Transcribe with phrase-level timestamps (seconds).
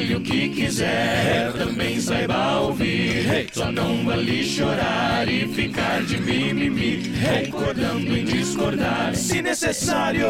[0.00, 3.50] fale o que quiser, também saiba ouvir.
[3.52, 7.02] Só não vale chorar e ficar de mimimi,
[7.44, 10.26] concordando em discordar, se necessário.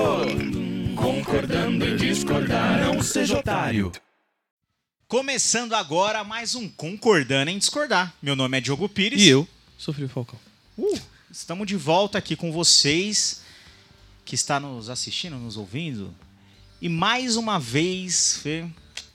[0.96, 3.93] Concordando em discordar, não seja otário.
[5.06, 8.14] Começando agora mais um Concordando em Discordar.
[8.22, 9.21] Meu nome é Diogo Pires.
[9.21, 9.48] E eu
[9.78, 10.38] sou Felipe Falcão.
[10.78, 11.00] Uh,
[11.30, 13.42] estamos de volta aqui com vocês
[14.24, 16.14] que está nos assistindo, nos ouvindo.
[16.80, 18.66] E mais uma vez, Fê,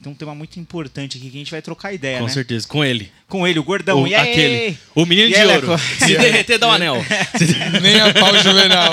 [0.02, 2.32] tem um tema muito importante aqui que a gente vai trocar ideia, Com né?
[2.32, 3.12] certeza, com ele.
[3.28, 4.04] Com ele, o gordão.
[4.04, 4.32] O, e aí?
[4.32, 4.78] aquele.
[4.94, 5.72] O menino E de ouro.
[5.72, 5.84] Leco?
[6.06, 6.96] Se derreter, dá um anel.
[7.82, 8.92] Nem a pau juvenal.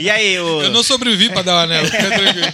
[0.00, 0.62] E aí, o...
[0.62, 2.46] Eu não sobrevivi pra dar o anel, fica tranquilo.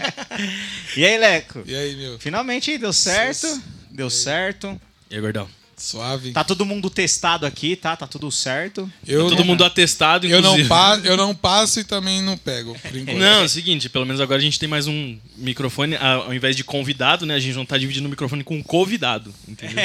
[0.97, 1.62] E aí, Leco?
[1.66, 2.19] E aí, meu?
[2.19, 3.62] Finalmente deu certo.
[3.91, 4.80] Deu certo.
[5.10, 5.49] E aí, gordão?
[5.77, 6.30] Suave.
[6.33, 7.96] Tá todo mundo testado aqui, tá?
[7.96, 8.91] Tá tudo certo.
[9.06, 10.69] Eu, Todo não, mundo atestado, eu, não inclusive.
[10.69, 12.77] pa, eu não passo e também não pego.
[13.19, 16.55] Não, é o seguinte, pelo menos agora a gente tem mais um microfone, ao invés
[16.56, 17.34] de convidado, né?
[17.34, 19.77] A gente não tá dividindo o microfone com um convidado, entendeu?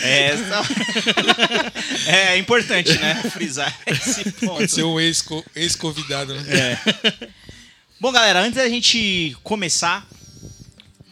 [0.00, 0.62] É, só-
[2.10, 3.14] é importante, né?
[3.30, 4.68] Frisar esse ponto.
[4.68, 6.78] Ser um ex-co- ex-convidado, né?
[8.00, 10.06] Bom, galera, antes da gente começar,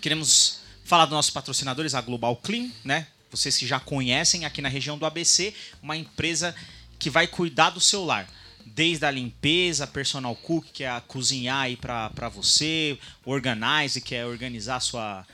[0.00, 0.59] queremos
[0.91, 3.06] falar dos nossos patrocinadores, a Global Clean, né?
[3.30, 6.52] Vocês que já conhecem aqui na região do ABC, uma empresa
[6.98, 8.28] que vai cuidar do seu lar.
[8.66, 14.16] Desde a limpeza, personal cook, que é a cozinhar aí pra, pra você, organize, que
[14.16, 15.27] é organizar a sua.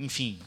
[0.00, 0.38] Enfim.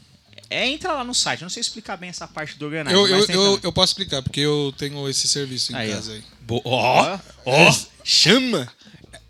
[0.50, 2.94] É, entra lá no site, eu não sei explicar bem essa parte do organize.
[2.94, 5.94] Eu, eu, eu, eu posso explicar, porque eu tenho esse serviço em Aí, ó.
[5.94, 6.24] casa aí.
[6.64, 8.68] Ó, ó, chama!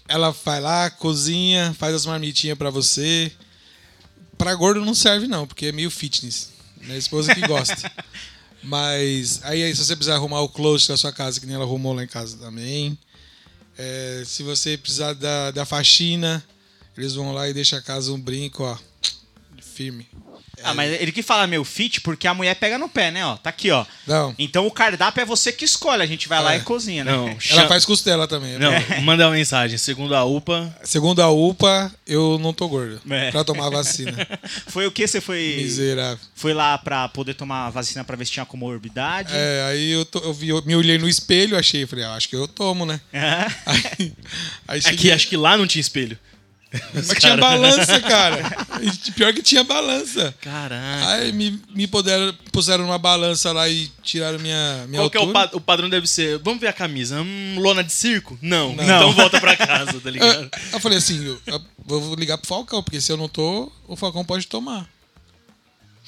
[0.07, 3.31] Ela vai lá, cozinha, faz as marmitinhas pra você.
[4.39, 6.51] Pra gordo não serve não, porque é meio fitness.
[6.81, 7.93] Minha esposa que gosta.
[8.63, 11.65] Mas aí, aí, se você precisar arrumar o closet da sua casa, que nem ela
[11.65, 12.99] arrumou lá em casa também.
[13.77, 16.45] É, se você precisar da, da faxina,
[16.97, 18.77] eles vão lá e deixam a casa um brinco, ó.
[19.61, 20.09] Firme.
[20.65, 23.25] Ah, mas ele que fala meu fit porque a mulher pega no pé, né?
[23.25, 23.85] Ó, tá aqui, ó.
[24.07, 24.35] Não.
[24.39, 26.59] Então o cardápio é você que escolhe, a gente vai lá É.
[26.59, 27.13] e cozinha, né?
[27.13, 28.59] Não, Ela faz costela também.
[28.59, 28.85] Não, né?
[29.03, 29.79] manda uma mensagem.
[29.79, 33.01] Segundo a UPA, Segundo a UPA, eu não tô gordo.
[33.11, 33.31] É.
[33.31, 34.13] Pra tomar a vacina.
[34.69, 36.19] Foi o que você foi Miserável.
[36.35, 39.33] foi lá pra poder tomar a vacina pra ver se tinha comorbidade?
[39.35, 42.29] É, aí eu, to- eu, vi, eu me olhei no espelho, achei, falei, ah, acho
[42.29, 43.01] que eu tomo, né?
[43.13, 43.47] É.
[43.99, 44.13] Aí,
[44.67, 46.19] aí aqui cheguei, acho que lá não tinha espelho.
[46.93, 48.67] Mas tinha balança, cara.
[48.81, 50.33] E Pior que tinha balança.
[50.41, 51.09] Caraca.
[51.09, 55.21] Aí me, me puderam, puseram numa balança lá e tiraram minha, minha Qual que é
[55.21, 55.49] o, altura.
[55.49, 56.39] pa- o padrão deve ser?
[56.39, 57.21] Vamos ver a camisa.
[57.21, 58.39] Hum, lona de circo?
[58.41, 58.75] Não.
[58.77, 58.85] Não.
[58.85, 60.51] Então volta pra casa, tá Eu, ligado?
[60.73, 63.97] eu falei assim, eu, eu vou ligar pro Falcão, porque se eu não tô, o
[63.97, 64.87] Falcão pode tomar.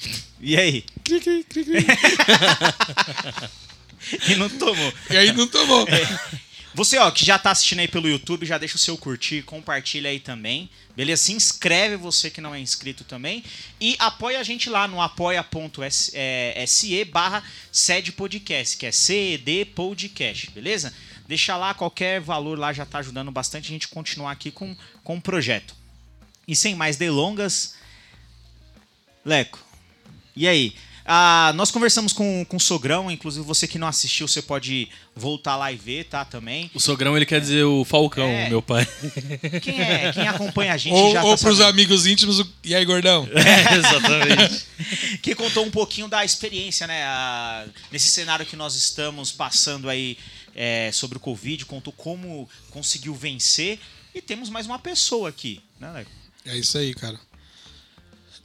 [0.43, 0.83] E aí?
[1.03, 1.85] Cri, cri, cri, cri.
[4.27, 4.93] E não tomou.
[5.11, 5.87] E aí não tomou.
[6.73, 10.09] Você, ó, que já tá assistindo aí pelo YouTube, já deixa o seu curtir, compartilha
[10.09, 10.69] aí também.
[10.95, 11.23] Beleza?
[11.23, 13.43] Se inscreve você que não é inscrito também.
[13.79, 16.15] E apoia a gente lá no apoia.se
[17.05, 20.93] barra sede podcast, que é CED Podcast, beleza?
[21.27, 25.17] Deixa lá, qualquer valor lá já tá ajudando bastante a gente continuar aqui com, com
[25.17, 25.75] o projeto.
[26.47, 27.75] E sem mais delongas,
[29.25, 29.59] Leco,
[30.35, 30.73] e aí?
[31.13, 35.57] Ah, nós conversamos com, com o Sogrão, inclusive você que não assistiu, você pode voltar
[35.57, 36.23] lá e ver, tá?
[36.23, 36.71] Também.
[36.73, 38.47] O sogrão, ele quer dizer o Falcão, É.
[38.47, 38.87] meu pai.
[39.61, 41.69] Quem, é, quem acompanha a gente Ou, já ou tá pros sabendo.
[41.73, 43.27] amigos íntimos, o- e aí, gordão?
[43.35, 44.65] É, exatamente.
[45.21, 47.03] que contou um pouquinho da experiência, né?
[47.03, 50.17] a- nesse cenário que nós estamos passando aí
[50.55, 53.79] é, sobre o Covid, contou como conseguiu vencer.
[54.15, 56.11] E temos mais uma pessoa aqui, né, Leco?
[56.45, 57.19] É isso aí, cara.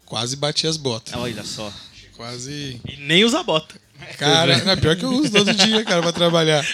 [0.05, 1.15] Quase bati as botas.
[1.15, 1.73] Olha só.
[2.17, 2.81] Quase.
[2.89, 3.79] E nem usa bota.
[4.19, 6.65] Cara, não, pior que eu uso todo dia, cara, pra trabalhar.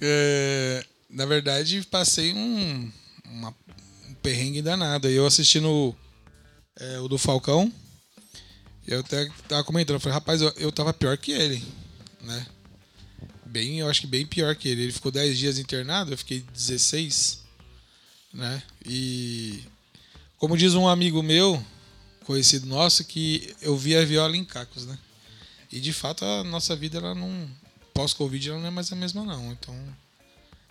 [0.00, 2.90] É, na verdade, passei um,
[3.24, 3.54] uma-
[4.08, 5.08] um perrengue danado.
[5.08, 5.94] Eu assistindo
[6.78, 7.72] é, o do Falcão,
[8.86, 11.62] eu até tava comentando, eu falei, rapaz, eu, eu tava pior que ele,
[12.22, 12.46] né?
[13.46, 14.82] Bem, eu acho que bem pior que ele.
[14.82, 17.44] Ele ficou 10 dias internado, eu fiquei 16,
[18.32, 18.60] né?
[18.84, 19.62] E
[20.36, 21.64] como diz um amigo meu,
[22.24, 24.98] conhecido nosso, que eu vi a viola em cacos, né?
[25.70, 27.48] E de fato a nossa vida ela não
[27.92, 29.52] pós-Covid ela não é mais a mesma não.
[29.52, 29.74] Então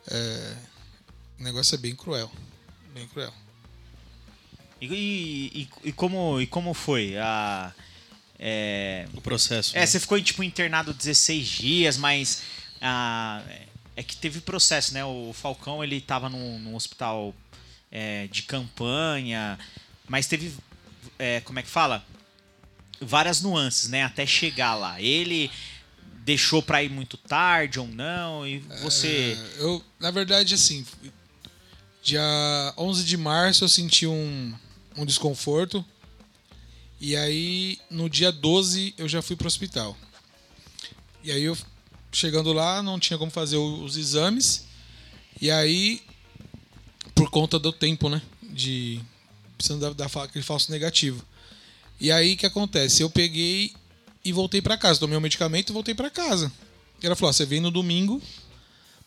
[0.08, 0.56] é,
[1.40, 2.32] o negócio é bem cruel,
[2.94, 3.34] bem cruel.
[4.82, 7.18] E, e, e como, e como foi?
[7.18, 7.74] A,
[8.38, 9.76] é, O processo.
[9.78, 9.86] é, né?
[9.86, 12.42] você ficou tipo internado 16 dias, mas
[12.82, 13.42] ah,
[13.96, 15.06] é que teve processo, né?
[15.06, 17.34] O Falcão ele tava num, num hospital
[17.90, 19.58] é, de campanha,
[20.08, 20.54] mas teve,
[21.24, 22.06] é, como é que fala?
[23.00, 24.04] Várias nuances, né?
[24.04, 25.02] Até chegar lá.
[25.02, 25.50] Ele
[26.26, 29.38] deixou pra ir muito tarde ou não, e você...
[29.38, 30.86] É, eu, na verdade, assim,
[32.02, 32.22] dia
[32.78, 34.54] 11 de março eu senti um,
[34.96, 35.84] um desconforto.
[37.00, 39.98] E aí, no dia 12, eu já fui pro hospital.
[41.24, 41.58] E aí, eu
[42.12, 44.66] chegando lá, não tinha como fazer os exames.
[45.42, 46.02] E aí,
[47.14, 48.22] por conta do tempo, né?
[48.42, 49.02] De
[49.58, 51.24] precisando dar, aquele falso negativo.
[52.00, 53.02] E aí, o que acontece?
[53.02, 53.74] Eu peguei
[54.26, 55.00] e voltei pra casa.
[55.00, 56.52] Tomei o medicamento e voltei pra casa.
[57.02, 58.22] E ela falou: ó, você vem no domingo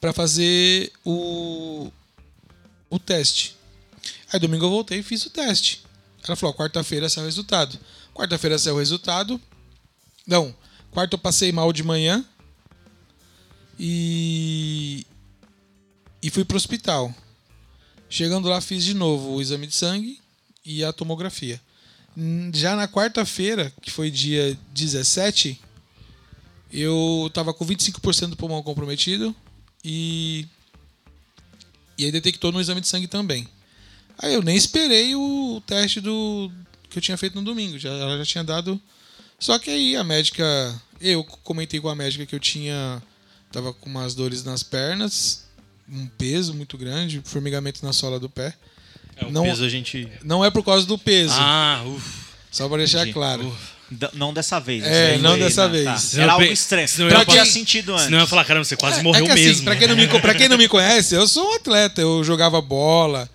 [0.01, 1.91] pra fazer o,
[2.91, 3.57] o teste.
[4.33, 5.85] Aí domingo eu voltei e fiz o teste.
[6.27, 7.79] Ela falou: quarta-feira saiu o resultado.
[8.15, 9.41] Quarta-feira saiu o resultado.
[10.27, 10.55] Não,
[10.91, 12.25] quarta eu passei mal de manhã.
[13.79, 15.07] E.
[16.23, 17.15] E fui pro hospital.
[18.09, 20.21] Chegando lá, fiz de novo o exame de sangue
[20.67, 21.61] e a tomografia.
[22.53, 25.61] Já na quarta-feira, que foi dia 17,
[26.73, 29.35] eu tava com 25% do pulmão comprometido
[29.85, 30.47] e.
[31.99, 33.49] E aí detectou no exame de sangue também.
[34.19, 36.51] Aí eu nem esperei o teste do
[36.91, 37.79] que eu tinha feito no domingo.
[37.79, 38.81] Já, ela já tinha dado.
[39.39, 40.45] Só que aí a médica.
[41.01, 43.03] Eu comentei com a médica que eu tinha.
[43.53, 45.45] Tava com umas dores nas pernas,
[45.89, 48.55] um peso muito grande, formigamento na sola do pé.
[49.17, 50.09] É, o Não- peso a gente.
[50.23, 52.07] Não é por causa do peso, Ah, uff.
[52.51, 53.13] só para deixar Entendi.
[53.15, 53.57] claro.
[54.15, 54.83] Não dessa vez.
[54.85, 55.69] É, não dessa tá.
[55.69, 56.01] vez.
[56.03, 58.05] Senão Era algo ia que tinha falar- sentido antes.
[58.07, 59.65] Senão eu ia falar, caramba, você quase morreu é que assim, mesmo.
[59.65, 62.61] Pra quem, não me, pra quem não me conhece, eu sou um atleta, eu jogava
[62.61, 63.31] bola,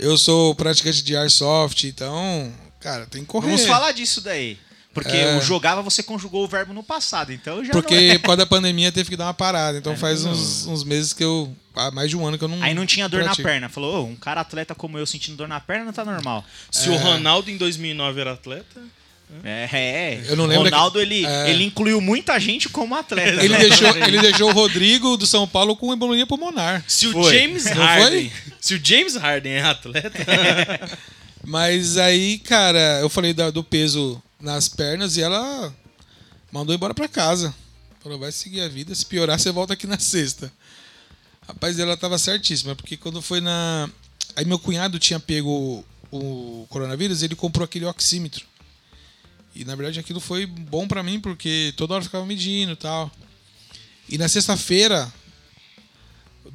[0.00, 3.46] eu sou praticante de airsoft, então, cara, tem que correr.
[3.50, 4.58] Vamos falar disso daí.
[4.94, 5.36] Porque É.
[5.36, 7.32] o jogava, você conjugou o verbo no passado.
[7.32, 8.18] Então já Porque é.
[8.18, 9.78] por causa da pandemia teve que dar uma parada.
[9.78, 11.54] Então faz uns, uns meses que eu.
[11.74, 12.62] Há mais de um ano que eu não.
[12.62, 13.42] Aí não tinha dor pratico.
[13.42, 13.68] na perna.
[13.70, 16.44] Falou, "Ô, um cara atleta como eu sentindo dor na perna não tá normal.
[16.70, 18.80] Se o Ronaldo em 2009 era atleta.
[19.42, 20.22] É, é.
[20.28, 21.48] Eu não lembro Ronaldo, que- ele, é.
[21.48, 23.42] ele incluiu muita gente como atleta.
[23.42, 23.60] Ele né?
[23.60, 26.84] deixou, ele deixou o Rodrigo do São Paulo com embolia pulmonar.
[26.86, 27.32] Se o Foi.
[27.38, 28.30] James Harden.
[28.60, 30.10] Se o James Harden é atleta.
[31.44, 35.74] Mas aí, cara, eu falei do peso nas pernas e ela
[36.50, 37.54] mandou embora pra casa.
[38.00, 40.52] Falou, vai seguir a vida, se piorar, você volta aqui na sexta.
[41.46, 43.88] Rapaz, ela tava certíssima, porque quando foi na.
[44.34, 48.44] Aí meu cunhado tinha pego o coronavírus, ele comprou aquele oxímetro.
[49.54, 53.10] E na verdade aquilo foi bom pra mim, porque toda hora ficava medindo e tal.
[54.08, 55.12] E na sexta-feira,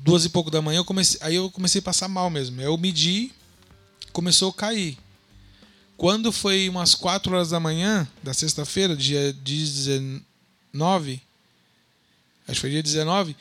[0.03, 2.61] duas e pouco da manhã, eu comecei, aí eu comecei a passar mal mesmo.
[2.61, 3.31] Eu medi,
[4.11, 4.97] começou a cair.
[5.97, 11.21] Quando foi umas 4 horas da manhã da sexta-feira, dia 19,
[12.47, 13.35] acho que foi dia 19,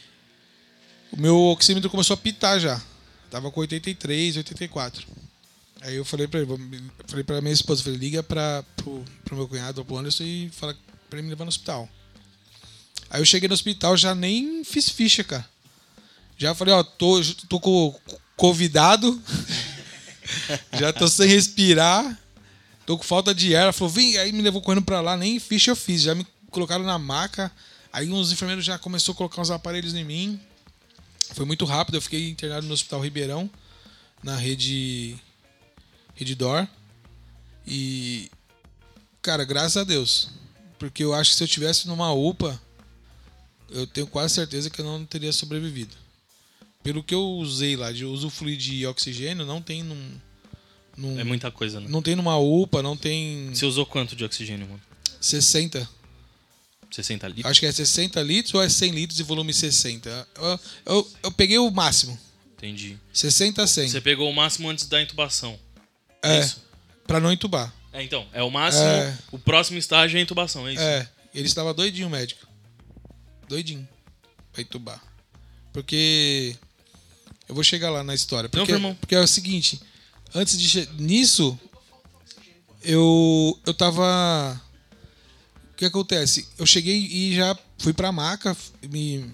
[1.12, 2.82] o meu oxímetro começou a pitar já.
[3.30, 5.06] Tava com 83, 84.
[5.82, 6.48] Aí eu falei pra ele,
[7.06, 10.74] falei pra minha esposa, falei, liga pra, pro, pro meu cunhado, pro Anderson, e fala
[11.10, 11.88] pra ele me levar no hospital.
[13.10, 15.46] Aí eu cheguei no hospital, já nem fiz ficha, cara.
[16.38, 17.94] Já falei, ó, tô, tô com
[18.34, 19.22] convidado,
[20.78, 22.18] já tô sem respirar,
[22.86, 23.64] tô com falta de ar.
[23.64, 26.26] Ela falou, vem, aí me levou correndo pra lá, nem ficha eu fiz, já me
[26.50, 27.52] colocaram na maca.
[27.92, 30.40] Aí uns enfermeiros já começou a colocar uns aparelhos em mim.
[31.34, 33.50] Foi muito rápido, eu fiquei internado no Hospital Ribeirão,
[34.22, 35.16] na rede
[36.14, 36.66] Rede Dor.
[37.66, 38.30] E
[39.20, 40.30] cara, graças a Deus,
[40.78, 42.60] porque eu acho que se eu tivesse numa UPA,
[43.68, 45.96] eu tenho quase certeza que eu não teria sobrevivido.
[46.82, 50.20] Pelo que eu usei lá, de usufruir de oxigênio, não tem num,
[50.96, 51.86] num- É muita coisa, né?
[51.88, 54.80] não tem numa UPA, não tem Você usou quanto de oxigênio, mano?
[55.20, 55.88] 60.
[56.90, 57.50] 60 litros?
[57.50, 60.28] Acho que é 60 litros ou é 100 litros de volume 60.
[60.36, 62.18] Eu, eu, eu peguei o máximo.
[62.56, 62.96] Entendi.
[63.12, 63.88] 60 a 100.
[63.90, 65.58] Você pegou o máximo antes da intubação.
[66.22, 66.62] é, isso?
[67.06, 67.72] pra não entubar.
[67.92, 68.26] É, então.
[68.32, 68.84] É o máximo.
[68.84, 69.18] É.
[69.32, 70.82] O próximo estágio é a intubação, é isso?
[70.82, 72.46] É, ele estava doidinho, o médico.
[73.48, 73.86] Doidinho.
[74.52, 75.02] Pra entubar.
[75.72, 76.56] Porque.
[77.48, 78.48] Eu vou chegar lá na história.
[78.48, 78.94] Porque, irmão.
[79.00, 79.80] porque é o seguinte:
[80.36, 80.88] antes de.
[80.98, 81.58] Nisso.
[82.82, 83.58] Eu.
[83.66, 84.60] Eu tava.
[85.72, 86.48] O que acontece?
[86.58, 88.56] Eu cheguei e já fui pra maca.
[88.88, 89.30] Me,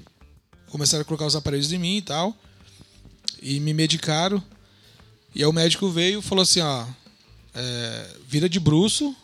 [0.70, 2.36] começaram a colocar os aparelhos em mim e tal.
[3.40, 4.42] E me medicaram.
[5.34, 6.86] E aí o médico veio e falou assim: ó.
[7.54, 9.14] é, vira de bruço.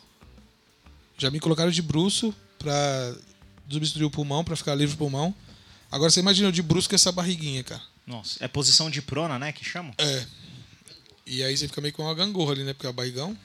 [1.16, 3.14] Já me colocaram de bruço pra
[3.68, 5.34] substituir o pulmão, pra ficar livre o pulmão.
[5.90, 7.82] Agora você imagina eu de bruço com essa barriguinha, cara.
[8.06, 9.52] Nossa, é posição de prona, né?
[9.52, 9.92] Que chamam?
[9.98, 10.26] É.
[11.28, 12.72] E aí você fica meio com uma gangorra ali, né?
[12.72, 13.36] Porque é o barrigão.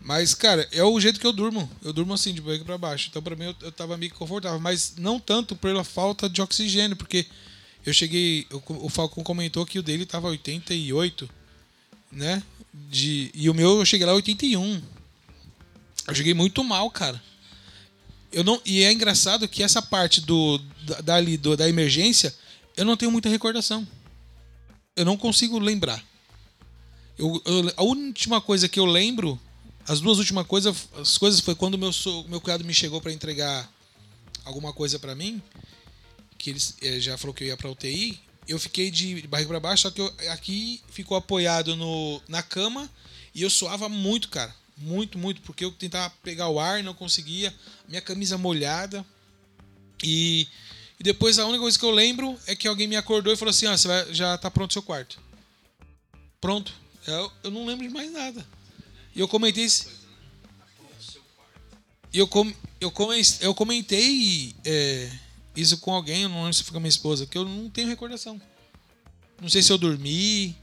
[0.00, 1.70] Mas, cara, é o jeito que eu durmo.
[1.82, 3.08] Eu durmo assim, de barriga pra baixo.
[3.08, 4.58] Então, pra mim, eu, eu tava meio confortável.
[4.58, 7.26] Mas não tanto pela falta de oxigênio, porque
[7.86, 8.46] eu cheguei.
[8.50, 11.30] o Falcon comentou que o dele tava 88,
[12.10, 12.42] né?
[12.72, 14.82] De, e o meu eu cheguei lá 81.
[16.08, 17.22] Eu cheguei muito mal, cara.
[18.32, 22.34] Eu não, e é engraçado que essa parte do da, dali, do, da emergência,
[22.76, 23.86] eu não tenho muita recordação.
[24.96, 26.09] Eu não consigo lembrar.
[27.20, 29.38] Eu, eu- a última coisa que eu lembro,
[29.86, 31.90] as duas últimas coisas, as coisas foi quando meu
[32.26, 33.70] meu cunhado me chegou para entregar
[34.42, 35.42] alguma coisa para mim,
[36.38, 38.18] que ele eh, já falou que eu ia para UTI.
[38.48, 42.90] Eu fiquei de barriga para baixo, só que eu, aqui ficou apoiado no, na cama
[43.34, 44.54] e eu suava muito, cara.
[44.78, 47.54] Muito, muito, porque eu tentava pegar o ar não conseguia.
[47.86, 49.04] Minha camisa molhada.
[50.02, 50.48] E,
[50.98, 53.50] e depois a única coisa que eu lembro é que alguém me acordou e falou
[53.50, 55.20] assim: ah, você vai, já tá pronto o seu quarto.
[56.40, 56.79] Pronto.
[57.06, 58.46] Eu, eu não lembro de mais nada.
[59.14, 59.66] E eu comentei.
[62.12, 65.10] eu, com, eu, come, eu comentei é,
[65.56, 67.88] isso com alguém, eu não lembro se foi com minha esposa, que eu não tenho
[67.88, 68.40] recordação.
[69.40, 70.56] Não sei se eu dormi.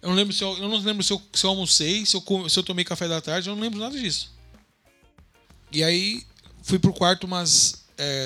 [0.00, 2.48] Eu não lembro se eu, eu não lembro se eu, se eu almocei, se eu,
[2.48, 4.32] se eu tomei café da tarde, eu não lembro nada disso.
[5.72, 6.24] E aí
[6.62, 7.84] fui pro quarto umas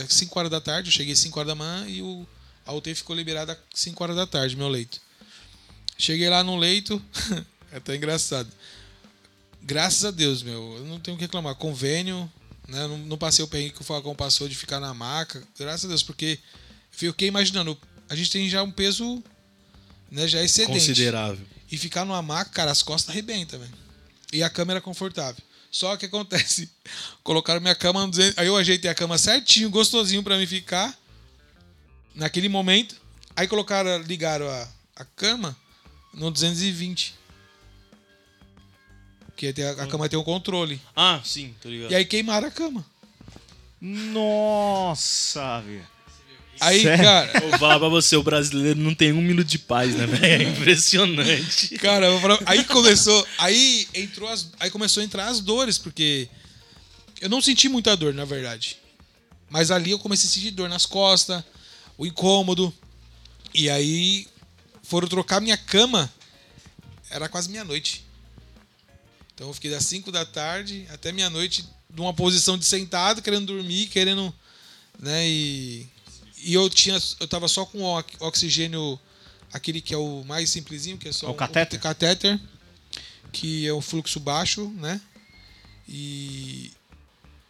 [0.08, 2.26] 5 horas da tarde, eu cheguei 5 horas da manhã e o,
[2.66, 5.00] a UTI ficou liberada às 5 horas da tarde, meu leito.
[6.02, 7.00] Cheguei lá no leito,
[7.70, 8.50] é até engraçado.
[9.62, 11.54] Graças a Deus, meu, eu não tenho o que reclamar.
[11.54, 12.28] Convênio,
[12.66, 12.88] né?
[12.88, 15.46] Não, não passei o perrengue que o Falcão passou de ficar na maca.
[15.56, 16.40] Graças a Deus, porque
[16.90, 17.78] fiquei imaginando,
[18.08, 19.22] a gente tem já um peso
[20.10, 20.72] né, já excedente.
[20.72, 21.46] Considerável.
[21.70, 23.72] E ficar numa maca, cara, as costas arrebentam, velho.
[24.32, 25.40] E a cama era confortável.
[25.70, 26.68] Só que acontece,
[27.22, 30.98] colocaram minha cama no 200, aí eu ajeitei a cama certinho, gostosinho pra mim ficar
[32.12, 33.00] naquele momento.
[33.36, 35.56] Aí colocaram, ligaram a, a cama
[36.14, 37.14] no 220.
[39.26, 40.80] Porque a, a cama tem um controle.
[40.94, 41.90] Ah, sim, tô ligado.
[41.90, 42.84] E aí queimaram a cama.
[43.80, 45.86] Nossa, velho.
[46.60, 47.02] Aí, Sério?
[47.04, 50.24] cara, vou falar pra você, o brasileiro não tem um minuto de paz, né, velho?
[50.24, 51.76] É impressionante.
[51.78, 56.28] Cara, falar- aí começou, aí entrou as, aí começou a entrar as dores, porque
[57.20, 58.76] eu não senti muita dor, na verdade.
[59.50, 61.42] Mas ali eu comecei a sentir dor nas costas,
[61.98, 62.72] o incômodo.
[63.52, 64.28] E aí
[64.92, 66.12] foram trocar minha cama,
[67.08, 68.04] era quase meia-noite.
[69.34, 73.86] Então eu fiquei das 5 da tarde até meia-noite numa posição de sentado, querendo dormir,
[73.86, 74.32] querendo,
[74.98, 75.86] né, e
[76.44, 77.80] e eu tinha eu tava só com
[78.20, 79.00] oxigênio
[79.50, 81.78] aquele que é o mais simplesinho, que é só É o um- catéter?
[81.78, 82.38] um catéter,
[83.32, 85.00] que é o fluxo baixo, né?
[85.88, 86.70] E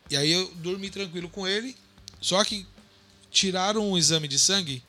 [0.09, 1.77] e aí eu dormi tranquilo com ele.
[2.21, 2.65] Só que
[3.33, 4.81] tiraram o exame de sangue,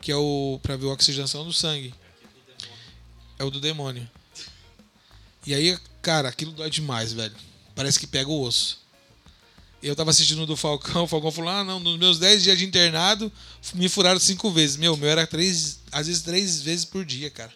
[0.00, 1.94] que é o para ver a oxigenação do sangue.
[3.38, 4.08] É o do demônio.
[5.46, 7.34] E aí, cara, aquilo dói demais, velho.
[7.74, 8.80] Parece que pega o osso.
[9.82, 12.64] Eu tava assistindo do Falcão, o Falcão falou: ah, não, nos meus 10 dias de
[12.64, 13.32] internado,
[13.74, 14.76] me furaram cinco vezes.
[14.76, 17.52] Meu, meu era três, às vezes três vezes por dia, cara.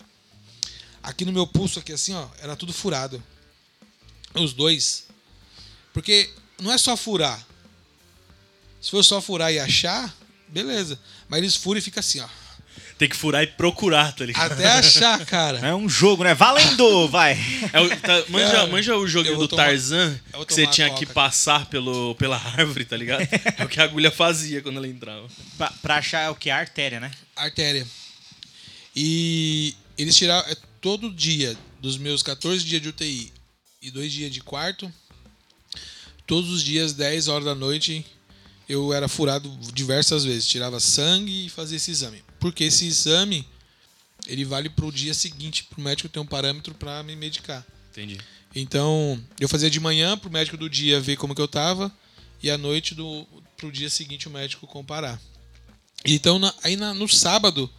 [1.02, 3.22] Aqui no meu pulso, aqui assim, ó, era tudo furado.
[4.34, 5.04] Os dois.
[5.92, 7.44] Porque não é só furar.
[8.80, 10.16] Se for só furar e achar,
[10.52, 10.98] beleza.
[11.28, 12.28] Mas eles furam e fica assim, ó.
[12.98, 14.52] Tem que furar e procurar, tá ligado?
[14.52, 15.58] Até achar, cara.
[15.58, 16.34] É um jogo, né?
[16.34, 17.32] Valendo, vai.
[17.72, 21.00] É o- tá- manja, Cara, manja o vou do tomar- Tarzan, que você tinha coca
[21.00, 23.22] que passar pelo, pela árvore, tá ligado?
[23.58, 25.26] É o que a agulha fazia quando ela entrava.
[25.58, 26.48] pra, pra achar é o que?
[26.48, 27.10] A artéria, né?
[27.34, 27.84] artéria.
[28.94, 33.32] E eles tiraram é, todo dia, dos meus 14 dias de UTI
[33.80, 34.92] e dois dias de quarto,
[36.26, 38.04] todos os dias, 10 horas da noite,
[38.72, 40.46] eu era furado diversas vezes.
[40.46, 42.22] Tirava sangue e fazia esse exame.
[42.40, 43.46] Porque esse exame,
[44.26, 47.64] ele vale pro dia seguinte, pro médico ter um parâmetro para me medicar.
[47.90, 48.18] Entendi.
[48.54, 51.92] Então, eu fazia de manhã pro médico do dia ver como que eu tava
[52.42, 53.26] e à noite do
[53.56, 55.20] pro dia seguinte o médico comparar.
[56.04, 57.70] Então, na- aí na- no sábado,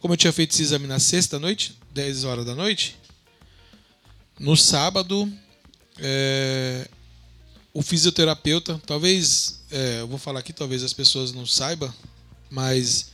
[0.00, 2.96] como eu tinha feito esse exame na sexta noite, 10 horas da noite,
[4.38, 5.30] no sábado,
[5.98, 6.88] é,
[7.74, 11.92] o fisioterapeuta, talvez, é, eu vou falar aqui, talvez as pessoas não saibam,
[12.50, 13.10] mas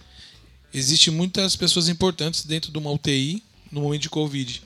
[0.73, 4.63] existe muitas pessoas importantes dentro de uma UTI no momento de Covid.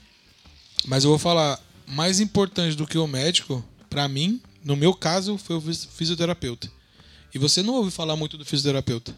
[0.86, 5.38] Mas eu vou falar, mais importante do que o médico, pra mim, no meu caso,
[5.38, 6.70] foi o fis- fisioterapeuta.
[7.34, 9.14] E você não ouve falar muito do fisioterapeuta.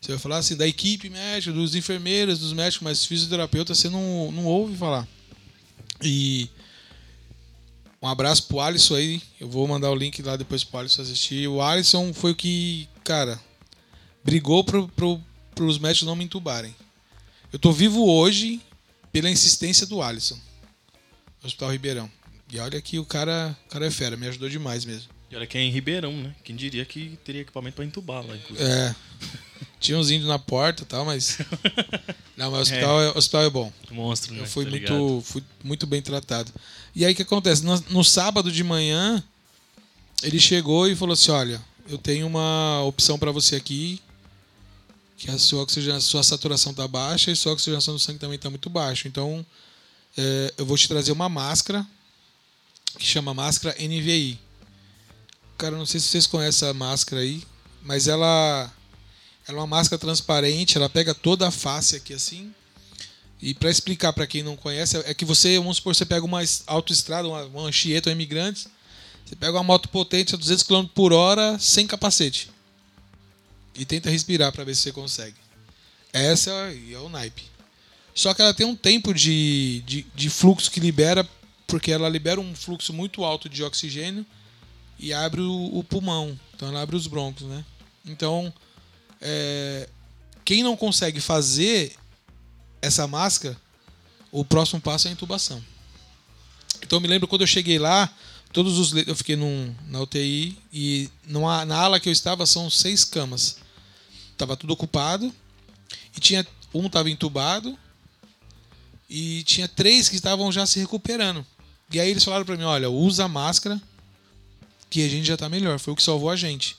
[0.00, 4.32] Você vai falar assim, da equipe médica, dos enfermeiros, dos médicos, mas fisioterapeuta você não,
[4.32, 5.06] não ouve falar.
[6.02, 6.48] E
[8.02, 9.22] um abraço pro Alisson aí.
[9.40, 11.48] Eu vou mandar o link lá depois pro Alisson assistir.
[11.48, 13.40] O Alisson foi o que, cara,
[14.24, 15.20] brigou pro, pro,
[15.54, 16.74] pros médicos não me entubarem.
[17.52, 18.60] Eu tô vivo hoje
[19.12, 20.38] pela insistência do Alisson.
[21.42, 22.10] Hospital Ribeirão.
[22.52, 25.08] E olha que o cara, o cara é fera, me ajudou demais mesmo.
[25.30, 26.34] E olha que é em Ribeirão, né?
[26.42, 28.68] Quem diria que teria equipamento pra entubar lá, inclusive.
[28.68, 28.94] É.
[29.78, 31.38] Tinha uns índios na porta e tal, mas.
[32.36, 33.72] Não, mas o hospital é, o hospital é bom.
[33.90, 34.40] Monstro, né?
[34.40, 35.22] Eu fui Tá muito, ligado?
[35.22, 36.52] fui muito bem tratado.
[36.94, 37.64] E aí o que acontece?
[37.64, 39.22] No, no sábado de manhã,
[40.22, 44.00] ele chegou e falou assim: Olha, eu tenho uma opção pra você aqui.
[45.16, 48.48] Que a sua, oxigenação, sua saturação tá baixa e sua oxigenação do sangue também tá
[48.48, 49.06] muito baixa.
[49.06, 49.44] Então,
[50.16, 51.86] é, eu vou te trazer uma máscara
[52.98, 54.38] que chama máscara NVI.
[55.58, 57.42] Cara, não sei se vocês conhecem a máscara aí,
[57.82, 58.72] mas ela,
[59.46, 62.54] ela é uma máscara transparente, ela pega toda a face aqui assim.
[63.42, 66.40] E para explicar para quem não conhece, é que você, vamos supor, você pega uma
[66.66, 68.68] autoestrada, uma, uma Anchieta, um Imigrantes,
[69.24, 72.50] você pega uma moto potente a 200 km por hora sem capacete.
[73.74, 75.36] E tenta respirar para ver se você consegue.
[76.12, 77.44] Essa é o naipe.
[78.14, 81.26] Só que ela tem um tempo de, de, de fluxo que libera,
[81.66, 84.26] porque ela libera um fluxo muito alto de oxigênio
[84.98, 86.38] e abre o, o pulmão.
[86.54, 87.64] Então ela abre os broncos, né?
[88.04, 88.52] Então,
[89.20, 89.88] é,
[90.44, 91.94] quem não consegue fazer
[92.80, 93.56] essa máscara,
[94.32, 95.62] o próximo passo é a intubação.
[96.82, 98.12] Então eu me lembro quando eu cheguei lá,
[98.52, 102.70] todos os eu fiquei num, na UTI e numa, na ala que eu estava são
[102.70, 103.58] seis camas.
[104.36, 105.32] Tava tudo ocupado
[106.16, 107.76] e tinha um estava entubado
[109.08, 111.44] e tinha três que estavam já se recuperando.
[111.92, 113.80] E aí eles falaram para mim, olha, usa a máscara
[114.88, 115.78] que a gente já tá melhor.
[115.78, 116.76] Foi o que salvou a gente.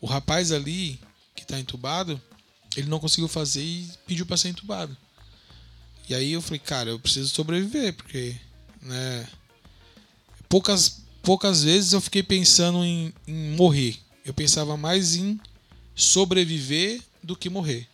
[0.00, 0.98] O rapaz ali
[1.34, 2.20] que tá entubado,
[2.76, 4.96] ele não conseguiu fazer e pediu para ser entubado.
[6.08, 8.34] E aí eu falei, cara, eu preciso sobreviver, porque,
[8.82, 9.28] né,
[10.48, 13.98] poucas poucas vezes eu fiquei pensando em, em morrer.
[14.24, 15.38] Eu pensava mais em
[15.94, 17.86] sobreviver do que morrer.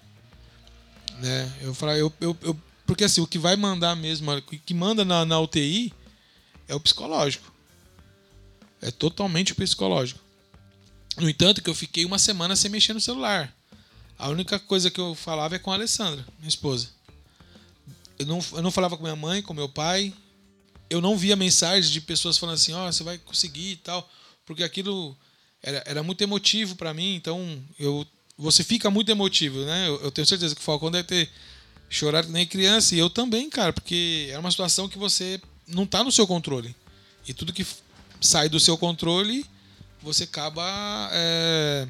[1.20, 1.52] Né?
[1.60, 2.56] Eu falei, eu, eu, eu,
[2.86, 5.92] porque assim, o que vai mandar mesmo, o que manda na, na UTI
[6.68, 7.52] é o psicológico.
[8.80, 10.20] É totalmente o psicológico.
[11.16, 13.52] No entanto, que eu fiquei uma semana sem mexer no celular.
[14.16, 16.88] A única coisa que eu falava é com a Alessandra, minha esposa.
[18.18, 20.12] Eu não, eu não falava com minha mãe, com meu pai.
[20.88, 24.08] Eu não via mensagens de pessoas falando assim: ó, oh, você vai conseguir e tal.
[24.46, 25.16] Porque aquilo
[25.62, 27.14] era, era muito emotivo para mim.
[27.14, 28.06] Então, eu,
[28.36, 29.88] você fica muito emotivo, né?
[29.88, 31.30] Eu, eu tenho certeza que o Falcão deve ter
[31.88, 32.94] chorado nem criança.
[32.94, 36.74] E eu também, cara, porque é uma situação que você não tá no seu controle.
[37.26, 37.66] E tudo que
[38.20, 39.44] sai do seu controle,
[40.02, 40.62] você acaba.
[41.12, 41.88] É,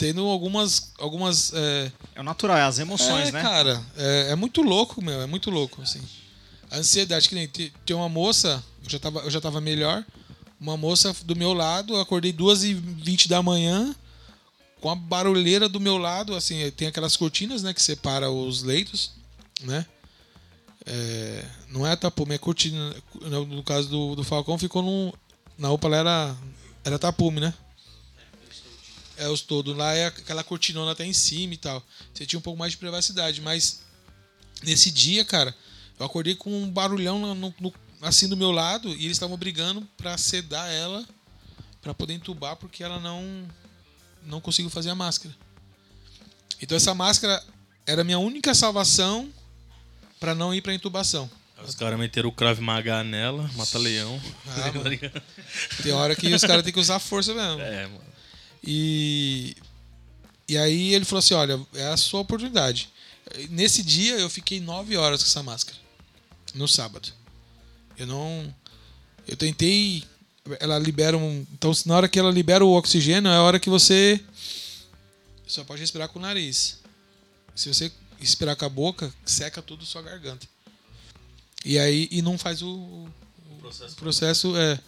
[0.00, 0.92] tendo algumas.
[0.98, 3.42] algumas é, é o natural, é as emoções, é, né?
[3.42, 6.00] Cara, é, é, muito louco, meu, é muito louco, assim.
[6.70, 10.02] A ansiedade, que nem tem uma moça, eu já tava, eu já tava melhor,
[10.58, 13.94] uma moça do meu lado, eu acordei 2h20 da manhã,
[14.80, 19.10] com a barulheira do meu lado, assim, tem aquelas cortinas, né, que separa os leitos,
[19.60, 19.84] né?
[20.86, 22.96] É, não é a tapume, é cortina.
[23.20, 25.12] No caso do, do Falcão, ficou num.
[25.58, 26.34] Na roupa era,
[26.82, 27.52] era tapume, né?
[29.20, 29.76] É, os todos.
[29.76, 31.84] Lá é aquela cortinona até em cima e tal.
[32.12, 33.40] Você tinha um pouco mais de privacidade.
[33.40, 33.80] Mas
[34.62, 35.54] nesse dia, cara,
[35.98, 39.86] eu acordei com um barulhão no, no, assim do meu lado e eles estavam brigando
[39.96, 41.06] para sedar ela
[41.82, 43.46] para poder entubar porque ela não
[44.24, 45.34] não conseguiu fazer a máscara.
[46.60, 47.42] Então essa máscara
[47.86, 49.30] era a minha única salvação
[50.18, 51.30] para não ir para intubação.
[51.66, 54.18] Os caras meteram o Krav Maga nela, mata leão.
[54.46, 54.72] Ah,
[55.82, 57.60] tem hora que os caras têm que usar força mesmo.
[57.60, 58.10] É, mano.
[58.62, 59.56] E,
[60.48, 62.90] e aí ele falou assim: olha, é a sua oportunidade.
[63.48, 65.78] Nesse dia eu fiquei nove horas com essa máscara.
[66.54, 67.08] No sábado.
[67.96, 68.54] Eu não.
[69.26, 70.04] Eu tentei.
[70.58, 71.46] Ela libera um.
[71.52, 74.20] Então, na hora que ela libera o oxigênio, é a hora que você
[75.46, 76.78] só pode respirar com o nariz.
[77.54, 80.46] Se você respirar com a boca, seca tudo sua garganta.
[81.64, 84.80] E aí e não faz o, o processo, o processo é,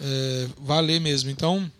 [0.00, 1.30] é, valer mesmo.
[1.30, 1.70] Então,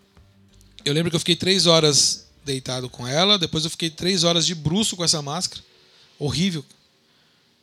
[0.87, 4.45] eu lembro que eu fiquei três horas deitado com ela, depois eu fiquei três horas
[4.45, 5.61] de bruxo com essa máscara.
[6.17, 6.63] Horrível.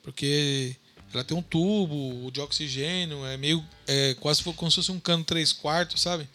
[0.02, 0.76] Porque
[1.12, 3.64] ela tem um tubo de oxigênio, é meio.
[3.86, 6.28] É quase como se fosse um cano 3 quartos, sabe?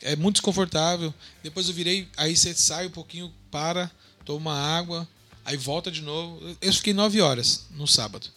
[0.00, 1.12] É muito desconfortável.
[1.42, 3.90] Depois eu virei, aí você sai um pouquinho, para,
[4.24, 5.06] toma água,
[5.44, 6.40] aí volta de novo.
[6.60, 8.28] Eu fiquei nove horas no sábado.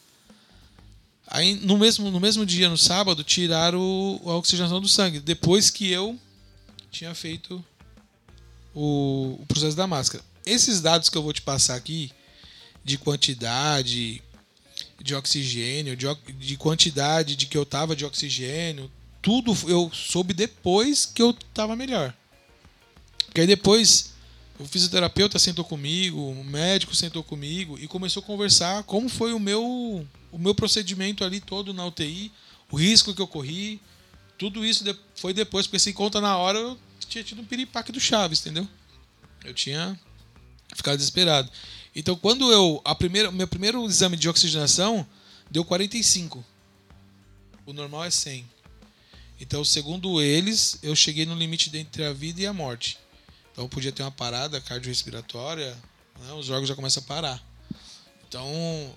[1.26, 5.19] Aí no mesmo, no mesmo dia, no sábado, tiraram a oxigenação do sangue.
[5.19, 6.19] Depois que eu
[6.91, 7.63] tinha feito
[8.78, 10.24] o, o processo da máscara.
[10.46, 12.12] Esses dados que eu vou te passar aqui,
[12.84, 14.22] de quantidade
[15.02, 16.06] de oxigênio, de,
[16.38, 21.76] de quantidade de que eu tava de oxigênio, tudo eu soube depois que eu tava
[21.76, 22.13] melhor.
[23.26, 24.13] Porque aí depois
[24.60, 29.40] o fisioterapeuta sentou comigo, o médico sentou comigo e começou a conversar como foi o
[29.40, 32.32] meu o meu procedimento ali todo na UTI,
[32.70, 33.82] o risco que eu corri,
[34.38, 34.84] tudo isso
[35.16, 38.67] foi depois, porque se conta na hora tinha tido um piripaque do Chaves, entendeu?
[39.43, 40.00] Eu tinha
[40.76, 41.50] ficado desesperado.
[41.96, 42.82] Então, quando eu.
[42.86, 45.08] A primeira, meu primeiro exame de oxigenação
[45.50, 46.43] deu 45.
[47.65, 48.48] O normal é 100.
[49.39, 52.98] Então, segundo eles, eu cheguei no limite entre a vida e a morte.
[53.52, 55.76] Então, eu podia ter uma parada cardiorrespiratória,
[56.20, 56.34] né?
[56.34, 57.43] os órgãos já começam a parar.
[58.28, 58.96] Então,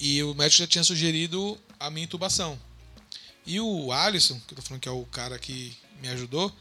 [0.00, 2.58] E o médico já tinha sugerido a minha intubação.
[3.44, 6.54] E o Alisson, que eu tô falando que é o cara que me ajudou,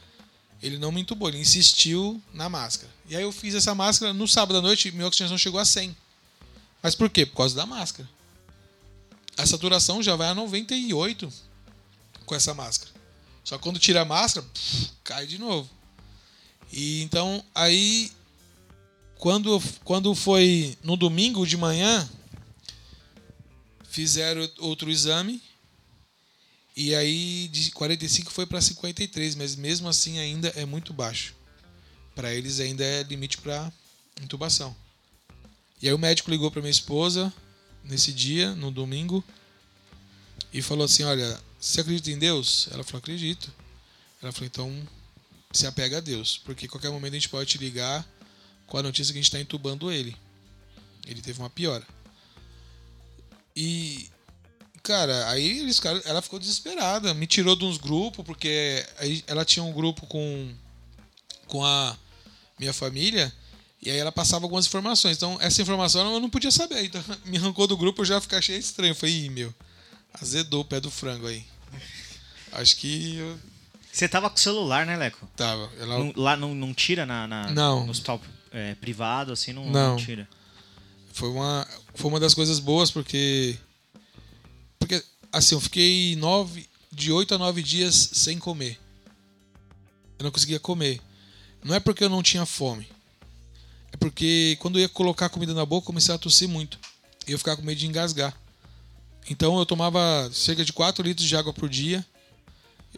[0.62, 2.92] ele não me intubou, ele insistiu na máscara.
[3.08, 5.96] E aí eu fiz essa máscara no sábado à noite, minha oxigenação chegou a 100.
[6.82, 7.26] Mas por quê?
[7.26, 8.08] Por causa da máscara.
[9.38, 11.32] A saturação já vai a 98
[12.26, 12.92] com essa máscara.
[13.44, 14.46] Só que quando tira a máscara,
[15.04, 15.70] cai de novo.
[16.72, 18.12] E então aí
[19.18, 22.08] quando, quando foi no domingo de manhã,
[23.90, 25.42] fizeram outro exame
[26.78, 31.34] e aí de 45 foi para 53, mas mesmo assim ainda é muito baixo.
[32.14, 33.74] Para eles ainda é limite para
[34.22, 34.76] intubação.
[35.82, 37.34] E aí o médico ligou para minha esposa
[37.84, 39.24] nesse dia, no domingo,
[40.54, 43.52] e falou assim: "Olha, você acredita em Deus?" Ela falou: "Acredito."
[44.22, 44.88] Ela falou: "Então
[45.52, 48.08] se apega a Deus, porque qualquer momento a gente pode te ligar
[48.68, 49.12] com a notícia
[54.88, 59.62] cara, aí eles, ela ficou desesperada, me tirou de uns grupos, porque aí ela tinha
[59.62, 60.50] um grupo com,
[61.46, 61.98] com a
[62.58, 63.34] minha família,
[63.82, 65.18] e aí ela passava algumas informações.
[65.18, 66.86] Então, essa informação eu não podia saber.
[66.86, 68.92] Então, me arrancou do grupo, eu já fiquei cheio estranho.
[68.92, 69.54] Eu falei, Ih, meu,
[70.22, 71.46] azedou o pé do frango aí.
[72.54, 73.18] Acho que.
[73.18, 73.38] Eu...
[73.92, 75.28] Você tava com o celular, né, Leco?
[75.36, 75.70] Tava.
[75.80, 76.00] Ela...
[76.00, 77.84] Não, lá não, não tira na, na Não.
[77.84, 78.22] no hospital
[78.54, 79.90] é, privado, assim, não, Não.
[79.90, 80.30] não tira.
[81.12, 83.58] Foi uma, foi uma das coisas boas, porque.
[85.32, 88.80] Assim, eu fiquei nove, de oito a nove dias sem comer.
[90.18, 91.02] Eu não conseguia comer.
[91.64, 92.88] Não é porque eu não tinha fome.
[93.92, 96.80] É porque quando eu ia colocar comida na boca, eu comecei a tossir muito.
[97.28, 98.36] E eu ficava com medo de engasgar.
[99.30, 102.06] Então eu tomava cerca de 4 litros de água por dia.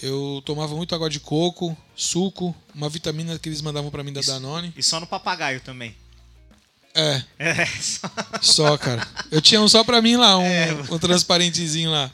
[0.02, 4.22] Eu tomava muito água de coco, suco, uma vitamina que eles mandavam pra mim da
[4.22, 4.74] Danone.
[4.78, 5.96] E só no papagaio também.
[7.00, 8.12] É, É, só...
[8.42, 9.08] Só, cara.
[9.32, 10.44] Eu tinha um só pra mim lá, um,
[10.92, 12.12] um transparentezinho lá.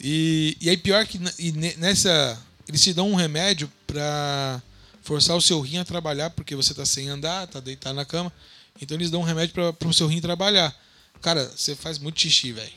[0.00, 2.38] E, e aí, pior que e nessa.
[2.68, 4.62] Eles te dão um remédio pra
[5.02, 8.32] forçar o seu rim a trabalhar, porque você tá sem andar, tá deitado na cama.
[8.80, 10.74] Então eles dão um remédio pra, pro seu rim trabalhar.
[11.20, 12.72] Cara, você faz muito xixi, velho.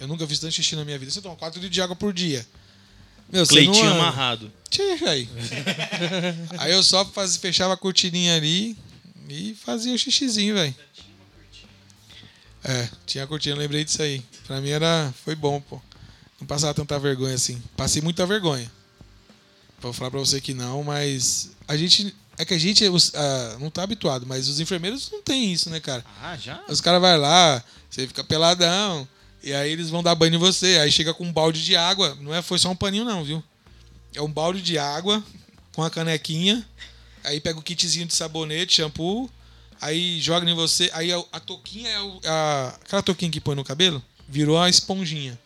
[0.00, 1.10] Eu nunca fiz tanto xixi na minha vida.
[1.10, 2.46] Você toma 4 litros de água por dia.
[3.30, 4.52] Meu, você Cleitinho amarrado.
[4.70, 5.28] Tchê, velho.
[6.58, 8.76] Aí eu só faz, fechava a cortininha ali
[9.28, 10.74] e fazia o xixizinho, velho.
[12.64, 14.22] É, tinha a cortina, lembrei disso aí.
[14.46, 15.12] Pra mim era.
[15.24, 15.80] Foi bom, pô.
[16.40, 17.62] Não passava tanta vergonha assim.
[17.76, 18.70] Passei muita vergonha.
[19.80, 21.50] Vou falar pra você que não, mas.
[21.66, 22.14] A gente.
[22.36, 25.80] É que a gente ah, não tá habituado, mas os enfermeiros não tem isso, né,
[25.80, 26.04] cara?
[26.22, 26.62] Ah, já?
[26.68, 29.08] Os caras vai lá, você fica peladão,
[29.42, 30.78] e aí eles vão dar banho em você.
[30.78, 32.16] Aí chega com um balde de água.
[32.20, 33.42] Não é, foi só um paninho, não, viu?
[34.14, 35.22] É um balde de água
[35.72, 36.64] com a canequinha.
[37.28, 39.30] Aí pega o kitzinho de sabonete, shampoo.
[39.80, 40.90] Aí joga em você.
[40.92, 44.68] Aí a, a touquinha é o- a, aquela touquinha que põe no cabelo, virou a
[44.68, 45.38] esponjinha.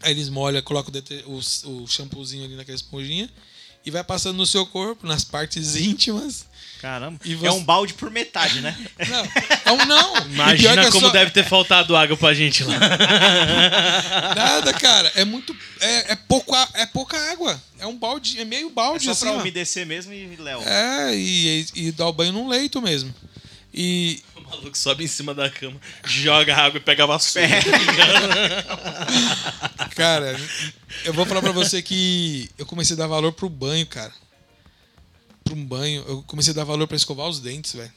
[0.00, 0.92] Aí eles molham, colocam
[1.26, 3.30] o, o, o shampoozinho ali naquela esponjinha
[3.84, 6.46] e vai passando no seu corpo, nas partes íntimas.
[6.82, 7.18] Caramba.
[7.24, 8.76] É você- um balde por metade, né?
[9.08, 9.24] Não,
[9.64, 10.16] é um não.
[10.26, 12.74] Imagina é como só- deve ter faltado água pra gente lá.
[14.36, 15.10] Nada, cara.
[15.14, 15.56] É muito.
[15.80, 17.60] É, é, pouco, é pouca água.
[17.78, 19.26] É um balde, é meio É balde só assim.
[19.26, 19.40] pra ó.
[19.40, 20.60] umedecer mesmo e Léo.
[20.66, 23.14] É, e, e, e dar o banho num leito mesmo.
[23.72, 24.20] E.
[24.36, 27.48] O maluco sobe em cima da cama, joga água e pega a vassoura.
[29.96, 30.38] Cara,
[31.04, 34.12] eu vou falar pra você que eu comecei a dar valor pro banho, cara.
[35.52, 36.02] Pro um banho.
[36.08, 37.92] Eu comecei a dar valor pra escovar os dentes, velho.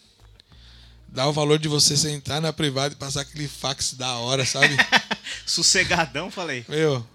[1.07, 4.75] Dá o valor de você sentar na privada e passar aquele fax da hora, sabe?
[5.45, 6.65] Sossegadão, falei.
[6.67, 7.05] Meu,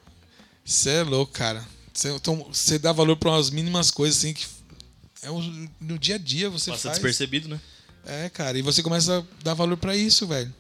[0.65, 1.65] você é louco, cara.
[1.93, 2.51] Você então,
[2.81, 4.47] dá valor pra umas mínimas coisas assim que.
[5.23, 6.95] É um- no dia a dia você Passa faz.
[6.95, 7.61] despercebido, né?
[8.07, 10.53] É, cara, e você começa a dar valor pra isso, velho.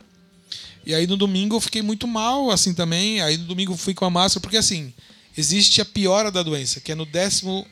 [0.84, 3.22] E aí no domingo eu fiquei muito mal, assim também.
[3.22, 4.92] Aí no domingo eu fui com a máscara, porque assim,
[5.34, 7.66] existe a piora da doença, que é no décimo.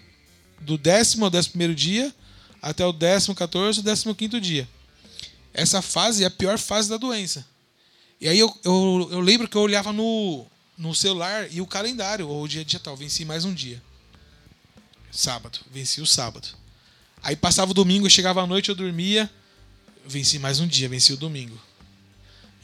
[0.61, 2.15] Do décimo ao décimo primeiro dia
[2.61, 4.69] até o décimo 14 décimo quinto dia.
[5.55, 7.47] Essa fase é a pior fase da doença.
[8.21, 10.45] E aí eu, eu, eu lembro que eu olhava no,
[10.77, 13.83] no celular e o calendário, ou o dia a dia tal, venci mais um dia.
[15.11, 16.49] Sábado, venci o sábado.
[17.23, 19.31] Aí passava o domingo, chegava à noite, eu dormia,
[20.07, 21.59] venci mais um dia, venci o domingo.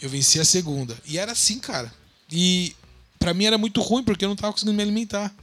[0.00, 0.96] Eu venci a segunda.
[1.06, 1.92] E era assim, cara.
[2.30, 2.74] E
[3.18, 5.34] pra mim era muito ruim porque eu não tava conseguindo me alimentar.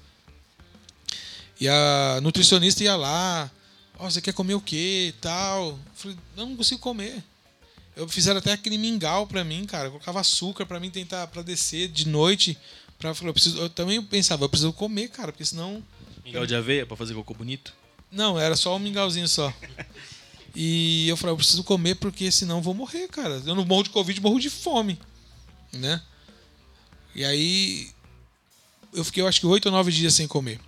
[1.61, 3.49] E a nutricionista ia lá,
[3.99, 5.13] ó, você quer comer o quê?
[5.21, 5.69] Tal.
[5.69, 7.23] Eu falei, eu não consigo comer.
[7.95, 9.85] Eu fizeram até aquele mingau pra mim, cara.
[9.85, 12.57] Eu colocava açúcar pra mim tentar para descer de noite.
[12.97, 15.83] Pra, eu, preciso, eu também pensava, eu preciso comer, cara, porque senão
[16.25, 17.73] Mingau de aveia pra fazer cocô bonito.
[18.11, 19.53] não, era só um mingauzinho só.
[20.55, 23.41] E eu falei, eu preciso comer porque senão eu vou morrer, cara.
[23.45, 24.99] Eu não morro de Covid, morro de fome.
[25.71, 26.01] né?
[27.15, 27.89] E aí
[28.93, 30.59] eu fiquei, eu acho que oito ou nove dias sem comer.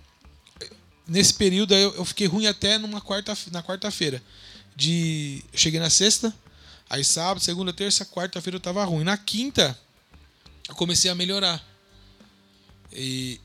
[1.06, 4.22] Nesse período eu, eu fiquei ruim até numa quarta, na quarta-feira.
[4.76, 6.34] De, eu cheguei na sexta,
[6.88, 9.04] aí sábado, segunda, terça, quarta-feira eu tava ruim.
[9.04, 9.78] Na quinta
[10.68, 11.62] eu comecei a melhorar.
[12.92, 13.40] E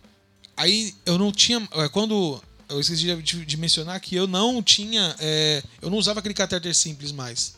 [0.55, 5.15] aí eu não tinha, é, quando eu esqueci de, de- mencionar que eu não tinha,
[5.19, 7.57] é, eu não usava aquele catéter simples mais.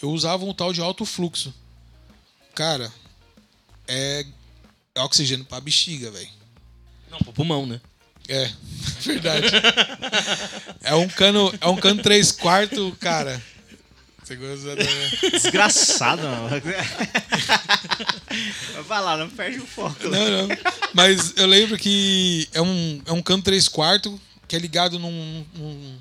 [0.00, 1.52] Eu usava um tal de alto fluxo.
[2.54, 2.92] Cara,
[3.88, 4.26] é,
[4.94, 6.28] é oxigênio pra bexiga, velho.
[7.10, 7.80] Não, pro pulmão, né?
[8.28, 8.50] É,
[9.02, 9.46] verdade.
[10.82, 13.42] é um cano, é um cano 3 quartos, cara.
[15.30, 16.48] Desgraçado, mano.
[18.88, 20.08] Vai lá, não perde o foco.
[20.08, 20.48] Não, não.
[20.92, 25.44] Mas eu lembro que é um, é um cano 3 quartos que é ligado num,
[25.54, 25.98] num,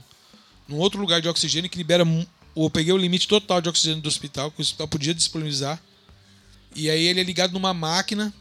[0.68, 2.04] num outro lugar de oxigênio que libera.
[2.56, 5.80] Eu peguei o limite total de oxigênio do hospital, que o hospital podia disponibilizar.
[6.76, 8.34] E aí ele é ligado numa máquina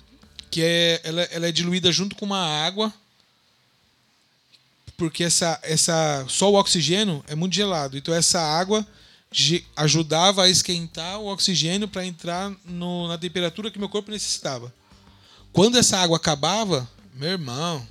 [0.50, 2.92] que é, ela, ela é diluída junto com uma água.
[4.96, 7.96] Porque essa, essa, só o oxigênio é muito gelado.
[7.96, 8.86] Então essa água
[9.76, 14.72] ajudava a esquentar o oxigênio para entrar no- na temperatura que meu corpo necessitava.
[15.52, 17.84] Quando essa água acabava, meu irmão,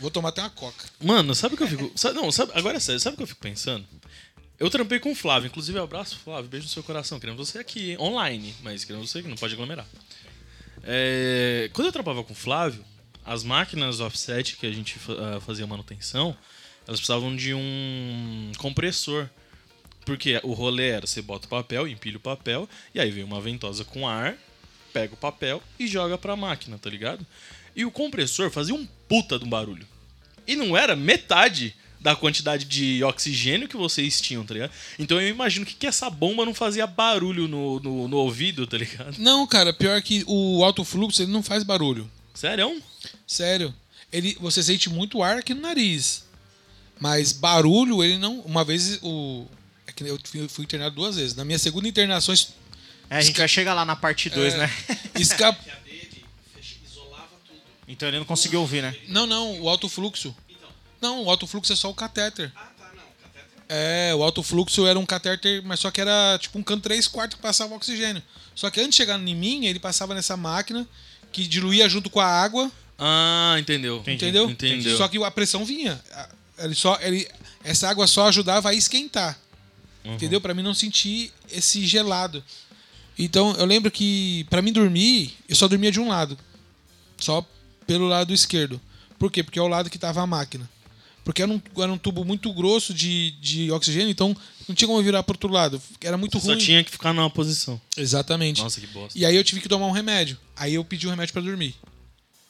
[0.00, 0.84] vou tomar até uma coca.
[1.00, 1.92] Mano, sabe o que eu fico.
[1.94, 3.84] sabe- não, sabe, agora é sério, sabe o que eu fico pensando?
[4.58, 7.18] Eu trampei com o Flávio, inclusive abraço, Flávio, beijo no seu coração.
[7.20, 9.86] Querendo você aqui, online, mas querendo você que não pode aglomerar.
[10.84, 12.84] É, quando eu trabalhava com o Flávio,
[13.24, 16.36] as máquinas offset que a gente ah, fazia manutenção,
[16.86, 19.28] elas precisavam de um compressor.
[20.04, 23.40] Porque o rolê era, você bota o papel, empilha o papel, e aí vem uma
[23.40, 24.36] ventosa com ar,
[24.92, 27.24] pega o papel e joga pra máquina, tá ligado?
[27.74, 29.86] E o compressor fazia um puta de um barulho.
[30.44, 34.72] E não era metade da quantidade de oxigênio que vocês tinham, tá ligado?
[34.98, 38.76] Então eu imagino que, que essa bomba não fazia barulho no, no, no ouvido, tá
[38.76, 39.16] ligado?
[39.18, 42.10] Não, cara, pior que o alto fluxo ele não faz barulho.
[42.34, 42.82] Sério?
[43.26, 43.74] Sério.
[44.12, 46.24] Ele, você sente muito ar aqui no nariz.
[47.00, 48.40] Mas barulho, ele não.
[48.40, 49.46] Uma vez o.
[49.86, 50.18] É que eu
[50.48, 51.34] fui, internado duas vezes.
[51.34, 52.54] Na minha segunda internação, es-
[53.10, 54.56] É, a gente vai chegar lá na parte 2, É.
[54.58, 54.70] né?
[55.18, 55.58] escap...
[57.88, 58.96] Então ele não conseguiu ouvir, né?
[59.08, 60.34] Não, não, o alto fluxo.
[61.00, 62.50] Não, o alto fluxo é só o catéter.
[63.68, 67.06] É, o alto fluxo era um catéter, mas só que era tipo um cano 3
[67.08, 68.22] quartos que passava oxigênio.
[68.54, 70.86] Só que antes de chegar em mim, ele passava nessa máquina
[71.32, 74.02] que diluía junto com a água, Ah, entendeu.
[74.06, 74.48] entendeu?
[74.50, 74.96] Entendeu.
[74.96, 76.00] Só que a pressão vinha.
[76.58, 77.26] Ele só, ele,
[77.64, 79.38] essa água só ajudava a esquentar.
[80.04, 80.40] Entendeu?
[80.40, 82.42] Pra mim não sentir esse gelado.
[83.18, 86.36] Então, eu lembro que pra mim dormir, eu só dormia de um lado.
[87.18, 87.46] Só
[87.86, 88.80] pelo lado esquerdo.
[89.18, 89.42] Por quê?
[89.42, 90.68] Porque é o lado que tava a máquina.
[91.24, 94.36] Porque era um, era um tubo muito grosso de, de oxigênio, então
[94.72, 95.80] não tinha como virar pro outro lado.
[96.00, 96.58] Era muito Só ruim.
[96.58, 97.80] tinha que ficar numa posição.
[97.96, 98.62] Exatamente.
[98.62, 99.18] Nossa, que bosta.
[99.18, 100.38] E aí eu tive que tomar um remédio.
[100.56, 101.74] Aí eu pedi um remédio pra dormir.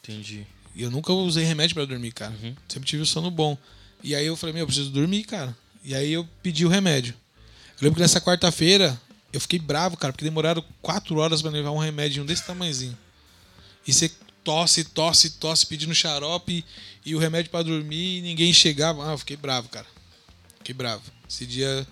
[0.01, 0.45] Entendi.
[0.75, 2.33] E eu nunca usei remédio pra dormir, cara.
[2.41, 2.55] Uhum.
[2.67, 3.57] Sempre tive o sono bom.
[4.03, 5.55] E aí eu falei, meu, eu preciso dormir, cara.
[5.83, 7.13] E aí eu pedi o remédio.
[7.79, 8.99] Eu lembro que nessa quarta-feira
[9.31, 12.97] eu fiquei bravo, cara, porque demoraram quatro horas pra levar um remédio desse tamanhozinho.
[13.85, 14.11] E você
[14.43, 16.63] tosse, tosse, tosse, pedindo xarope
[17.05, 19.07] e o remédio pra dormir e ninguém chegava.
[19.07, 19.87] Ah, eu fiquei bravo, cara.
[20.57, 21.03] Fiquei bravo.
[21.29, 21.85] Esse dia.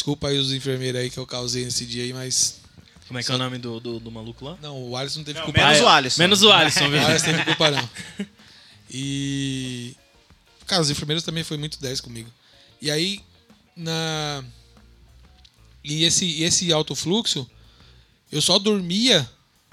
[0.00, 2.58] Desculpa aí os enfermeiros aí que eu causei nesse dia aí, mas.
[3.06, 4.56] Como é que é o nome do, do, do maluco lá?
[4.62, 5.60] Não, o Alisson não teve Não, culpa.
[5.60, 6.22] menos o Alisson.
[6.22, 7.00] Menos o Alisson, viu?
[7.02, 7.90] O Alisson teve culpa não.
[8.90, 9.94] E.
[10.66, 12.30] Cara, os enfermeiros também foi muito 10 comigo.
[12.80, 13.20] E aí,
[13.76, 14.42] na.
[15.84, 17.46] E esse, esse alto fluxo,
[18.32, 19.28] eu só dormia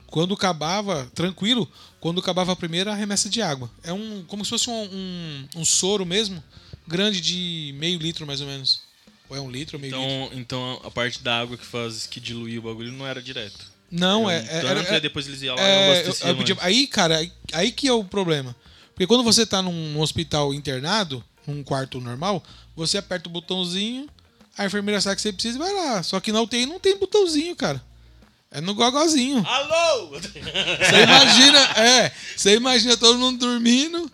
[0.07, 3.71] quando acabava, tranquilo, quando acabava a primeira remessa de água.
[3.81, 4.25] É um.
[4.27, 6.43] como se fosse um, um, um soro mesmo,
[6.85, 8.86] grande de meio litro mais ou menos.
[9.29, 10.07] Ou é um litro ou meio litro?
[10.27, 13.75] Então, então a parte da água que faz que diluía o bagulho não era direto.
[13.91, 14.39] Não, é.
[14.39, 16.55] um é, tanto, é- e depois eles iam lá e É, eu- abasteciam eu podia-
[16.55, 16.67] mais.
[16.67, 18.55] aí, cara, aí, aí que é o problema.
[18.93, 22.43] Porque quando você tá num, num hospital internado, num quarto normal,
[22.75, 24.09] você aperta o botãozinho,
[24.57, 26.01] a enfermeira sabe que você precisa e vai lá.
[26.03, 27.81] Só que na UTI não tem botãozinho, cara.
[28.49, 29.45] É no gogozinho.
[29.45, 30.09] Alô!
[30.19, 34.09] Você imagina, é, você imagina todo mundo dormindo,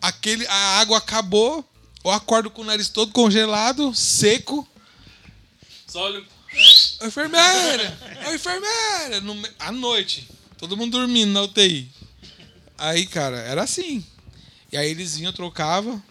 [0.00, 1.64] aquele, a água acabou,
[2.04, 4.66] eu acordo com o nariz todo congelado, seco,
[5.86, 6.22] Só olha.
[7.00, 7.98] Ô, enfermeira!
[8.28, 9.20] Ô, enfermeira!
[9.20, 10.28] No À noite.
[10.58, 11.90] Todo mundo dormindo na UTI.
[12.78, 14.04] Aí, cara, era assim.
[14.70, 16.02] E aí eles vinham, trocava.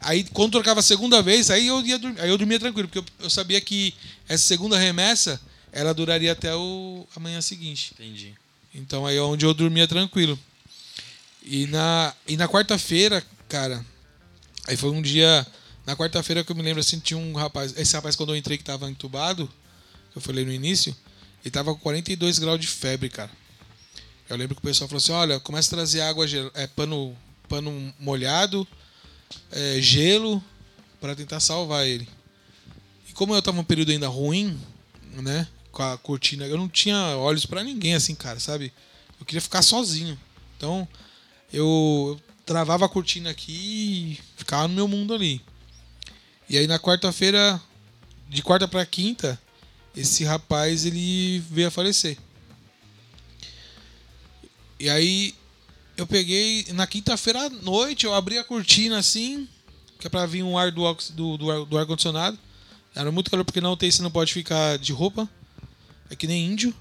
[0.00, 3.24] Aí, quando trocava a segunda vez, aí eu, ia aí eu dormia tranquilo, porque eu,
[3.24, 3.94] eu sabia que
[4.28, 7.92] essa segunda remessa, ela duraria até o amanhã seguinte.
[7.94, 8.34] Entendi.
[8.74, 10.38] Então aí é onde eu dormia tranquilo.
[11.42, 13.84] E na, e na quarta-feira, cara,
[14.66, 15.46] aí foi um dia.
[15.84, 17.76] Na quarta-feira que eu me lembro assim, tinha um rapaz.
[17.76, 19.50] Esse rapaz, quando eu entrei que tava entubado,
[20.12, 20.94] que eu falei no início,
[21.44, 23.30] Ele tava com 42 graus de febre, cara.
[24.28, 27.16] Eu lembro que o pessoal falou assim: olha, começa a trazer água, é, pano,
[27.48, 28.66] pano molhado,
[29.50, 30.42] é, gelo,
[31.00, 32.08] para tentar salvar ele.
[33.08, 34.58] E como eu tava num período ainda ruim,
[35.14, 35.48] né?
[35.70, 38.72] Com a cortina, eu não tinha olhos pra ninguém, assim, cara, sabe?
[39.18, 40.18] Eu queria ficar sozinho.
[40.56, 40.86] Então,
[41.52, 45.40] eu travava a cortina aqui e ficava no meu mundo ali.
[46.48, 47.60] E aí na quarta-feira,
[48.28, 49.40] de quarta pra quinta,
[49.96, 52.18] esse rapaz ele veio a falecer.
[54.78, 55.34] E aí
[55.96, 59.48] eu peguei na quinta-feira à noite, eu abri a cortina assim,
[59.98, 62.38] que é pra vir um ar do, do, do, ar, do ar condicionado.
[62.94, 65.28] Era muito calor porque na UTI você não pode ficar de roupa.
[66.10, 66.74] É que nem índio.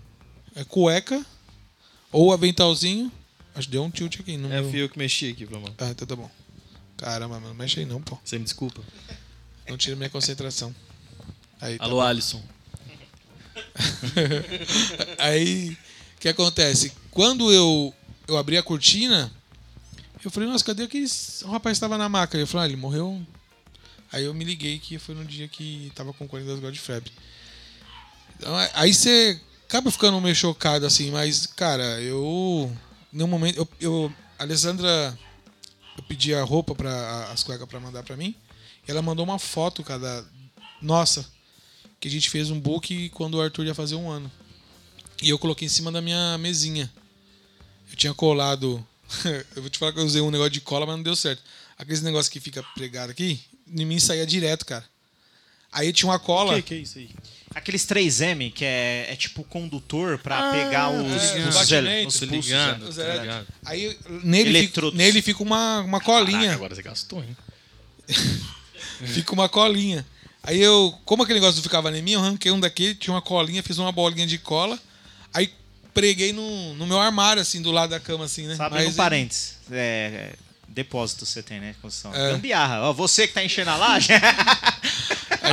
[0.56, 1.26] É cueca
[2.12, 3.12] ou aventalzinho.
[3.54, 4.38] Acho que deu um tilt aqui.
[4.38, 4.70] No É, meu...
[4.70, 5.72] fui eu que mexi aqui, vamos.
[5.78, 6.30] Ah, então tá bom.
[6.98, 8.18] Caramba, mano, não mexe aí não, pô.
[8.24, 8.82] Você me desculpa.
[9.68, 10.74] Não tira minha concentração.
[11.60, 12.44] Aí, tá Alô, Alisson.
[15.18, 15.78] Aí,
[16.16, 16.92] o que acontece?
[17.10, 17.94] Quando eu,
[18.28, 19.32] eu abri a cortina,
[20.24, 21.08] eu falei, nossa, cadê aquele
[21.44, 22.38] o rapaz que estava na maca?
[22.38, 23.22] Eu falei, ah, ele morreu.
[24.12, 27.12] Aí eu me liguei que foi no dia que tava com 42 graus de febre.
[28.38, 32.72] Então, aí você acaba ficando meio chocado, assim, mas, cara, eu.
[33.12, 33.58] No momento.
[33.58, 35.18] Eu, eu- a Alessandra.
[35.98, 38.34] Eu pedi a roupa, pra, as cuecas pra mandar pra mim.
[38.88, 40.26] E ela mandou uma foto, cara.
[40.82, 41.26] Nossa,
[42.00, 44.32] que a gente fez um book quando o Arthur ia fazer um ano.
[45.22, 46.92] E eu coloquei em cima da minha mesinha.
[47.90, 48.86] Eu tinha colado.
[49.56, 51.44] eu vou te falar que eu usei um negócio de cola, mas não deu certo.
[51.78, 54.86] Aqueles negócios que fica pregado aqui, em mim saía direto, cara.
[55.72, 56.56] Aí tinha uma cola.
[56.56, 57.10] Que que é isso aí?
[57.54, 61.56] Aqueles 3M, que é, é tipo condutor pra Ah, pegar tô os, ele- pulsos?
[61.62, 62.98] Os tô elétricos.
[62.98, 63.48] ligado.
[63.66, 66.40] Aí nele fica, nele fica uma, uma colinha.
[66.40, 67.36] Caraca, agora você gastou, hein?
[69.06, 70.06] Fica uma colinha.
[70.44, 73.22] Aí eu, como aquele negócio não ficava em mim, eu arranquei um daquele, tinha uma
[73.22, 74.78] colinha, fiz uma bolinha de cola.
[75.34, 75.52] Aí
[75.94, 78.56] preguei no, no meu armário, assim, do lado da cama, assim, né?
[78.56, 79.58] Sabe, Mas no parênteses.
[79.72, 80.34] É, é,
[80.68, 81.76] depósito você tem, né?
[81.82, 82.14] Construção.
[82.14, 82.32] É.
[82.32, 82.82] Gambiarra.
[82.90, 84.10] Ó, você que tá enchendo a laje.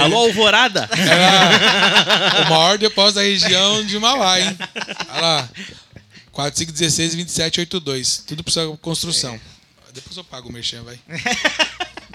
[0.04, 0.88] Alô, Alvorada?
[0.92, 4.56] Era o maior depósito da região de Mauá, hein?
[5.10, 5.48] Olha lá.
[6.32, 8.24] 4516 2782.
[8.26, 9.40] Tudo pra sua construção.
[9.92, 10.98] Depois eu pago o merchan, vai.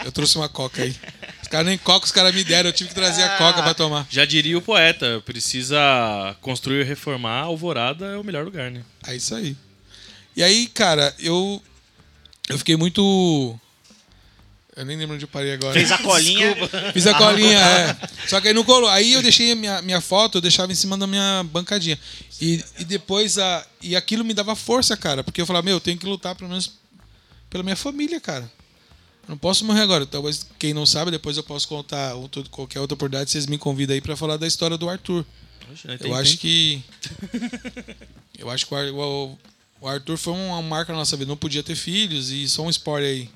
[0.05, 0.95] Eu trouxe uma coca aí.
[1.41, 2.69] Os caras nem coca, os caras me deram.
[2.69, 4.07] Eu tive que trazer a coca pra tomar.
[4.09, 5.77] Já diria o poeta, precisa
[6.41, 8.81] construir e reformar, Alvorada é o melhor lugar, né?
[9.05, 9.55] É isso aí.
[10.35, 11.61] E aí, cara, eu.
[12.49, 13.59] Eu fiquei muito.
[14.75, 15.73] Eu nem lembro onde eu parei agora.
[15.73, 16.55] Fez a colinha.
[16.93, 17.95] Fiz a colinha, é.
[18.27, 18.89] Só que aí não colou.
[18.89, 21.99] Aí eu deixei a minha, minha foto, eu deixava em cima da minha bancadinha.
[22.41, 23.65] E, e depois a.
[23.81, 25.23] E aquilo me dava força, cara.
[25.23, 26.71] Porque eu falava, meu, eu tenho que lutar pelo menos
[27.51, 28.51] pela minha família, cara.
[29.25, 30.05] Eu não posso morrer agora.
[30.07, 33.93] Talvez, quem não sabe, depois eu posso contar outro- qualquer outra oportunidade, vocês me convidam
[33.93, 35.23] aí pra falar da história do Arthur.
[35.71, 36.83] Oxe, né, Eu tem- acho tem- que.
[38.39, 39.38] eu acho que o o,
[39.81, 41.29] o Arthur foi uma marca na nossa vida.
[41.29, 43.29] Não podia ter filhos e só um spoiler aí.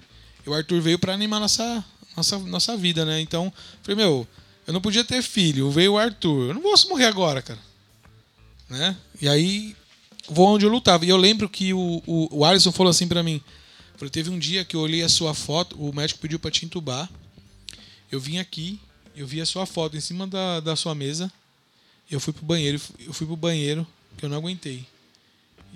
[0.47, 1.83] O Arthur veio pra animar nossa,
[2.15, 3.19] nossa, nossa vida, né?
[3.19, 4.27] Então, falei, meu,
[4.65, 5.69] eu não podia ter filho.
[5.69, 6.49] Veio o Arthur.
[6.49, 7.59] Eu não posso morrer agora, cara.
[8.69, 8.97] Né?
[9.21, 9.75] E aí,
[10.29, 11.05] vou onde eu lutava.
[11.05, 13.41] E eu lembro que o, o, o Alisson falou assim pra mim.
[13.97, 16.65] Falei, teve um dia que eu olhei a sua foto, o médico pediu pra te
[16.65, 17.09] entubar.
[18.11, 18.79] Eu vim aqui,
[19.15, 21.31] eu vi a sua foto em cima da, da sua mesa.
[22.09, 23.85] Eu fui pro banheiro, eu fui pro banheiro,
[24.17, 24.85] que eu não aguentei.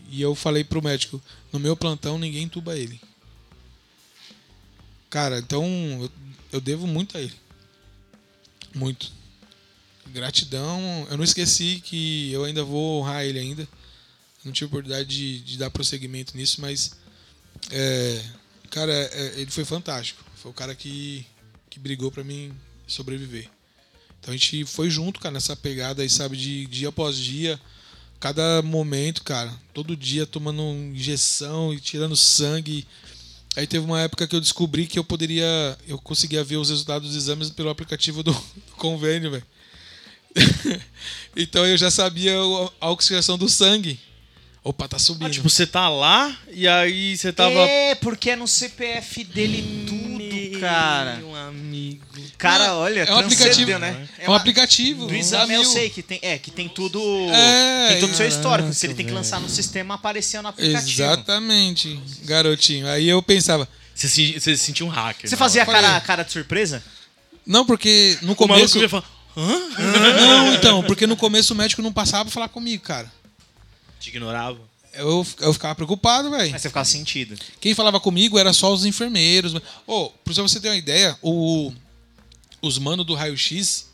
[0.09, 3.01] E eu falei pro médico, no meu plantão ninguém entuba ele.
[5.11, 6.09] Cara, então
[6.53, 7.35] eu, devo muito a ele.
[8.73, 9.11] Muito.
[10.07, 11.05] Gratidão.
[11.11, 13.67] Eu não esqueci que eu ainda vou honrar ele ainda.
[14.43, 16.93] Não tive oportunidade de, de dar prosseguimento nisso, mas
[17.69, 18.23] é,
[18.69, 20.23] cara, é, ele foi fantástico.
[20.37, 21.25] Foi o cara que,
[21.69, 22.53] que brigou pra mim
[22.87, 23.49] sobreviver.
[24.19, 27.59] Então a gente foi junto, cara, nessa pegada aí, sabe, de dia após dia,
[28.17, 32.87] cada momento, cara, todo dia tomando injeção e tirando sangue.
[33.55, 37.09] Aí teve uma época que eu descobri que eu poderia, eu conseguia ver os resultados
[37.09, 39.45] dos exames pelo aplicativo do, do convênio, velho.
[41.35, 42.33] então eu já sabia
[42.79, 43.99] a oxigenação do sangue.
[44.63, 45.27] Opa, tá subindo.
[45.27, 47.59] Ah, tipo, você tá lá e aí você tava.
[47.61, 51.15] É, porque é no CPF dele tudo, cara.
[51.17, 52.05] Meu amigo.
[52.41, 54.09] Cara, olha, é um aplicativo, né?
[54.17, 55.05] É um aplicativo.
[55.05, 56.99] Do exame eu sei que tem, é, que tem tudo,
[57.31, 58.73] É, tem todo o seu histórico.
[58.73, 60.89] Se ele tem que lançar no sistema, apareceu no aplicativo.
[61.03, 62.87] Exatamente, garotinho.
[62.87, 65.29] Aí eu pensava, Você se, você se sentiu um hacker.
[65.29, 65.81] Você fazia a hora.
[65.81, 66.83] cara, a cara de surpresa?
[67.45, 69.03] não porque no O maluco começo fala.
[69.37, 69.59] Hã?
[70.19, 73.11] Não, então, porque no começo o médico não passava pra falar comigo, cara.
[73.99, 74.59] Te ignorava.
[74.93, 76.51] Eu, eu ficava preocupado, velho.
[76.51, 77.37] Mas você ficava sentido.
[77.59, 79.53] Quem falava comigo era só os enfermeiros.
[79.87, 81.71] Ô, pra você ter uma ideia, o,
[82.61, 83.89] os manos do raio-x,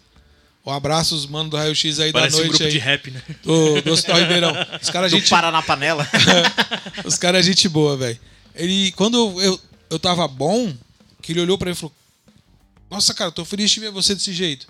[0.65, 2.72] Um abraço, os manos do Raio X aí Parece da um noite grupo aí.
[2.72, 3.22] de rap, né?
[3.41, 4.53] Do, do Hospital Ribeirão.
[4.82, 6.05] Os caras, Do gente, Pará na panela.
[7.05, 8.20] os caras, gente boa, velho.
[8.53, 10.76] Ele, quando eu, eu tava bom,
[11.22, 11.95] que ele olhou pra mim e falou:
[12.91, 14.68] Nossa, cara, tô feliz de ver você desse jeito.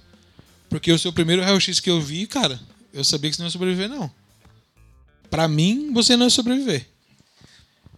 [0.69, 2.59] Porque o seu primeiro raio-x que eu vi, cara,
[2.93, 4.11] eu sabia que você não ia sobreviver, não.
[5.31, 6.85] Pra mim, você não ia sobreviver.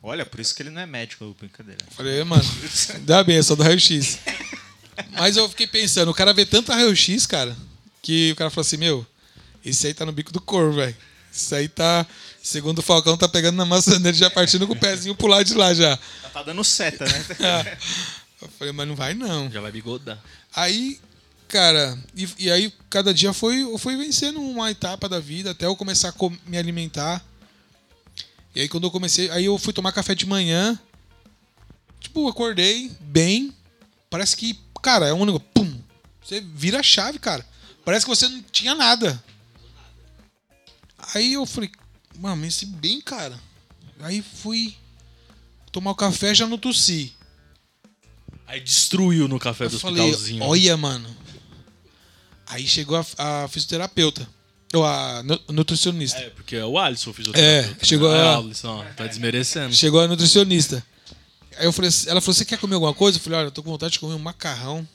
[0.02, 1.84] Olha, por isso que ele não é médico, brincadeira.
[1.92, 2.44] Falei, "É, mano,
[3.04, 4.20] dá bem, é só do raio-x.
[5.12, 7.56] Mas eu fiquei pensando, o cara vê tanto raio-x, cara,
[8.02, 9.06] que o cara falou assim, meu,
[9.64, 10.96] esse aí tá no bico do corvo, velho.
[11.32, 12.06] Isso aí tá,
[12.42, 15.54] segundo o Falcão, tá pegando na maçaneira, já partindo com o pezinho pro lado de
[15.54, 15.98] lá já.
[16.34, 17.78] Tá dando seta, né?
[18.42, 19.52] Eu falei, mas não vai não.
[19.52, 20.18] Já vai bigodar.
[20.56, 21.00] Aí,
[21.48, 25.66] cara, e, e aí cada dia foi, eu fui vencendo uma etapa da vida até
[25.66, 26.14] eu começar a
[26.46, 27.22] me alimentar.
[28.56, 30.80] E aí quando eu comecei, aí eu fui tomar café de manhã.
[32.00, 33.54] Tipo, acordei bem.
[34.10, 35.82] Parece que, cara, é um negócio, pum,
[36.24, 37.46] você vira a chave, cara.
[37.86, 39.22] Parece que você não tinha nada.
[41.14, 41.72] Aí eu falei,
[42.18, 43.40] mano, amanheci bem, cara.
[44.02, 44.76] Aí fui
[45.72, 47.14] tomar o café, já não tossi.
[48.48, 50.44] Aí destruiu no café do Eu falei, hospitalzinho.
[50.44, 51.16] olha, mano.
[52.48, 54.28] Aí chegou a, a fisioterapeuta.
[54.74, 56.20] Ou a nu- nutricionista.
[56.20, 57.78] É, porque é o Alisson, o fisioterapeuta.
[57.82, 58.18] É, chegou né?
[58.20, 59.74] a- Ah, Alisson, tá desmerecendo.
[59.76, 60.84] Chegou a nutricionista.
[61.60, 63.18] Aí eu falei, assim- ela falou: Você quer comer alguma coisa?
[63.18, 64.88] Eu falei: Olha, eu tô com vontade de comer um macarrão.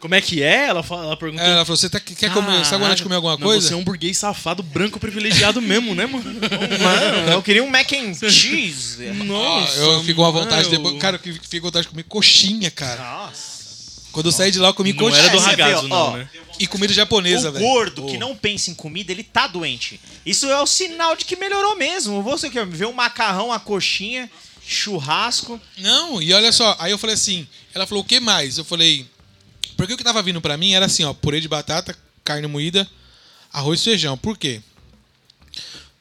[0.00, 0.66] Como é que é?
[0.66, 1.44] Ela, fala, ela perguntou.
[1.44, 2.58] Aí ela falou: Você tá- quer comer?
[2.58, 3.66] Você tá com vontade de comer alguma Não, coisa?
[3.68, 6.24] Você é um burguês safado, branco, privilegiado mesmo, né, mano?
[6.82, 9.06] Mano, eu queria um mac and cheese.
[9.08, 10.76] Ah, Nossa, eu fico com vontade mano.
[10.76, 10.98] depois.
[11.00, 13.02] Cara, eu fiquei com vontade de comer coxinha, cara.
[13.02, 13.56] Nossa.
[14.12, 15.24] Quando eu saí de lá, eu comi Não coxinha.
[15.24, 16.28] era do ragazzo, ó, não, ó, né?
[16.58, 17.64] E comida japonesa, o velho.
[17.66, 20.00] gordo que não pensa em comida, ele tá doente.
[20.24, 22.22] Isso é o sinal de que melhorou mesmo.
[22.22, 24.30] Você quer ver um macarrão, a coxinha,
[24.66, 25.60] churrasco.
[25.78, 28.58] Não, e olha só, aí eu falei assim, ela falou, o que mais?
[28.58, 29.08] Eu falei,
[29.76, 32.88] porque o que tava vindo pra mim era assim, ó, purê de batata, carne moída,
[33.52, 34.18] arroz e feijão.
[34.18, 34.60] Por quê?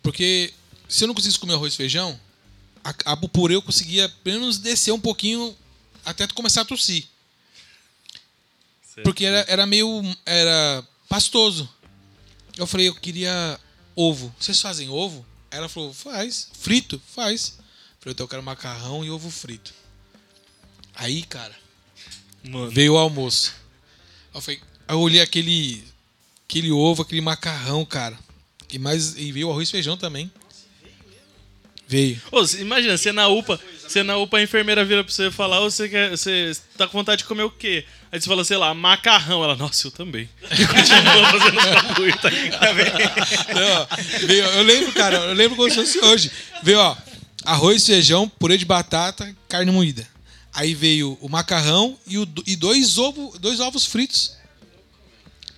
[0.01, 0.53] Porque
[0.89, 2.19] se eu não conseguisse comer arroz e feijão,
[2.83, 5.55] a, a, o purê eu conseguia pelo menos descer um pouquinho
[6.03, 7.05] até tu começar a tossir.
[9.03, 10.03] Porque era, era meio.
[10.25, 11.67] Era pastoso.
[12.57, 13.59] Eu falei, eu queria
[13.95, 14.33] ovo.
[14.39, 15.25] Vocês fazem ovo?
[15.51, 16.49] Ela falou, faz.
[16.57, 17.01] Frito?
[17.13, 17.57] Faz.
[18.05, 19.73] Eu falei, então eu quero macarrão e ovo frito.
[20.93, 21.55] Aí, cara,
[22.43, 23.55] Mano, veio o almoço.
[24.33, 25.83] Eu, falei, eu olhei aquele,
[26.47, 28.17] aquele ovo, aquele macarrão, cara.
[28.71, 30.31] E, mais, e veio o arroz e feijão também.
[31.87, 32.21] Veio.
[32.31, 35.87] Ô, imagina, você na UPA, você na UPA, a enfermeira vira pra você falar, você,
[35.89, 37.85] quer, você tá com vontade de comer o quê?
[38.11, 39.43] Aí você fala, sei lá, macarrão.
[39.43, 40.29] Ela, nossa, eu também.
[40.51, 42.75] E continua fazendo os bagulho, tá ligado?
[43.53, 46.31] Não, veio, eu lembro, cara, eu lembro como se fosse hoje.
[46.63, 46.95] Veio, ó,
[47.43, 50.07] arroz, feijão, purê de batata, carne moída.
[50.53, 54.33] Aí veio o macarrão e, o, e dois, ovo, dois ovos fritos.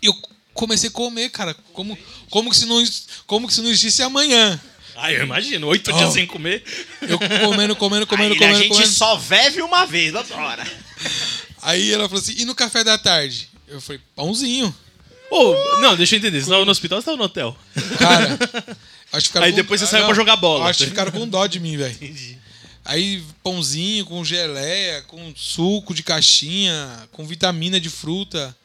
[0.02, 0.14] E eu
[0.54, 1.98] comecei a comer, cara, como,
[2.30, 2.84] como, que, se não,
[3.28, 4.60] como que se não existisse amanhã.
[4.96, 5.98] Ai, eu imagino, oito Oh.
[5.98, 6.64] dias sem comer.
[7.04, 8.90] Eu comendo, comendo, comendo, Aí, comendo, a gente comendo.
[8.92, 10.66] só vive uma vez, adora.
[11.62, 13.50] Aí ela falou assim, e no café da tarde?
[13.68, 14.76] Eu falei, pãozinho.
[15.30, 17.56] Ô, não, deixa eu entender, você tava no hospital ou você tava no hotel?
[18.00, 18.40] Cara,
[19.12, 20.66] acho que ficaram Aí com- depois você ah, saiu não, pra jogar bola.
[20.70, 22.38] Acho que ficaram com dó de mim, velho.
[22.86, 28.56] Aí pãozinho com geleia, com suco de caixinha, com vitamina de fruta.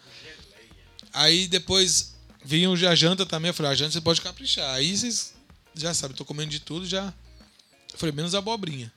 [1.13, 2.15] Aí depois
[2.45, 3.49] vinha a janta também.
[3.49, 4.75] Eu falei, a janta você pode caprichar.
[4.75, 5.35] Aí vocês
[5.75, 7.13] já sabem, tô comendo de tudo já.
[7.93, 8.93] Eu falei, menos abobrinha.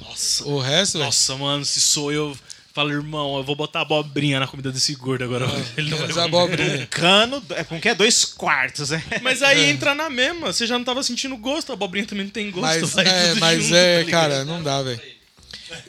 [0.00, 2.36] Nossa, O resto, nossa, mano, se sou eu,
[2.78, 5.46] falo, irmão, eu vou botar abobrinha na comida desse gordo agora.
[5.76, 6.20] Ele não vai comer.
[6.22, 6.86] abobrinha.
[6.86, 9.02] Cano, é com que é dois quartos, né?
[9.20, 12.30] Mas aí entra na mesma, você já não tava sentindo gosto, a abobrinha também não
[12.30, 12.80] tem gosto.
[12.80, 15.00] Mas, vai é, tudo mas junto, é, tá cara, não dá, velho.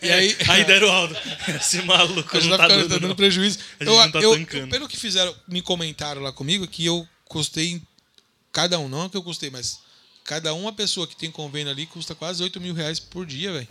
[0.02, 0.36] E aí.
[0.50, 1.16] Aí deram o Aldo.
[1.56, 3.16] Esse maluco A gente não tá, tá dando, tá dando não.
[3.16, 3.60] prejuízo.
[3.80, 7.08] A gente Eu, não tá eu- pelo que fizeram, me comentaram lá comigo, que eu
[7.26, 7.82] custei
[8.52, 9.80] cada um, não que eu custei, mas
[10.26, 13.68] cada uma pessoa que tem convênio ali custa quase 8 mil reais por dia, velho.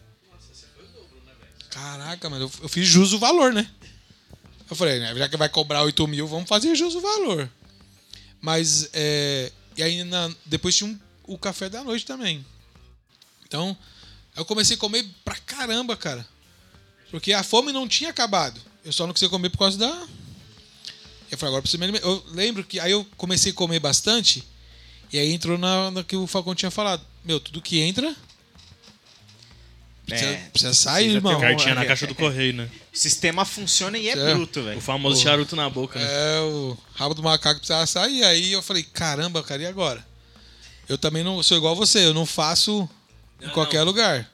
[1.70, 3.68] Caraca, mano, eu, eu fiz jus o valor, né?
[4.70, 7.50] Eu falei, né, já que vai cobrar 8 mil, vamos fazer jus o valor.
[8.40, 12.44] Mas, é, e aí na- depois tinha um- o café da noite também.
[13.46, 13.76] Então,
[14.36, 16.26] eu comecei a comer pra caramba, cara.
[17.10, 18.60] Porque a fome não tinha acabado.
[18.84, 19.86] Eu só não conseguia comer por causa da.
[21.30, 22.06] Eu falei, agora preciso me alimentar.
[22.06, 24.46] Eu lembro que aí eu comecei a comer bastante.
[25.12, 27.02] E aí entrou na, na que o Falcão tinha falado.
[27.24, 28.14] Meu, tudo que entra.
[30.08, 31.40] Precisa, É, precisa sair, precisa irmão.
[31.40, 32.68] Cartinha na caixa do correio, né?
[32.94, 34.34] O sistema funciona e é, É.
[34.34, 34.80] bruto, O velho.
[34.80, 36.06] famoso charuto na boca, né?
[36.08, 38.24] É, o rabo do macaco precisava sair.
[38.24, 40.04] Aí eu falei, caramba, cara, e agora?
[40.88, 42.88] Eu também não sou igual a você, eu não faço
[43.40, 43.84] em Não, qualquer não.
[43.84, 44.30] lugar.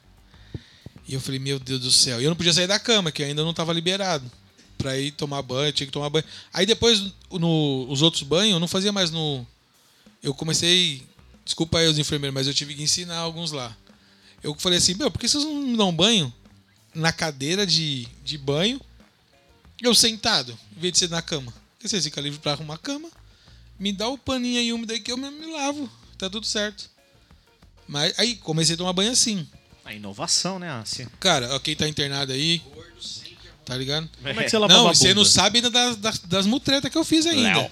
[1.07, 2.21] E eu falei, meu Deus do céu.
[2.21, 4.31] E eu não podia sair da cama, que ainda não estava liberado
[4.77, 6.25] pra ir tomar banho, tinha que tomar banho.
[6.53, 9.45] Aí depois, no, os outros banhos, eu não fazia mais no.
[10.23, 11.03] Eu comecei.
[11.43, 13.75] Desculpa aí os enfermeiros, mas eu tive que ensinar alguns lá.
[14.45, 16.31] Eu falei assim, meu, por que vocês não me dão banho
[16.93, 18.79] na cadeira de, de banho,
[19.81, 21.51] eu sentado, em vez de ser na cama?
[21.73, 23.09] Porque vocês ficam livres pra arrumar a cama,
[23.79, 26.87] me dá o paninho aí úmido aí que eu mesmo me lavo, tá tudo certo.
[27.87, 29.47] Mas aí comecei a tomar banho assim.
[29.83, 31.09] A inovação, né, Ásia?
[31.19, 32.61] Cara, ó, quem tá internado aí,
[33.65, 34.07] tá ligado?
[34.15, 36.91] Como é que você lavava Não, a você não sabe ainda das, das, das mutretas
[36.91, 37.61] que eu fiz ainda.
[37.61, 37.71] Léo.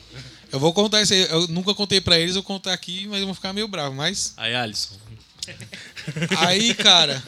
[0.52, 1.22] Eu vou contar isso aí.
[1.30, 3.96] Eu nunca contei pra eles, eu vou contar aqui, mas vão ficar meio bravo.
[3.96, 5.03] Mas Aí, Alisson.
[6.40, 7.22] aí, cara,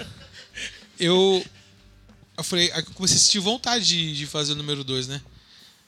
[0.99, 1.45] eu.
[2.37, 5.21] Eu falei, eu comecei a sentir vontade de, de fazer o número 2, né?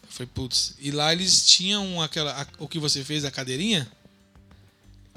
[0.03, 0.75] Eu falei, putz.
[0.79, 2.31] E lá eles tinham aquela.
[2.41, 3.85] a- o que você fez, a cadeirinha,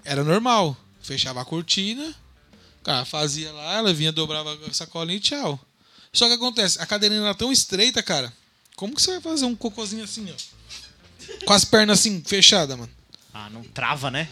[0.05, 0.77] era normal.
[1.03, 2.15] Fechava a cortina,
[2.81, 5.59] o cara fazia lá, ela vinha, dobrava a sacolinha e tchau.
[6.13, 8.33] Só que acontece, a cadeirinha era tão estreita, cara.
[8.77, 11.45] Como que você vai fazer um cocôzinho assim, ó?
[11.47, 12.91] Com as pernas assim, fechadas, mano?
[13.33, 14.29] Ah, não trava, né?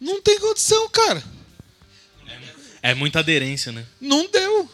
[0.00, 1.22] Não tem condição, cara.
[2.90, 3.84] É muita aderência, né?
[4.00, 4.70] Não deu.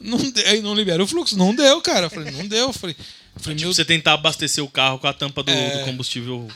[0.00, 1.36] Não deu, aí não libera o fluxo.
[1.36, 2.06] Não deu, cara.
[2.06, 2.66] Eu falei, não deu.
[2.68, 5.50] Eu falei, eu falei Tipo, meu você tentar abastecer o carro com a tampa do,
[5.50, 5.78] É.
[5.78, 6.48] do combustível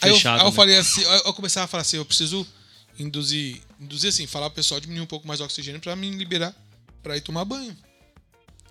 [0.00, 0.42] Aí eu, fechada.
[0.42, 0.56] aí eu né?
[0.56, 2.46] falei assim, eu começava a falar assim, eu preciso
[2.98, 6.54] induzir, induzir assim, falar pro pessoal diminuir um pouco mais o oxigênio pra me liberar
[7.02, 7.76] pra ir tomar banho.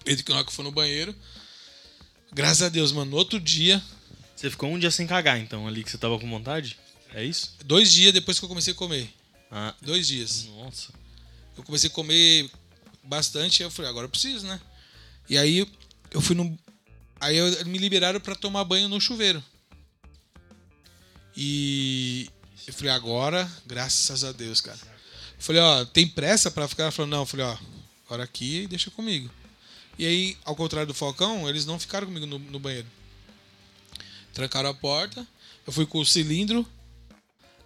[0.05, 1.13] Desde que na hora que eu fui no banheiro,
[2.33, 3.81] graças a Deus, mano, no outro dia,
[4.35, 6.77] Você ficou um dia sem cagar, então, ali que você tava com vontade?
[7.13, 7.55] É isso?
[7.65, 9.09] dois dias depois que eu comecei a comer,
[9.51, 10.93] Ah, dois dias, nossa.
[11.57, 12.49] Eu comecei a comer
[13.03, 14.59] bastante, eu falei, agora eu preciso, né?
[15.29, 15.67] E aí
[16.11, 16.57] eu fui no,
[17.19, 19.43] aí eu, me liberaram pra tomar banho no chuveiro.
[21.35, 22.29] E
[22.65, 24.79] eu falei, agora, graças a Deus, cara.
[25.37, 26.83] Eu falei, ó, tem pressa pra ficar?
[26.83, 27.19] Ela falou, não.
[27.19, 27.57] Eu falei, ó,
[28.05, 29.29] agora aqui e deixa comigo.
[29.97, 32.87] E aí, ao contrário do Falcão, eles não ficaram comigo no, no banheiro.
[34.33, 35.25] Trancaram a porta,
[35.65, 36.67] eu fui com o cilindro.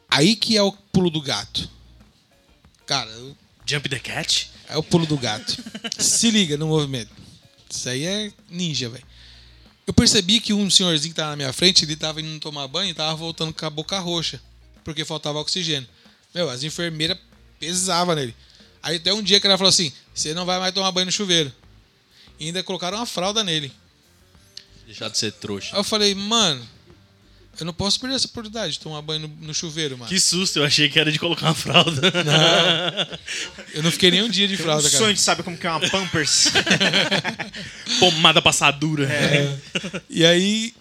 [0.10, 1.70] Aí que é o pulo do gato.
[2.86, 3.38] Cara, eu
[3.72, 4.52] Jump the cat?
[4.72, 5.58] é o pulo do gato.
[6.00, 7.12] Se liga no movimento.
[7.70, 9.04] Isso aí é ninja, velho.
[9.86, 12.92] Eu percebi que um senhorzinho que tava na minha frente, ele tava indo tomar banho
[12.92, 14.42] e tava voltando com a boca roxa.
[14.84, 15.88] Porque faltava oxigênio.
[16.34, 17.18] Meu, as enfermeiras
[17.60, 18.34] pesavam nele.
[18.82, 21.12] Aí até um dia que ela falou assim: você não vai mais tomar banho no
[21.12, 21.54] chuveiro.
[22.40, 23.72] E ainda colocaram uma fralda nele.
[24.86, 25.76] Deixar de ser trouxa.
[25.76, 26.66] Aí eu falei, mano,
[27.62, 30.10] eu não posso perder essa oportunidade de tomar banho no, no chuveiro, mano.
[30.10, 32.02] Que susto, eu achei que era de colocar uma fralda.
[33.72, 35.04] Eu não fiquei nem um dia de O fralda, cara.
[35.04, 36.46] sonho de saber como que é uma Pampers.
[38.00, 39.08] Pomada passadura.
[40.10, 40.74] E aí,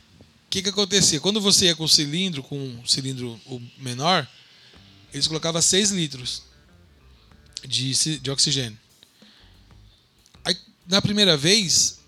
[0.47, 1.21] o que que acontecia?
[1.21, 4.27] Quando você ia com o cilindro, com um cilindro o menor,
[5.13, 6.45] eles colocavam 6 litros
[7.63, 8.79] de, de oxigênio.
[10.43, 10.57] Aí,
[10.87, 11.99] na primeira vez,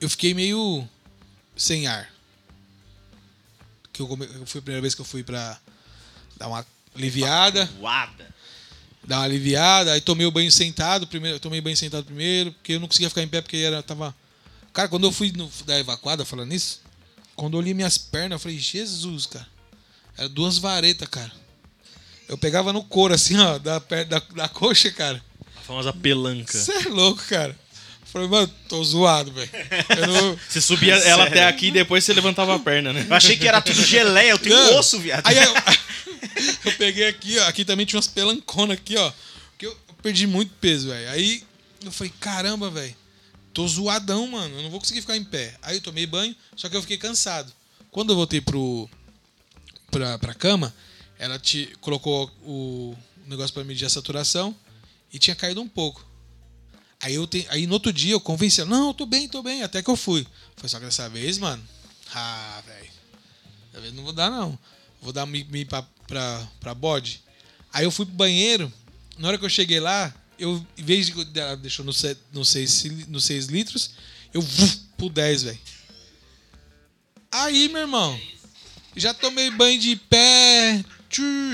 [0.00, 0.88] eu fiquei meio
[1.54, 2.11] sem ar.
[4.06, 5.58] Que eu, come- foi a primeira vez que eu fui pra
[6.36, 8.34] dar uma aliviada Uada.
[9.04, 12.80] dar uma aliviada, aí tomei o banho sentado, primeiro, tomei banho sentado primeiro, porque eu
[12.80, 14.14] não conseguia ficar em pé porque era tava
[14.72, 16.80] Cara, quando eu fui no, da evacuada falando nisso,
[17.36, 19.46] quando eu olhei minhas pernas, eu falei: "Jesus, cara".
[20.16, 21.30] Era duas varetas, cara.
[22.28, 25.22] Eu pegava no couro assim, ó, da da, da coxa, cara.
[25.56, 26.58] A famosa pelanca.
[26.58, 27.58] Você é louco, cara.
[28.14, 29.50] Eu falei: "Mano, tô zoado, velho".
[30.06, 31.22] Não Você subia ela Sério?
[31.24, 33.06] até aqui e depois você levantava a perna, né?
[33.08, 34.78] Eu achei que era tudo geleia, eu tenho Não.
[34.78, 35.26] osso, viado.
[35.26, 35.54] Aí eu,
[36.66, 37.48] eu peguei aqui, ó.
[37.48, 39.12] Aqui também tinha umas pelanconas aqui, ó.
[39.50, 41.10] Porque eu, eu perdi muito peso, velho.
[41.10, 41.42] Aí
[41.84, 42.94] eu falei, caramba, velho.
[43.54, 44.56] Tô zoadão, mano.
[44.58, 45.54] Eu não vou conseguir ficar em pé.
[45.62, 47.52] Aí eu tomei banho, só que eu fiquei cansado.
[47.90, 48.88] Quando eu voltei pro,
[49.90, 50.74] pra, pra cama,
[51.18, 52.96] ela te colocou o
[53.26, 54.54] negócio pra medir a saturação
[55.12, 56.06] e tinha caído um pouco.
[57.02, 59.64] Aí, eu te, aí no outro dia eu convenci não, eu tô bem, tô bem,
[59.64, 60.24] até que eu fui.
[60.56, 61.62] Foi só que dessa vez, mano.
[62.14, 63.82] Ah, velho.
[63.82, 64.56] Vez não vou dar, não.
[65.00, 67.20] Vou dar mi pra, pra, pra bode.
[67.72, 68.72] Aí eu fui pro banheiro.
[69.18, 71.40] Na hora que eu cheguei lá, eu, em vez de.
[71.40, 73.90] Ela deixou no 6 no seis, no seis litros,
[74.32, 75.58] eu vuf, pro 10, velho.
[77.32, 78.20] Aí, meu irmão.
[78.94, 80.84] Já tomei banho de pé,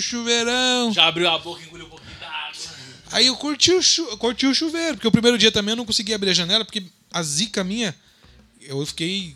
[0.01, 0.93] chuveirão.
[0.93, 1.98] Já abriu a boca e engoliu d'água.
[3.11, 5.87] Aí eu curti o, chu curti o chuveiro, porque o primeiro dia também eu não
[5.87, 6.83] consegui abrir a janela, porque
[7.13, 7.95] a zica minha,
[8.63, 9.35] eu fiquei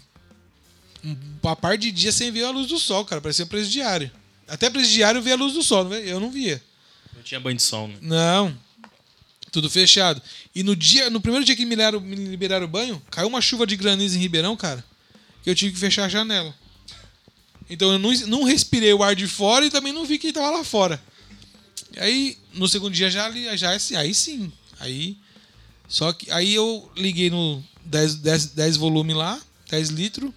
[1.04, 3.20] um- uma par de dias sem ver a luz do sol, cara.
[3.20, 4.10] Parecia presidiário.
[4.46, 6.62] Até presidiário eu via a luz do sol, eu não via.
[7.14, 7.96] Não tinha banho de sol, né?
[8.00, 8.56] Não.
[9.50, 10.20] Tudo fechado.
[10.54, 13.40] E no dia, no primeiro dia que me liberaram, me liberaram o banho, caiu uma
[13.40, 14.82] chuva de granizo em Ribeirão, cara,
[15.42, 16.54] que eu tive que fechar a janela.
[17.68, 20.50] Então eu não, não respirei o ar de fora e também não vi quem tava
[20.50, 21.02] lá fora.
[21.98, 24.52] Aí, no segundo dia já, já assim, aí sim.
[24.80, 25.16] Aí.
[25.88, 30.32] Só que aí eu liguei no 10, 10, 10 volume lá, 10 litros,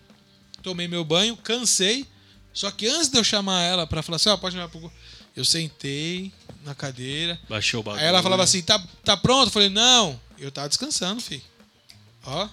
[0.62, 2.06] tomei meu banho, cansei.
[2.54, 4.92] Só que antes de eu chamar ela pra falar assim, ó, pode levar pro...
[5.36, 6.32] Eu sentei
[6.64, 7.38] na cadeira.
[7.50, 8.02] Baixou o bagulho.
[8.02, 9.48] Aí ela falava assim, tá, tá pronto?
[9.48, 10.20] Eu falei, não.
[10.38, 11.42] Eu tava descansando, filho.
[12.24, 12.48] Ó.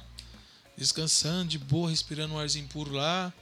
[0.76, 3.32] Descansando, de boa, respirando um arzinho puro lá.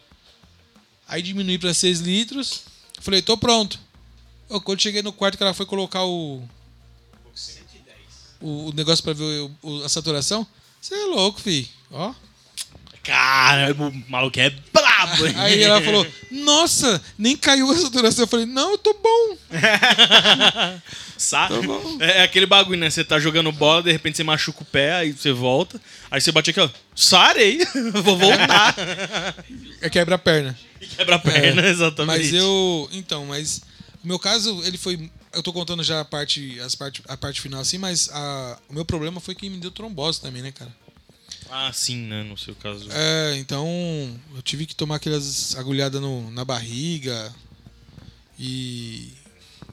[1.09, 2.63] Aí diminui pra 6 litros.
[2.97, 3.79] Eu falei, tô pronto.
[4.51, 6.43] Eu, quando cheguei no quarto que ela foi colocar o.
[8.41, 10.47] O, o negócio pra ver o- o- a saturação.
[10.81, 11.69] Você é louco, filho.
[11.91, 12.15] Ó.
[13.03, 15.27] Cara, o maluco é brabo.
[15.27, 15.35] hein?
[15.37, 18.25] Aí ela falou, nossa, nem caiu a saturação.
[18.25, 19.37] Eu falei, não, eu tô bom.
[21.17, 21.99] Sa- Tá bom.
[22.01, 22.89] É aquele bagulho, né?
[22.89, 25.81] Você tá jogando bola, de repente você machuca o pé, aí você volta.
[26.11, 26.69] Aí você bate aqui, ó.
[26.95, 27.59] Sarei,
[28.03, 28.75] vou voltar.
[29.83, 30.59] É quebra a perna.
[30.97, 32.19] quebra a perna, exatamente.
[32.19, 32.89] Mas eu.
[32.93, 33.63] Então, mas.
[34.03, 35.11] O meu caso, ele foi.
[35.33, 38.73] Eu tô contando já a parte, as parte, a parte final assim, mas a, o
[38.75, 40.75] meu problema foi que me deu trombose também, né, cara?
[41.51, 42.23] Ah, sim, né?
[42.23, 42.89] No seu caso.
[42.91, 43.67] É, então
[44.35, 47.35] eu tive que tomar aquelas agulhadas no, na barriga.
[48.39, 49.13] E.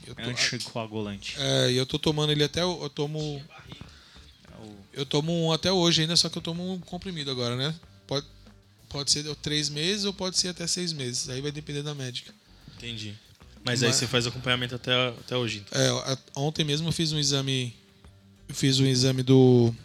[0.05, 1.36] Eu tô, Anticoagulante.
[1.38, 2.61] é, e eu tô tomando ele até.
[2.63, 3.41] Eu tomo.
[4.93, 7.75] Eu tomo um até hoje ainda, só que eu tomo um comprimido agora, né?
[8.07, 8.25] Pode,
[8.89, 11.30] pode ser três meses ou pode ser até seis meses.
[11.30, 12.34] Aí vai depender da médica.
[12.75, 13.13] Entendi.
[13.68, 15.80] Mas aí Mas- você faz acompanhamento até, até hoje, então.
[15.80, 17.76] É, ontem mesmo eu fiz um exame.
[18.47, 19.76] Eu fiz um exame do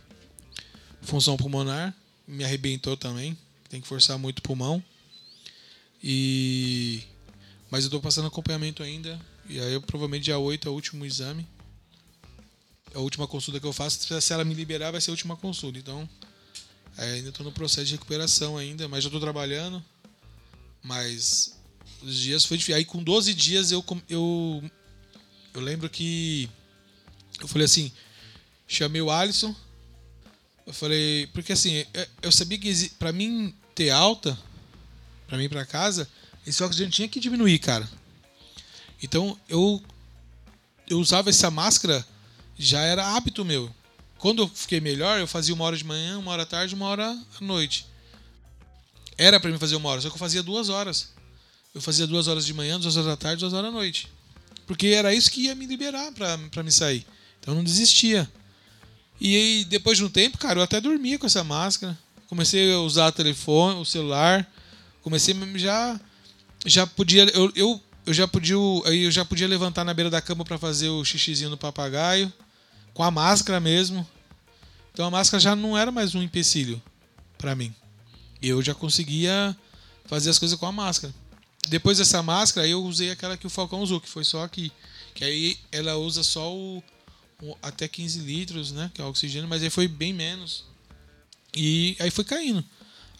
[1.03, 1.93] função pulmonar.
[2.27, 3.37] Me arrebentou também.
[3.69, 4.83] Tem que forçar muito o pulmão.
[6.03, 7.03] E.
[7.71, 9.21] Mas eu tô passando acompanhamento ainda.
[9.49, 11.47] E aí eu provavelmente dia 8 é o último exame.
[12.95, 14.21] É a última consulta que eu faço.
[14.21, 15.79] Se ela me liberar, vai ser a última consulta.
[15.79, 16.09] Então.
[16.99, 19.83] é, ainda tô no processo de recuperação ainda, mas já tô trabalhando.
[20.85, 21.59] Mas
[22.03, 22.77] os dias foi difícil.
[22.77, 24.63] Aí com 12 dias eu, eu
[25.55, 26.49] eu lembro que
[27.41, 27.93] eu falei assim,
[28.67, 29.55] chamei o Alisson.
[30.67, 34.39] Eu falei, porque assim, eu- eu sabia que pra mim ter alta,
[35.27, 36.09] pra mim pra casa,
[36.47, 37.89] esse oxigênio tinha que diminuir, cara.
[39.03, 39.83] Então eu
[40.89, 42.07] eu usava essa máscara,
[42.59, 43.73] já era hábito meu.
[44.19, 46.87] Quando eu fiquei melhor, eu fazia uma hora de manhã, uma hora à tarde, uma
[46.87, 47.87] hora à noite.
[49.19, 51.11] Era pra mim fazer uma hora, só que eu fazia duas horas.
[51.75, 54.09] Eu fazia duas horas de manhã, duas horas da tarde, duas horas da noite.
[54.67, 57.07] Porque era isso que ia me liberar pra me sair.
[57.41, 58.31] Então eu não desistia.
[59.21, 61.99] E aí, depois de um tempo, cara, eu até dormia com essa máscara.
[62.29, 64.51] Comecei a usar o telefone, o celular.
[65.01, 66.01] Comecei já.
[66.67, 67.25] Já podia.
[67.35, 68.57] Eu, eu, eu já podia.
[68.87, 72.33] Aí eu já podia levantar na beira da cama pra fazer o xixizinho no papagaio.
[72.95, 74.07] Com a máscara mesmo.
[74.93, 76.81] Então a máscara já não era mais um empecilho
[77.39, 77.75] pra mim.
[78.43, 79.57] Eu já conseguia
[80.05, 81.15] fazer as coisas com a máscara.
[81.69, 84.73] Depois dessa máscara, eu usei aquela que o Falcão usou, que foi só aqui.
[85.15, 86.83] Que aí ela usa só o,
[87.43, 88.91] o- até 15 litros, né?
[88.95, 90.65] Que é o oxigênio, mas aí foi bem menos.
[91.57, 92.65] E aí foi caindo.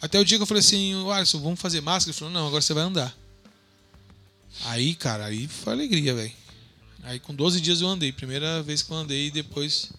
[0.01, 2.11] Até o dia que eu falei assim, "Ô, Alisson, vamos fazer máscara?
[2.11, 3.15] Ele falou, não, agora você vai andar.
[4.65, 6.31] Aí, cara, aí foi alegria, velho.
[7.03, 8.11] Aí com 12 dias eu andei.
[8.11, 9.89] Primeira vez que eu andei e depois.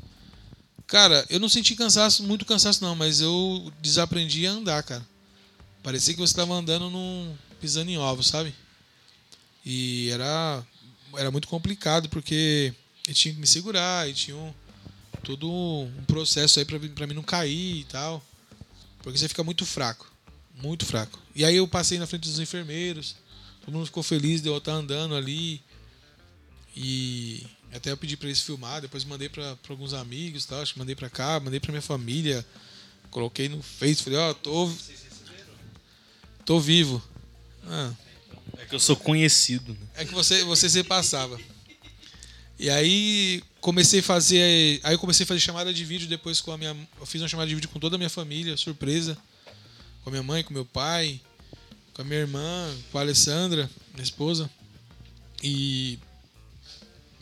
[0.87, 5.05] Cara, eu não senti cansaço, muito cansaço não, mas eu desaprendi a andar, cara.
[5.83, 7.35] Parecia que você estava andando num.
[7.65, 8.55] Pisando em ovos, sabe?
[9.65, 10.63] E era.
[11.17, 12.75] Era muito complicado, porque
[13.09, 14.53] eu tinha que me segurar, e tinha um,
[15.23, 18.23] todo um processo aí pra, mim- não cair e tal.
[19.03, 20.13] Porque você fica muito fraco.
[20.61, 21.19] Muito fraco.
[21.35, 23.17] E aí eu passei na frente dos enfermeiros.
[23.65, 25.63] Todo mundo ficou feliz de eu estar andando ali.
[26.77, 30.79] E até eu pedi pra eles filmar, depois mandei pra alguns amigos, tal, acho que
[30.79, 32.45] mandei pra cá, mandei pra minha família.
[33.11, 34.71] Coloquei no Face, falei, ó, tô
[36.45, 37.03] tô vivo.
[37.67, 37.93] Ah,
[38.59, 39.73] É que eu sou conhecido.
[39.73, 39.79] Né?
[39.97, 41.39] é que você você se passava.
[42.59, 46.53] E aí comecei a fazer, aí eu comecei a fazer chamada de vídeo depois com
[46.53, 49.17] a minha, eu fiz uma chamada de vídeo com toda a minha família, surpresa,
[50.03, 51.21] com a minha mãe, com meu pai,
[51.95, 54.49] com a minha irmã, com a Alessandra, minha esposa.
[55.43, 55.99] E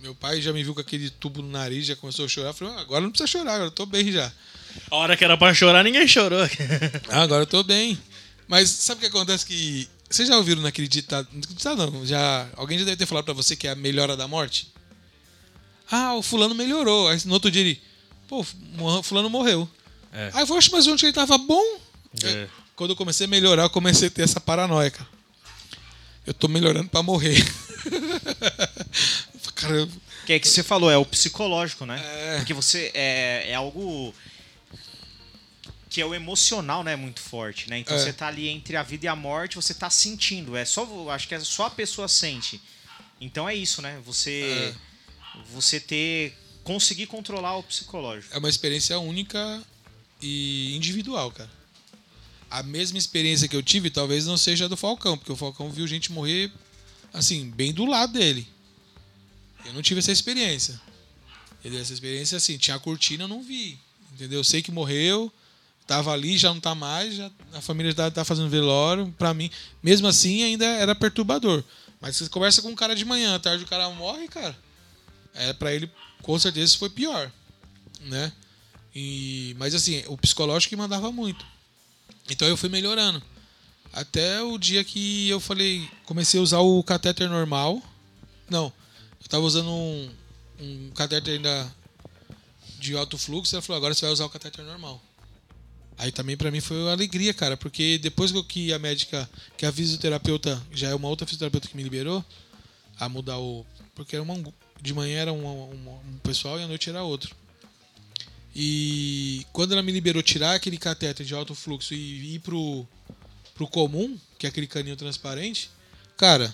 [0.01, 2.53] meu pai já me viu com aquele tubo no nariz, já começou a chorar.
[2.53, 4.31] Falei, "Ah, agora não precisa chorar, agora eu tô bem já.
[4.91, 6.41] A hora que era pra chorar, ninguém chorou.
[7.09, 7.99] Ah, agora eu tô bem.
[8.49, 9.89] Mas sabe o que acontece que.
[10.13, 11.27] Vocês já ouviram naquele ditado.
[11.33, 12.49] Ditado não, já.
[12.57, 14.73] Alguém já deve ter falado pra você que é a melhora da morte?
[15.91, 17.09] Ah, o fulano melhorou.
[17.09, 17.81] Aí no outro dia ele.
[18.29, 18.41] Pô,
[18.79, 19.69] o fulano morreu.
[20.13, 20.31] É.
[20.35, 21.79] Aí eu falei, "Oxe, mas onde ele tava bom?
[22.23, 22.47] É.
[22.77, 25.09] Quando eu comecei a melhorar, eu comecei a ter essa paranoia, cara.
[26.27, 27.37] Eu tô melhorando pra morrer.
[29.55, 29.89] cara, eu-
[30.27, 32.01] Que é que você falou, é o psicológico, né?
[32.05, 32.37] É.
[32.37, 34.15] Porque você é, é algo
[35.93, 37.79] que é o emocional, né, muito forte, né?
[37.79, 37.99] Então É.
[38.01, 41.29] você tá ali entre a vida e a morte, você tá sentindo, é só, acho
[41.29, 42.61] que é só a pessoa sente.
[43.21, 44.01] Então é isso, né?
[44.05, 44.75] Você
[45.51, 48.35] você ter conseguir controlar o psicológico.
[48.35, 49.63] é uma experiência única
[50.21, 51.51] e individual, cara.
[52.51, 55.71] a mesma experiência que eu tive talvez não seja a do Falcão, porque o Falcão
[55.71, 56.53] viu gente morrer,
[57.13, 58.47] assim, bem do lado dele.
[59.65, 60.79] Eu não tive essa experiência.
[61.65, 63.79] Essa experiência, assim, tinha a cortina, eu não vi.
[64.13, 64.41] Entendeu?
[64.41, 65.33] Eu sei que morreu,
[65.87, 69.13] tava ali, já não tá mais, já, a família tá, tá fazendo velório.
[69.19, 69.51] Pra mim,
[69.83, 71.63] mesmo assim, ainda era perturbador.
[72.01, 74.57] Mas você conversa com um cara de manhã, à tarde o cara morre, cara.
[75.35, 75.91] É, pra ele,
[76.23, 77.31] com certeza, isso foi pior.
[78.01, 78.33] Né?
[78.95, 81.45] E, mas assim, o psicológico mandava muito.
[82.29, 83.23] Então eu fui melhorando.
[83.93, 87.83] Até o dia que eu falei, comecei a usar o catéter normal.
[88.49, 88.73] Não,
[89.23, 90.11] eu tava usando um,
[90.59, 91.75] um catéter ainda
[92.79, 93.55] de alto fluxo.
[93.55, 95.01] Ela falou, agora você vai usar o catéter normal.
[96.03, 99.71] Aí também para mim foi uma alegria, cara, porque depois que a médica, que a
[99.71, 102.25] fisioterapeuta, já é uma outra fisioterapeuta que me liberou,
[102.99, 103.65] a mudar o.
[103.95, 104.35] Porque era uma,
[104.81, 107.37] de manhã era um, um, pessoal e à noite era outro.
[108.53, 112.85] E quando ela me liberou tirar aquele catéter de alto fluxo e ir pro,
[113.55, 115.71] pro comum, que é aquele caninho transparente,
[116.17, 116.53] cara,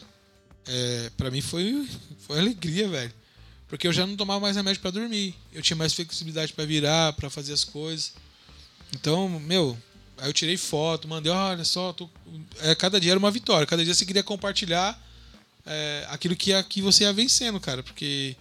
[0.66, 1.88] é, para mim foi,
[2.18, 3.14] foi alegria, velho.
[3.66, 5.34] Porque eu já não tomava mais remédio para dormir.
[5.54, 8.12] Eu tinha mais flexibilidade para virar, para fazer as coisas.
[8.94, 9.76] Então, meu,
[10.16, 12.08] aí eu tirei foto, mandei, olha só, tô...
[12.60, 13.66] é, cada dia era uma vitória.
[13.66, 15.00] Cada dia você queria compartilhar
[15.66, 17.82] é, aquilo que, que você ia vencendo, cara.
[17.82, 18.36] Porque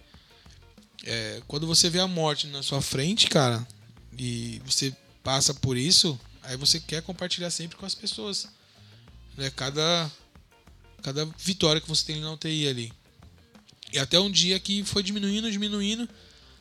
[1.04, 3.66] é, quando você vê a morte na sua frente, cara,
[4.18, 8.48] e você passa por isso, aí você quer compartilhar sempre com as pessoas.
[9.36, 9.50] Né?
[9.50, 10.10] Cada,
[11.02, 12.92] cada vitória que você tem na UTI ali.
[13.92, 16.08] E até um dia que foi diminuindo, diminuindo.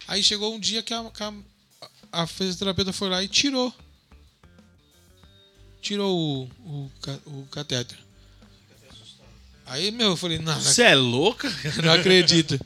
[0.07, 1.33] Aí chegou um dia que a, que a,
[2.11, 3.73] a fisioterapeuta foi lá e tirou.
[5.81, 6.91] Tirou o, o,
[7.25, 7.97] o catéter.
[9.65, 10.59] Aí, meu, eu falei, não.
[10.59, 11.49] Você é louca?
[11.83, 12.59] Não acredito.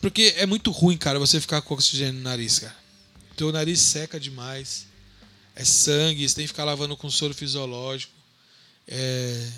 [0.00, 2.76] Porque é muito ruim, cara, você ficar com oxigênio no nariz, cara.
[3.36, 4.86] Teu nariz seca demais.
[5.54, 8.12] É sangue, você tem que ficar lavando com soro fisiológico.
[8.88, 9.48] É...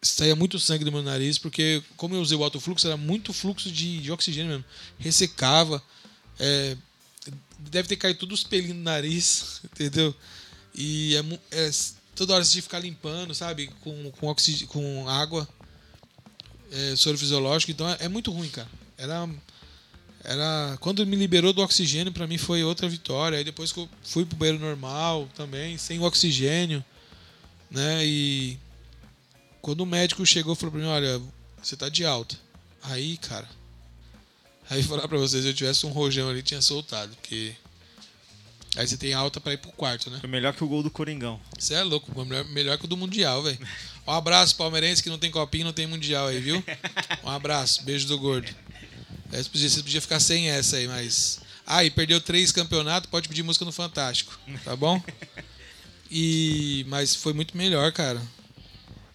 [0.00, 3.32] Saía muito sangue do meu nariz, porque como eu usei o alto fluxo, era muito
[3.32, 4.64] fluxo de, de oxigênio mesmo.
[4.98, 5.82] Ressecava.
[6.38, 6.76] É...
[7.58, 10.14] Deve ter caído todos os pelinhos no nariz, entendeu?
[10.74, 11.70] E é, é,
[12.14, 13.68] toda hora você ficar limpando, sabe?
[13.80, 14.66] Com, com, oxig...
[14.66, 15.48] com água,
[16.70, 17.72] é, soro fisiológico.
[17.72, 18.68] Então é, é muito ruim, cara.
[18.96, 19.28] Era
[20.24, 23.88] era quando me liberou do oxigênio para mim foi outra vitória aí depois que eu
[24.02, 26.84] fui pro banheiro normal também sem oxigênio
[27.70, 28.58] né e
[29.62, 31.22] quando o médico chegou falou para mim olha
[31.62, 32.36] você tá de alta
[32.82, 33.48] aí cara
[34.70, 37.54] aí falar para vocês se eu tivesse um rojão ali tinha soltado porque
[38.76, 40.90] aí você tem alta para ir pro quarto né foi melhor que o gol do
[40.90, 43.58] Coringão você é louco melhor, melhor que o do mundial velho
[44.06, 46.62] um abraço palmeirense que não tem copinho não tem mundial aí viu
[47.24, 48.54] um abraço beijo do gordo
[49.32, 51.40] é, você podia, você podia ficar sem essa aí, mas.
[51.66, 55.02] Ah, e perdeu três campeonatos, pode pedir música no Fantástico, tá bom?
[56.10, 58.20] E mas foi muito melhor, cara.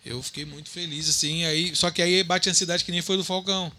[0.06, 3.18] Eu fiquei muito feliz assim, aí, só que aí bate a ansiedade que nem foi
[3.18, 3.72] do Falcão.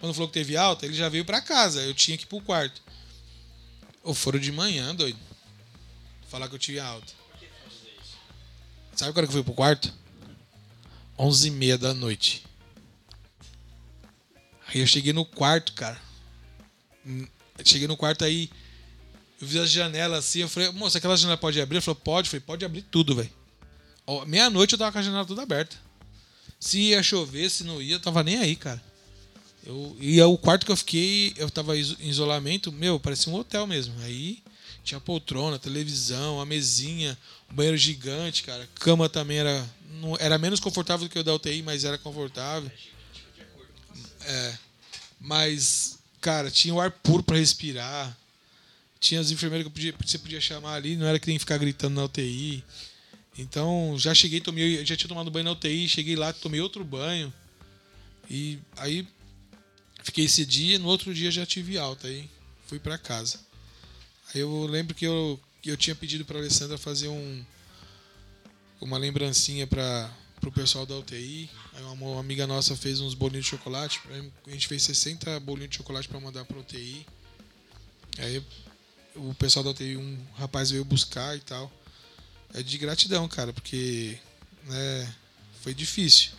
[0.00, 2.40] Quando falou que teve alta, ele já veio para casa, eu tinha que ir pro
[2.40, 2.80] quarto.
[4.02, 5.18] Ou foram de manhã, doido.
[6.28, 7.12] Falar que eu tive alta.
[8.94, 9.92] Sabe quando que eu fui pro quarto?
[11.18, 12.44] 11 e meia da noite.
[14.68, 16.00] Aí eu cheguei no quarto, cara.
[17.64, 18.50] Cheguei no quarto aí,
[19.40, 21.76] eu vi as janelas assim, eu falei, moça, aquela janela pode abrir?
[21.76, 22.26] Ele falou, pode.
[22.26, 23.30] Eu falei, pode abrir tudo, velho.
[24.26, 25.76] Meia-noite eu tava com a janela toda aberta.
[26.60, 28.82] Se ia chover, se não ia, eu tava nem aí, cara.
[29.66, 33.66] Eu, e o quarto que eu fiquei, eu tava em isolamento, meu, parecia um hotel
[33.66, 33.94] mesmo.
[34.00, 34.42] Aí
[34.82, 37.18] tinha poltrona, televisão, a mesinha,
[37.50, 38.68] um banheiro gigante, cara.
[38.76, 39.68] Cama também era,
[40.00, 42.70] não, era menos confortável do que o da UTI, mas era confortável.
[44.24, 44.58] É.
[45.20, 48.16] Mas, cara, tinha o ar puro para respirar.
[49.00, 51.94] Tinha as enfermeiras que podia, você podia chamar ali, não era que nem ficar gritando
[51.94, 52.64] na UTI.
[53.36, 57.32] Então, já cheguei, tomei, já tinha tomado banho na UTI, cheguei lá, tomei outro banho.
[58.28, 59.06] E aí
[60.08, 62.28] fiquei esse dia, no outro dia já tive alta aí,
[62.66, 63.38] fui para casa.
[64.34, 67.44] Aí eu lembro que eu, eu tinha pedido para Alessandra fazer um
[68.80, 70.10] uma lembrancinha para
[70.46, 71.50] o pessoal da UTI.
[71.74, 74.00] Aí uma amiga nossa fez uns bolinhos de chocolate.
[74.46, 77.04] A gente fez 60 bolinhos de chocolate para mandar para UTI.
[78.18, 78.42] Aí
[79.16, 81.70] o pessoal da UTI, um rapaz veio buscar e tal.
[82.54, 84.18] É de gratidão, cara, porque
[84.64, 85.14] né,
[85.60, 86.30] foi difícil.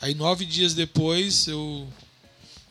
[0.00, 1.92] Aí nove dias depois eu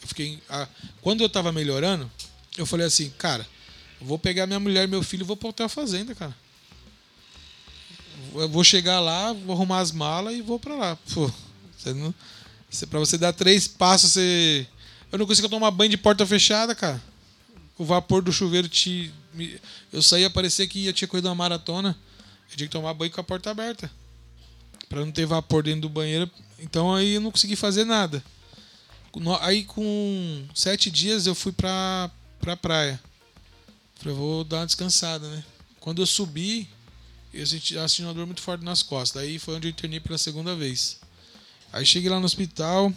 [0.07, 0.39] fiquei.
[0.49, 0.67] Ah,
[1.01, 2.09] quando eu tava melhorando,
[2.57, 3.47] eu falei assim, cara,
[3.99, 6.35] vou pegar minha mulher e meu filho e vou pra outra fazenda, cara.
[8.33, 10.95] Eu vou chegar lá, vou arrumar as malas e vou pra lá.
[11.13, 11.31] Pô,
[11.77, 12.13] você não,
[12.69, 14.67] você, pra você dar três passos, você.
[15.11, 17.01] Eu não consigo tomar banho de porta fechada, cara.
[17.77, 19.11] O vapor do chuveiro te.
[19.91, 21.97] Eu saía, parecia que ia tinha corrido uma maratona.
[22.49, 23.91] Eu tinha que tomar banho com a porta aberta.
[24.87, 26.29] Pra não ter vapor dentro do banheiro.
[26.59, 28.23] Então aí eu não consegui fazer nada.
[29.15, 32.09] No- Aí com sete dias eu fui pra,
[32.39, 32.99] pra praia.
[33.99, 35.43] Falei, vou dar uma descansada, né?
[35.79, 36.67] Quando eu subi,
[37.33, 39.21] eu senti, eu senti uma dor muito forte nas costas.
[39.21, 40.99] Aí foi onde eu internei pela segunda vez.
[41.73, 42.91] Aí cheguei lá no hospital.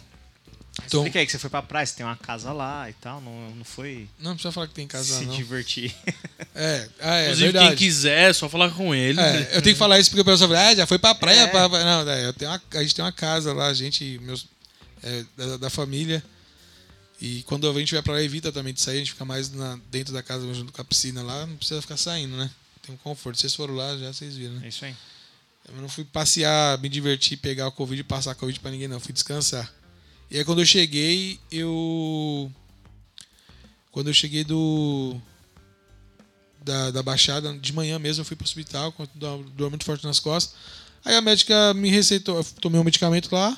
[0.85, 3.21] Então, Explica aí que você foi pra praia, você tem uma casa lá e tal,
[3.21, 5.33] não, não foi não precisa falar que tem casa, se não.
[5.35, 5.95] divertir.
[6.57, 7.67] É, ah, é Inclusive, verdade.
[7.67, 9.19] quem quiser, é só falar com ele.
[9.19, 11.41] É, eu tenho que falar isso porque o pessoal fala, ah, já foi pra praia.
[11.41, 11.47] É.
[11.47, 14.17] pra- pra-" Não, é, eu tenho uma- a gente tem uma casa lá, a gente,
[14.21, 14.45] meus,
[15.05, 16.21] é, da, da família.
[17.21, 19.49] E quando a gente vai pra lá, evita também de sair, a gente fica mais
[19.49, 22.51] na- dentro da casa, junto com a piscina lá, não precisa ficar saindo, né?
[22.81, 23.39] Tem um conforto.
[23.39, 24.65] Vocês foram lá, já vocês viram, né?
[24.65, 24.93] É isso aí.
[25.73, 28.87] Eu não fui passear, me divertir, pegar o Covid e passar a Covid pra ninguém,
[28.89, 28.99] não.
[28.99, 29.73] Fui descansar.
[30.29, 32.51] E aí quando eu cheguei, eu.
[33.91, 35.15] Quando eu cheguei do.
[36.61, 40.19] Da, da Baixada, de manhã mesmo, eu fui pro hospital, com dor muito forte nas
[40.19, 40.55] costas.
[41.03, 43.55] Aí a médica me receitou, eu tomei um medicamento lá.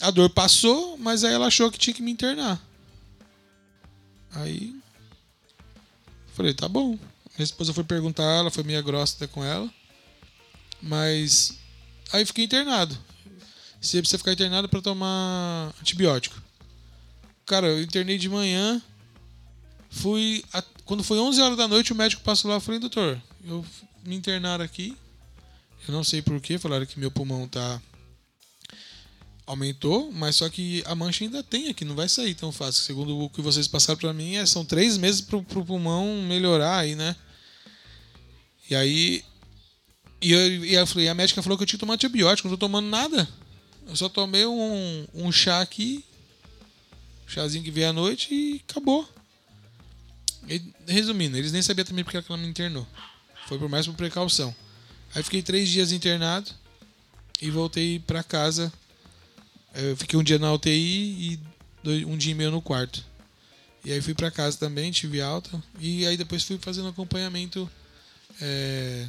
[0.00, 2.60] A dor passou, mas aí ela achou que tinha que me internar.
[4.32, 4.74] Aí.
[6.34, 6.90] Falei, tá bom.
[7.36, 9.68] Minha esposa foi perguntar, ela foi meia grossa até com ela.
[10.82, 11.58] Mas
[12.12, 12.96] aí fiquei internado.
[13.80, 16.40] Você precisa ficar internado para tomar antibiótico.
[17.46, 18.80] Cara, eu internei de manhã.
[19.90, 20.44] Fui.
[20.52, 23.64] a- Quando foi 11 horas da noite, o médico passou lá e falei: Doutor, eu
[24.04, 24.96] me internaram aqui.
[25.86, 26.58] Eu não sei porquê.
[26.58, 27.80] Falaram que meu pulmão tá.
[29.46, 32.82] Aumentou, mas só que a mancha ainda tem aqui, não vai sair tão fácil.
[32.82, 36.78] Segundo o que vocês passaram para mim, é, são três meses pro, pro pulmão melhorar
[36.78, 37.14] aí, né?
[38.68, 39.24] E aí
[40.20, 42.56] e eu, e eu falei, a médica falou que eu tinha que tomar antibiótico, não
[42.56, 43.28] tô tomando nada.
[43.86, 46.04] Eu só tomei um, um chá aqui,
[47.24, 49.08] um chazinho que veio à noite e acabou.
[50.48, 52.86] E, resumindo, eles nem sabiam também porque ela me internou.
[53.46, 54.54] Foi por mais por precaução.
[55.14, 56.50] Aí fiquei três dias internado
[57.40, 58.72] e voltei pra casa.
[59.76, 61.40] Eu fiquei um dia na UTI e
[61.82, 63.04] dois- um dia e meio no quarto.
[63.84, 65.62] E aí fui pra casa também, tive alta.
[65.78, 67.70] E aí depois fui fazendo acompanhamento
[68.40, 69.06] é,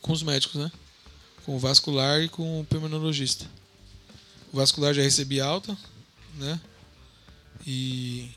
[0.00, 0.70] com os médicos, né?
[1.44, 3.46] Com o vascular e com o pulmonologista.
[4.52, 5.76] O vascular já recebi alta,
[6.36, 6.60] né?
[7.66, 8.30] E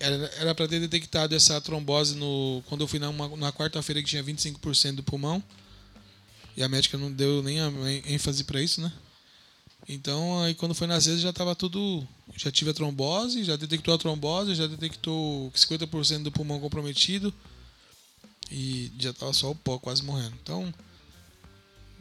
[0.00, 4.22] era para ter detectado essa trombose no quando eu fui na, na quarta-feira que tinha
[4.22, 5.42] 25% do pulmão.
[6.56, 7.72] E a médica não deu nem a
[8.06, 8.92] ênfase para isso, né?
[9.88, 12.06] Então, aí quando foi na já tava tudo.
[12.36, 17.32] Já tive a trombose, já detectou a trombose, já detectou 50% do pulmão comprometido.
[18.50, 20.34] E já tava só o pó quase morrendo.
[20.42, 20.72] Então,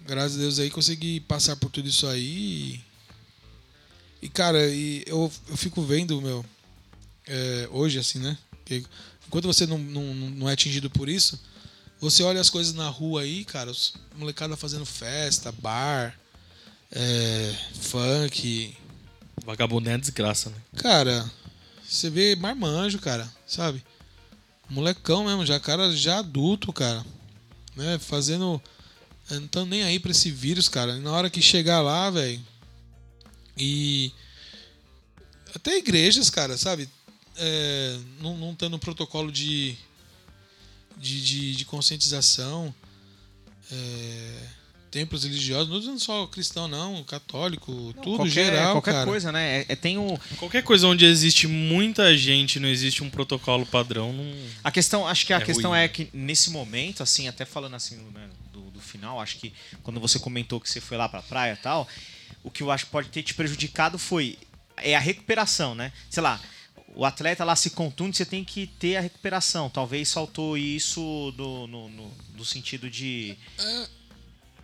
[0.05, 2.81] graças a Deus aí consegui passar por tudo isso aí.
[4.21, 6.45] E, e, cara, e eu, eu fico vendo, meu,
[7.27, 8.37] é, hoje assim, né?
[8.65, 8.85] Que
[9.27, 11.39] enquanto você não, não, não é atingido por isso,
[11.99, 16.17] você olha as coisas na rua aí, cara, os molecada fazendo festa, bar,
[16.93, 18.75] é, funk.
[19.43, 20.55] Vagabundo é desgraça, né?
[20.77, 21.29] Cara,
[21.83, 23.83] você vê marmanjo, cara, sabe?
[24.69, 27.05] Molecão mesmo, já cara já adulto, cara.
[27.75, 27.97] Né?
[27.99, 28.61] Fazendo.
[29.29, 30.95] Não tão nem aí pra esse vírus, cara.
[30.97, 32.41] E na hora que chegar lá, velho.
[33.57, 34.11] E.
[35.55, 36.89] Até igrejas, cara, sabe?
[37.35, 39.75] É, não, não tendo protocolo de.
[40.97, 42.73] de, de, de conscientização.
[43.71, 44.47] É,
[44.93, 49.05] templos religiosos, não dizendo só cristão, não, católico, tudo qualquer, geral, qualquer cara.
[49.07, 49.61] coisa, né?
[49.61, 53.65] É, é- tem o, Qualquer coisa onde existe muita gente e não existe um protocolo
[53.65, 54.31] padrão, não.
[54.63, 55.79] A questão, acho que a É questão ruim.
[55.79, 59.99] é que nesse momento, assim, até falando assim né, do, do final, acho que quando
[59.99, 61.87] você comentou que você foi lá pra praia e tal,
[62.43, 64.37] o que eu acho que pode ter te prejudicado foi
[64.77, 65.91] é a recuperação, né?
[66.09, 66.39] Sei lá,
[66.95, 69.69] o atleta lá se contunde, você tem que ter a recuperação.
[69.69, 73.35] Talvez faltou isso do, no, no- do sentido de,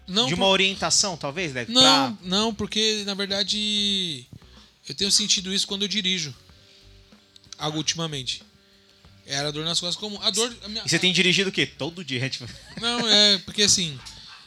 [0.09, 1.65] Não, de uma orientação, talvez, né?
[1.69, 4.25] Não, Pra- não, porque na verdade
[4.87, 6.33] eu tenho sentido isso quando eu dirijo.
[7.57, 8.41] Algo ultimamente.
[9.25, 10.55] Era dor nas costas como a dor.
[10.63, 11.65] a minha- E você tem dirigido o quê?
[11.65, 12.47] Todo dia, tipo.
[12.81, 13.99] Não, é porque assim,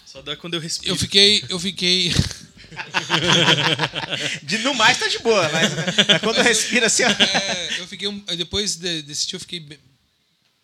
[0.05, 0.93] Só dá quando eu respiro.
[0.93, 2.13] eu fiquei, eu fiquei,
[4.43, 5.73] De, no mais tá de boa, mas,
[6.09, 7.09] mas quando eu respiro assim, ó.
[7.11, 9.67] é, eu fiquei depois de- desse dia eu fiquei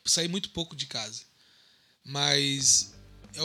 [0.04, 1.22] saí muito pouco de casa.
[2.04, 2.92] Mas
[3.34, 3.42] é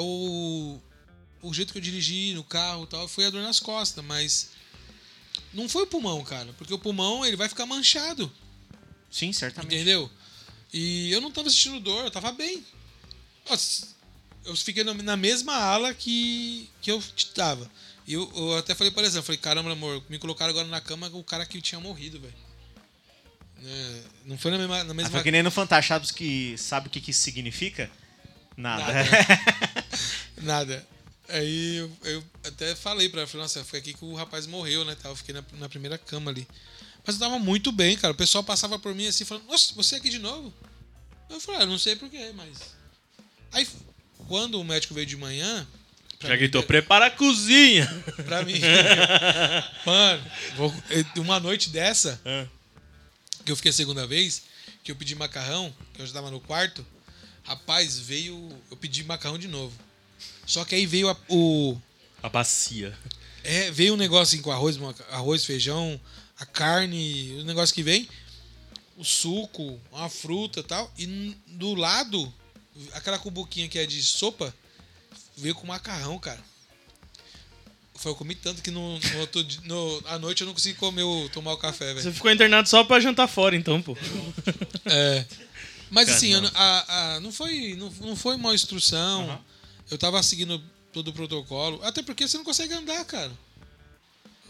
[1.43, 4.49] o jeito que eu dirigi no carro e tal foi a dor nas costas, mas
[5.53, 8.31] não foi o pulmão, cara, porque o pulmão ele vai ficar manchado.
[9.11, 9.75] Sim, certamente.
[9.75, 10.09] Entendeu?
[10.73, 12.65] E eu não tava sentindo dor, eu tava bem.
[14.45, 17.01] Eu fiquei na- mesma ala que, que eu
[17.35, 17.69] tava.
[18.07, 21.07] E eu, eu até falei para exemplo, falei, caramba, amor, me colocaram agora na cama
[21.13, 22.33] o cara que tinha morrido, velho.
[23.65, 24.83] É, não foi na mesma.
[24.83, 25.11] Na Ah, mesma...
[25.11, 27.89] foi que nem no Fantástico, que, sabe o que, que isso significa?
[28.57, 28.91] Nada.
[28.93, 29.09] Nada.
[30.41, 30.87] Nada.
[31.29, 34.83] Aí eu, eu até falei pra ela, falei, nossa, foi aqui que o rapaz morreu,
[34.85, 34.95] né?
[35.01, 35.11] tal.
[35.11, 36.47] Eu fiquei na, na primeira cama ali.
[37.05, 38.13] Mas eu tava muito bem, cara.
[38.13, 40.53] O pessoal passava por mim assim, falando, nossa, você aqui de novo?
[41.29, 42.75] Eu falei, ah, não sei porquê, mas.
[43.51, 43.67] Aí,
[44.27, 45.67] quando o médico veio de manhã.
[46.21, 47.87] Já mim- gritou, prepara a cozinha.
[48.25, 48.53] Pra mim.
[49.85, 50.23] Mano,
[50.55, 50.73] vou-
[51.17, 52.45] uma noite dessa, Ah.
[53.45, 54.43] que eu fiquei a segunda vez,
[54.83, 56.85] que eu pedi macarrão, que eu já tava no quarto,
[57.43, 58.49] rapaz, veio.
[58.71, 59.73] Eu pedi macarrão de novo.
[60.45, 61.77] Só que aí veio a- o.
[62.21, 62.97] A bacia.
[63.43, 64.77] É, veio um negócio assim com arroz,
[65.11, 65.99] arroz, feijão,
[66.39, 68.07] a carne, o negócio que vem,
[68.97, 70.91] o suco, uma fruta e tal.
[70.97, 72.33] E do lado,
[72.93, 74.53] aquela cubuquinha que é de sopa,
[75.35, 76.39] veio com macarrão, cara.
[77.95, 81.03] Foi, eu comi tanto que no, no outro no, à noite eu não consegui comer
[81.03, 82.01] o, tomar o café, velho.
[82.01, 83.95] Você ficou internado só pra jantar fora, então, pô.
[84.85, 85.25] É.
[85.89, 86.51] Mas Cara, assim, não.
[86.55, 89.39] a, a- não, foi, não, não foi uma instrução.
[89.93, 90.59] Eu tava seguindo
[90.91, 91.79] todo o protocolo.
[91.83, 93.31] Até porque você não consegue andar, cara.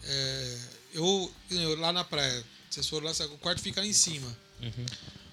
[0.06, 0.58] É,
[0.94, 4.28] eu, eu lá na praia, vocês foram lá, sabe, o quarto fica lá em cima.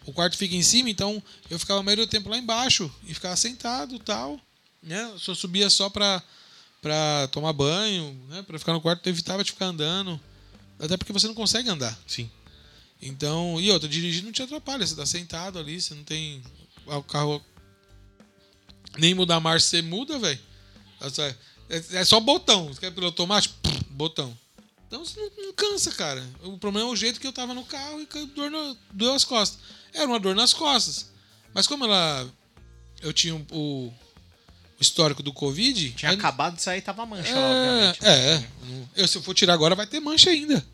[0.04, 3.14] O quarto fica em cima, então eu ficava a maioria do tempo lá embaixo e
[3.14, 4.40] ficava sentado tal.
[4.82, 5.14] Né?
[5.18, 6.22] Só subia só pra,
[6.82, 8.42] pra tomar banho, né?
[8.42, 10.20] Pra ficar no quarto, eu evitava de ficar andando.
[10.78, 11.96] Até porque você não consegue andar.
[12.06, 12.28] Sim.
[13.00, 16.42] Então, e outra, dirigir não te atrapalha, você tá sentado ali, você não tem.
[16.86, 17.44] O carro.
[19.00, 20.38] Nem mudar marcha, você muda, velho.
[21.00, 21.36] É só- É,
[21.92, 22.68] é só botão.
[22.68, 23.54] Você quer piloto automático?
[23.88, 24.36] Botão.
[24.86, 26.22] Então você não, não cansa, cara.
[26.42, 29.24] O problema é o jeito que eu tava no carro e dor no, doeu as
[29.24, 29.58] costas.
[29.94, 31.06] Era uma dor nas costas.
[31.54, 32.28] Mas como ela.
[33.00, 33.92] Eu tinha o, o
[34.80, 35.92] histórico do Covid.
[35.92, 37.98] Tinha aí- acabado de sair, tava mancha lá, é, obviamente.
[38.04, 38.44] é.
[38.96, 40.64] Eu, se eu for tirar agora, vai ter mancha ainda.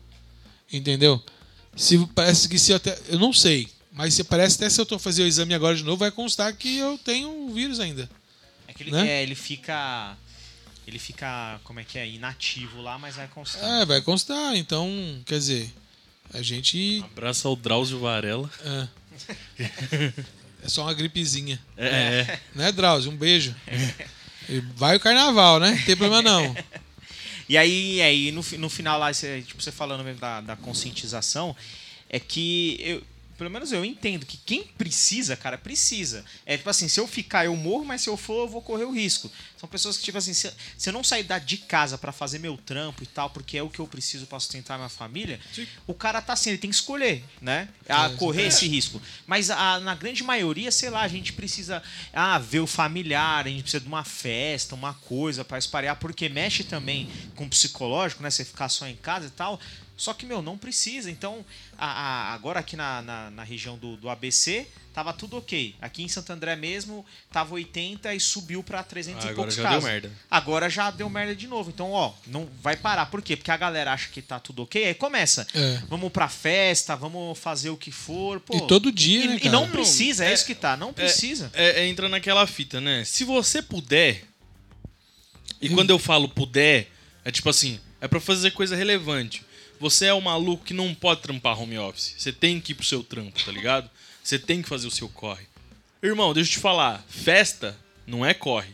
[0.73, 1.23] Entendeu?
[1.75, 2.99] Se, parece que se eu até.
[3.07, 3.67] Eu não sei.
[3.91, 6.53] Mas se parece até se eu tô fazendo o exame agora de novo, vai constar
[6.53, 8.09] que eu tenho o vírus ainda.
[8.77, 9.07] É que ele, Né?
[9.07, 10.15] é, ele fica.
[10.85, 12.07] Ele fica, como é que é?
[12.07, 13.81] Inativo lá, mas vai constar.
[13.81, 14.55] É, vai constar.
[14.55, 14.89] Então,
[15.25, 15.73] quer dizer,
[16.33, 17.03] a gente.
[17.11, 18.49] Abraço ao Drauzio Varela.
[18.63, 18.87] É,
[20.63, 21.59] é só uma gripezinha.
[21.75, 22.39] É, é.
[22.55, 23.11] Né, Drauzio?
[23.11, 23.53] Um beijo.
[24.47, 25.71] E vai o carnaval, né?
[25.71, 26.55] Não tem problema não.
[27.49, 31.55] E aí, aí no, no final lá, você, tipo, você falando mesmo da, da conscientização,
[32.09, 33.01] é que eu,
[33.37, 36.25] pelo menos eu entendo que quem precisa, cara, precisa.
[36.45, 38.85] É tipo assim, se eu ficar, eu morro, mas se eu for, eu vou correr
[38.85, 39.31] o risco.
[39.57, 40.51] São pessoas que, tipo assim, se,
[40.85, 43.69] eu não sair da- de casa pra fazer meu trampo e tal, porque é o
[43.69, 45.39] que eu preciso pra sustentar minha família,
[45.85, 47.69] o cara tá assim, ele tem que escolher, né?
[47.87, 49.01] A É, correr esse risco.
[49.25, 51.81] Mas a- na grande maioria, sei lá, a gente precisa
[52.13, 56.27] ah, ver o familiar, a gente precisa de uma festa, uma coisa pra espalhar, porque
[56.29, 58.29] mexe também com o psicológico, né?
[58.29, 59.59] Você ficar só em casa e tal.
[59.97, 61.09] Só que, meu, não precisa.
[61.09, 61.43] Então,
[61.77, 61.85] a-
[62.29, 65.73] a- agora aqui na, na, na região do, do ABC, tava tudo ok.
[65.81, 69.55] Aqui em Santo André mesmo, tava 80 e subiu pra 300 Ah, e agora poucos
[69.55, 69.83] já casos.
[69.83, 70.11] deu merda.
[70.29, 71.71] Agora já deu merda de novo.
[71.71, 73.07] Então, ó, não vai parar.
[73.07, 73.35] Por quê?
[73.35, 75.47] Porque a galera acha que tá tudo ok, aí começa.
[75.55, 75.81] É.
[75.89, 78.39] Vamos pra festa, vamos fazer o que for.
[78.39, 80.77] Pô, E todo dia, e, né, e não precisa, é, é- isso que tá.
[80.77, 81.49] Não precisa.
[81.53, 83.03] É, é entra naquela fita, né?
[83.03, 84.23] Se você puder.
[85.61, 85.73] E Hum.
[85.75, 86.87] quando eu falo puder,
[87.25, 89.43] é tipo assim, é pra fazer coisa relevante.
[89.79, 92.15] Você é o maluco que não pode trampar home office.
[92.17, 93.89] Você tem que ir pro seu trampo, tá ligado?
[94.23, 95.45] Você tem que fazer o seu corre.
[96.01, 97.75] Irmão, deixa eu te falar, festa
[98.05, 98.69] não é corre.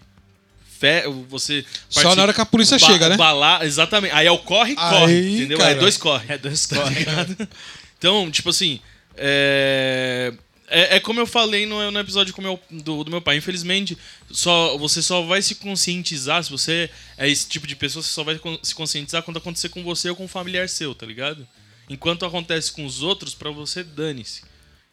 [0.79, 1.03] Fe...
[1.29, 3.15] Você Só na hora que a polícia chega, né?
[3.65, 4.13] Exatamente.
[4.13, 5.57] Aí é o corre, Aí, corre, entendeu?
[5.57, 5.75] É cara.
[5.75, 6.33] dois corre.
[6.33, 7.47] É dois Tá ligado?
[7.97, 8.81] Então, tipo assim,
[9.15, 10.33] é...
[10.75, 13.37] É, é como eu falei no, no episódio meu, do, do meu pai.
[13.37, 13.95] Infelizmente,
[14.31, 18.23] só, você só vai se conscientizar, se você é esse tipo de pessoa, você só
[18.23, 21.47] vai se conscientizar quando acontecer com você ou com um familiar seu, tá ligado?
[21.87, 24.41] Enquanto acontece com os outros, pra você, dane-se.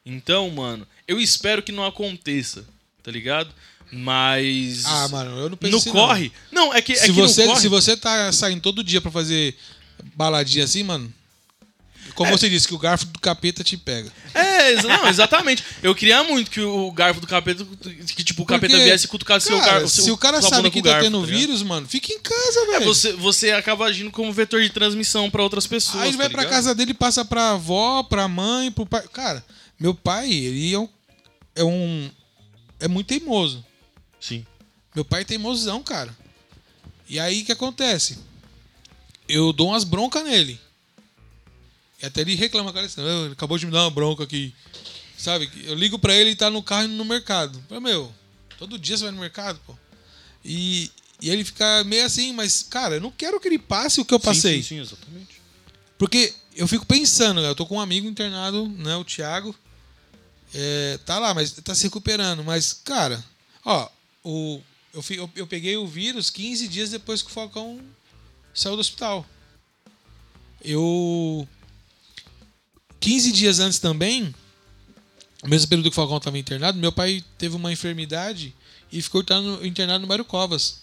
[0.05, 2.67] Então, mano, eu espero que não aconteça,
[3.03, 3.55] tá ligado?
[3.91, 4.85] Mas.
[4.85, 6.07] Ah, mano, eu não penso No não.
[6.07, 6.33] corre.
[6.53, 7.61] Não, é que, é se, que você, corre...
[7.61, 9.57] se você tá saindo todo dia pra fazer
[10.15, 11.11] baladinha assim, mano.
[12.25, 14.13] Como você disse, que o garfo do capeta te pega.
[14.35, 15.65] É, não, exatamente.
[15.83, 17.65] Eu queria muito que o garfo do capeta,
[18.15, 19.89] que tipo, o capeta Porque, viesse e cutucasse seu garfo.
[19.89, 21.39] Se o cara sabe que tá garfo, tendo ligado?
[21.39, 22.85] vírus, mano, fica em casa, É, velho.
[22.85, 26.03] você, você acaba agindo como vetor de transmissão pra outras pessoas.
[26.03, 26.57] Aí ele vai tá pra ligado?
[26.57, 29.03] casa dele, passa pra avó, pra mãe, pro pai.
[29.13, 29.43] Cara,
[29.79, 30.89] meu pai, ele é um.
[31.57, 32.11] É, um,
[32.81, 33.65] é muito teimoso.
[34.21, 34.45] Sim.
[34.95, 36.15] Meu pai é teimosão, cara.
[37.09, 38.19] E aí o que acontece?
[39.29, 40.61] Eu dou umas broncas nele.
[42.03, 44.55] E até ele reclama, cara, assim, "Ah, ele acabou de me dar uma bronca aqui.
[45.19, 45.51] Sabe?
[45.65, 47.63] Eu ligo pra ele e tá no carro indo no mercado.
[47.69, 48.13] Falei, meu,
[48.59, 49.77] todo dia você vai no mercado, pô.
[50.43, 50.91] E,
[51.21, 54.15] e ele fica meio assim, mas, cara, eu não quero que ele passe o que
[54.15, 54.63] eu passei.
[54.63, 55.41] Sim, sim, sim, exatamente.
[55.99, 59.55] Porque eu fico pensando, eu tô com um amigo internado, né, o Thiago.
[60.55, 62.43] É, tá lá, mas tá se recuperando.
[62.43, 63.23] Mas, cara,
[63.65, 63.89] ó,
[64.25, 64.61] o,
[64.95, 67.79] eu, eu, eu peguei o vírus 15 dias depois que o Falcão
[68.55, 69.27] saiu do hospital.
[70.63, 71.47] Eu.
[73.01, 74.35] 15 dias antes também,
[75.43, 78.55] no mesmo período que o Falcão estava internado, meu pai teve uma enfermidade
[78.93, 80.83] e ficou internado, internado no Mário Covas.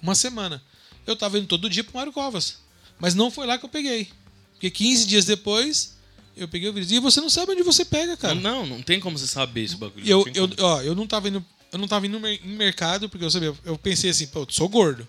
[0.00, 0.62] Uma semana.
[1.06, 2.56] Eu tava indo todo dia pro Mário Covas.
[2.98, 4.08] Mas não foi lá que eu peguei.
[4.52, 5.94] Porque 15 dias depois,
[6.36, 6.90] eu peguei o vírus.
[6.90, 8.34] E você não sabe onde você pega, cara.
[8.34, 10.06] Não, não tem como você saber esse bagulho.
[10.06, 11.44] Eu, não eu, ó, eu não tava indo.
[11.70, 13.52] Eu não tava indo em mercado, porque eu sabia.
[13.64, 15.06] Eu pensei assim, pô, eu sou gordo.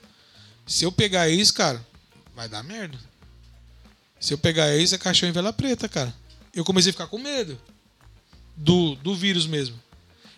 [0.65, 1.85] Se eu pegar isso, cara,
[2.35, 2.97] vai dar merda.
[4.19, 6.13] Se eu pegar isso, é caixão em vela preta, cara.
[6.55, 7.59] Eu comecei a ficar com medo.
[8.55, 9.77] Do, do vírus mesmo.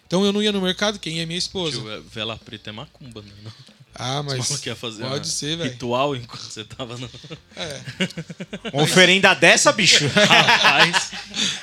[0.08, 1.80] Então eu não ia no mercado, quem ia é minha esposa.
[1.80, 3.32] Tio, é, vela preta é macumba, né?
[3.44, 3.52] Não.
[3.94, 5.70] Ah, Mas você quer fazer Pode ser, velho.
[5.70, 7.08] ritual enquanto você tava no.
[7.56, 7.82] É.
[8.74, 10.08] Uma oferenda dessa, bicho.
[10.16, 11.12] Rapaz.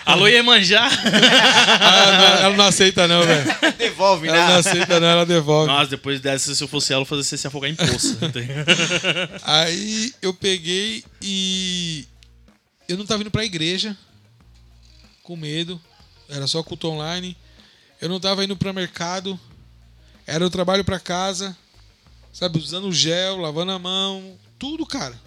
[0.05, 0.87] Alô, Iemanjá!
[0.87, 3.45] Ah, não, ela não aceita, não, velho.
[3.79, 4.57] Devolve, Ela não né?
[4.59, 5.67] aceita, não, ela devolve.
[5.73, 8.19] Nossa, depois dessa, se eu fosse ela, eu fazia você se afogar em poça.
[9.43, 12.07] Aí eu peguei e
[12.89, 13.97] eu não tava indo pra igreja
[15.25, 15.81] com medo,
[16.29, 17.37] era só culto online.
[18.01, 19.39] Eu não tava indo pra mercado,
[20.27, 21.57] era o trabalho pra casa,
[22.33, 25.21] sabe, usando gel, lavando a mão, tudo, cara.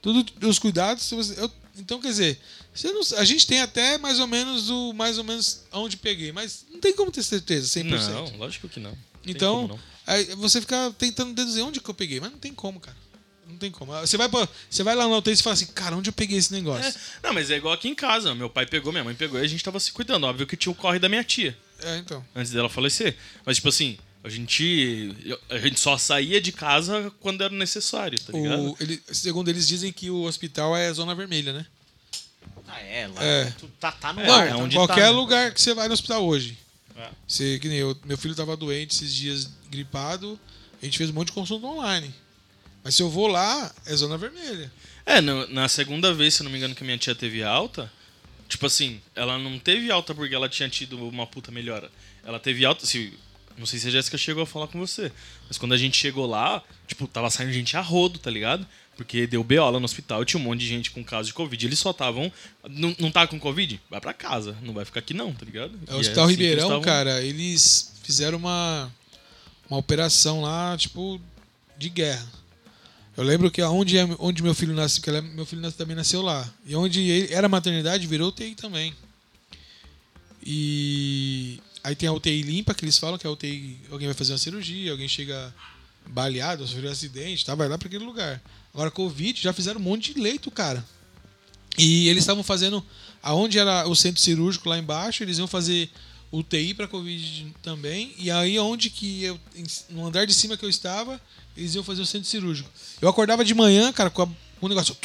[0.00, 2.40] Tudo os cuidados, eu- então quer dizer,
[2.84, 6.64] não- a gente tem até mais ou menos o mais ou menos aonde peguei, mas
[6.70, 8.30] não tem como ter certeza 100%.
[8.30, 8.90] não, lógico que não.
[8.90, 9.78] Não tem Então, não.
[10.36, 12.96] você fica tentando deduzir onde que eu peguei, mas não tem como, cara.
[13.48, 13.92] Não tem como.
[13.92, 16.36] Você vai, pra- você vai lá no UTI e fala assim, cara, onde eu peguei
[16.38, 16.86] esse negócio?
[16.86, 18.34] É, não, mas é igual aqui em casa.
[18.34, 20.24] Meu pai pegou, minha mãe pegou e a gente tava se cuidando.
[20.24, 22.24] Óbvio que tinha o corre da minha tia, É, então.
[22.36, 23.16] antes dela falecer.
[23.46, 25.14] Mas, tipo assim, a gente,
[25.48, 28.70] a gente só saía de casa quando era necessário, tá ligado?
[28.72, 31.66] O, ele, segundo eles dizem que o hospital é zona vermelha, né?
[32.66, 33.22] Ah, é, lá.
[33.24, 33.44] É.
[33.58, 34.48] tu Tá, tá no É, ar.
[34.48, 35.08] é onde qualquer tá, né?
[35.10, 36.58] lugar que você vai no hospital hoje.
[36.96, 37.08] É.
[37.26, 40.38] Você, que nem eu, meu filho tava doente esses dias, gripado,
[40.82, 42.12] a gente fez um monte de consulta online.
[42.84, 44.70] Mas se eu vou lá, é zona vermelha.
[45.04, 47.90] É, no- na segunda vez, se eu não me engano, que minha tia teve alta,
[48.48, 51.90] tipo assim, ela não teve alta porque ela tinha tido uma puta melhora.
[52.24, 53.12] Ela teve alta, se,
[53.56, 55.10] não sei se a Jéssica chegou a falar com você,
[55.48, 58.66] mas quando a gente chegou lá, tipo, tava saindo gente a rodo, tá ligado?
[58.96, 61.64] Porque deu BO lá no hospital, tinha um monte de gente com caso de Covid.
[61.66, 62.32] Eles só estavam.
[62.68, 63.80] Não, não tá com Covid?
[63.88, 64.56] Vai pra casa.
[64.60, 65.78] Não vai ficar aqui, não, tá ligado?
[65.86, 68.92] É, o Hospital assim que eles Ribeirão, tavam- cara, eles fizeram uma,
[69.70, 71.20] uma operação lá, tipo,
[71.78, 72.26] de guerra.
[73.18, 75.96] Eu lembro que onde, é- onde meu filho nasceu, que ela- meu filho nas- também
[75.96, 76.48] nasceu lá.
[76.64, 78.94] E onde ele era maternidade, virou UTI também.
[80.46, 84.14] E aí tem a UTI limpa, que eles falam que é a UTI, alguém vai
[84.14, 85.52] fazer uma cirurgia, alguém chega
[86.06, 88.40] baleado, sofreu um acidente, tá, vai lá para aquele lugar.
[88.72, 90.84] Agora, Covid, já fizeram um monte de leito, cara.
[91.76, 92.84] E eles estavam fazendo,
[93.20, 95.90] aonde era o centro cirúrgico lá embaixo, eles iam fazer
[96.30, 98.14] UTI para Covid também.
[98.16, 99.40] E aí, onde que eu,
[99.90, 101.20] no andar de cima que eu estava,
[101.58, 102.70] eles iam fazer o centro cirúrgico.
[103.02, 104.96] Eu acordava de manhã, cara, com, a- com o negócio.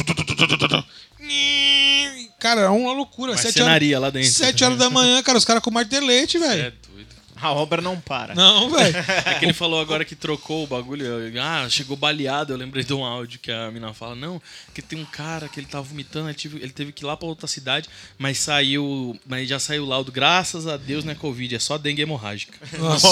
[2.39, 3.37] Cara, era uma loucura.
[3.37, 4.29] Sete horas, lá dentro.
[4.29, 6.73] sete horas da manhã, cara, os caras com martelete, É velho.
[6.93, 7.13] doido.
[7.41, 8.33] A obra não para.
[8.35, 8.95] Não, velho.
[9.25, 11.05] É que ele falou agora que trocou o bagulho.
[11.41, 12.53] Ah, chegou baleado.
[12.53, 14.41] Eu lembrei de um áudio que a mina fala: Não,
[14.73, 17.17] que tem um cara que ele tava vomitando, ele, tive- ele teve que ir lá
[17.17, 19.19] pra outra cidade, mas saiu.
[19.25, 20.09] Mas já saiu o laudo.
[20.11, 22.57] Graças a Deus não é Covid, é só dengue hemorrágica.
[22.77, 23.07] Nossa.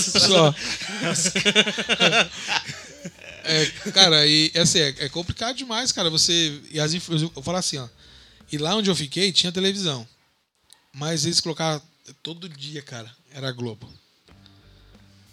[0.20, 0.54] Só.
[3.46, 6.10] É, cara, e assim, é, é complicado demais, cara.
[6.10, 6.60] Você.
[6.70, 7.00] E as eu
[7.30, 7.88] vou falar assim, ó.
[8.50, 10.06] E lá onde eu fiquei tinha televisão.
[10.92, 11.82] Mas eles colocavam
[12.22, 13.10] todo dia, cara.
[13.32, 13.92] Era Globo.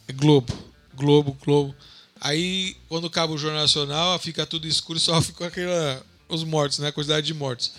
[0.08, 0.54] É Globo.
[0.96, 1.76] Globo, Globo.
[2.20, 6.80] Aí, quando acaba o Jornal Nacional, fica tudo escuro e só fica aquela, os mortos,
[6.80, 6.88] né?
[6.90, 7.74] A quantidade de mortos.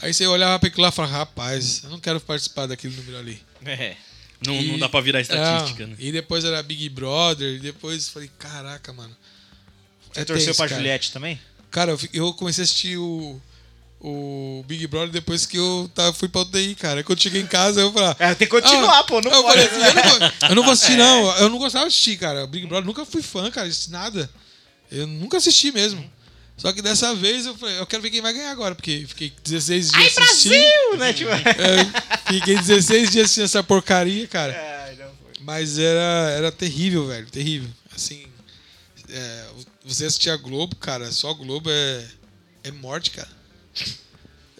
[0.00, 3.18] Aí você olhava pra aquilo lá e falava, rapaz, eu não quero participar daquele número
[3.18, 3.42] ali.
[3.64, 3.96] É.
[4.46, 5.96] Não, E- não dá pra virar estatística, É, né?
[5.98, 9.16] E depois era Big Brother, e depois falei, caraca, mano.
[10.12, 10.80] Você É torceu tenso, pra cara.
[10.80, 11.40] Juliette também?
[11.70, 13.40] Cara, eu, eu comecei a assistir o,
[14.00, 17.02] o Big Brother depois que eu tá, fui pra UTI, cara.
[17.04, 18.14] Quando eu cheguei em casa, eu falei.
[18.18, 19.60] É, tem que continuar, pô, não eu pode.
[19.60, 21.36] falei assim, eu, não vou, eu não vou assistir, não.
[21.38, 22.44] Eu não gostava de assistir, cara.
[22.44, 24.30] O Big Brother nunca fui fã, cara, de nada.
[24.90, 26.02] Eu nunca assisti mesmo.
[26.56, 29.32] Só que dessa vez eu falei, eu quero ver quem vai ganhar agora, porque fiquei
[29.44, 30.52] 16 dias assistindo.
[30.96, 31.12] Brasil, né?
[31.12, 31.30] Tipo...
[31.30, 34.52] É, fiquei 16 dias assistindo essa porcaria, cara.
[34.52, 35.34] É, não foi.
[35.40, 37.26] Mas era, era terrível, velho.
[37.30, 37.68] Terrível.
[37.94, 38.24] Assim,
[39.10, 39.46] é,
[39.84, 42.06] você assistir a Globo, cara, só Globo é,
[42.64, 43.28] é morte, cara.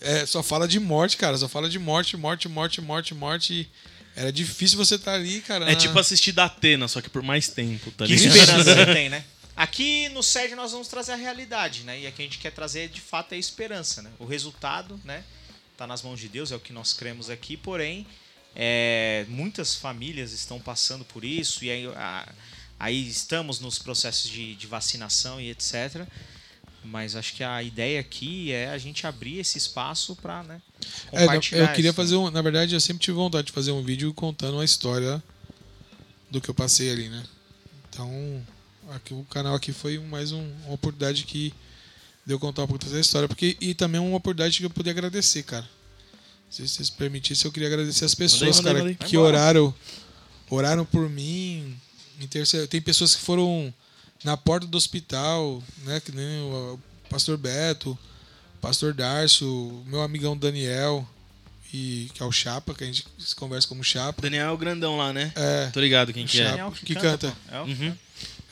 [0.00, 1.36] É, só fala de morte, cara.
[1.36, 3.70] Só fala de morte, morte, morte, morte, morte.
[4.14, 5.64] Era difícil você estar ali, cara.
[5.66, 8.36] É na- tipo assistir da Atena, só que por mais tempo, tá Que ligado?
[8.36, 9.24] esperança você tem, né?
[9.56, 12.00] Aqui no SED nós vamos trazer a realidade, né?
[12.00, 14.10] E aqui a gente quer trazer de fato é a esperança, né?
[14.20, 15.24] O resultado, né?
[15.76, 18.06] Tá nas mãos de Deus, é o que nós cremos aqui, porém,
[18.54, 22.28] é, muitas famílias estão passando por isso e aí a-
[22.78, 26.06] Aí estamos nos processos de, de vacinação e etc.
[26.84, 30.62] Mas acho que a ideia aqui é a gente abrir esse espaço para né,
[31.12, 31.92] É, eu queria isso.
[31.94, 32.30] fazer um.
[32.30, 35.22] Na verdade, eu sempre tive vontade de fazer um vídeo contando a história
[36.30, 37.24] do que eu passei ali, né?
[37.90, 38.46] Então,
[38.90, 41.52] aqui, o canal aqui foi mais um- uma oportunidade que
[42.24, 43.26] deu contar um pouco dessa história.
[43.26, 45.68] Porque, e também uma oportunidade que eu pude agradecer, cara.
[46.48, 49.08] Se vocês permitissem, eu queria agradecer as pessoas, manda aí, cara, manda aí.
[49.10, 49.74] que oraram,
[50.48, 51.76] oraram por mim.
[52.68, 53.72] Tem pessoas que foram
[54.24, 56.00] na porta do hospital, né?
[56.00, 57.92] Que nem o, pastor Beto,
[58.56, 61.08] o pastor Darcio, meu amigão Daniel,
[61.72, 64.20] e, que é o Chapa, que a gente se conversa como Chapa.
[64.22, 65.32] Daniel é o grandão lá, né?
[65.36, 66.44] É, Tô ligado quem que é.
[66.44, 67.30] Daniel que canta.
[67.30, 67.54] pô.
[67.54, 67.96] É o Uhum.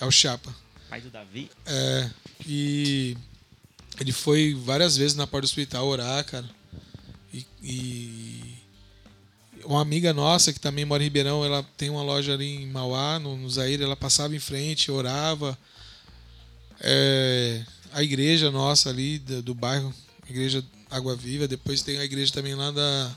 [0.00, 0.54] é o Chapa.
[0.88, 1.50] pai do Davi.
[1.66, 2.10] É,
[2.46, 3.16] e
[3.98, 6.48] ele foi várias vezes na porta do hospital orar, cara.
[7.32, 8.45] E, e
[9.66, 13.18] uma amiga nossa que também mora em Ribeirão, ela tem uma loja ali em Mauá,
[13.18, 15.58] no, no Zaire, ela passava em frente, orava.
[16.80, 17.62] É,
[17.92, 19.92] a igreja nossa ali do, do bairro,
[20.28, 23.14] igreja Água Viva, depois tem a igreja também lá da,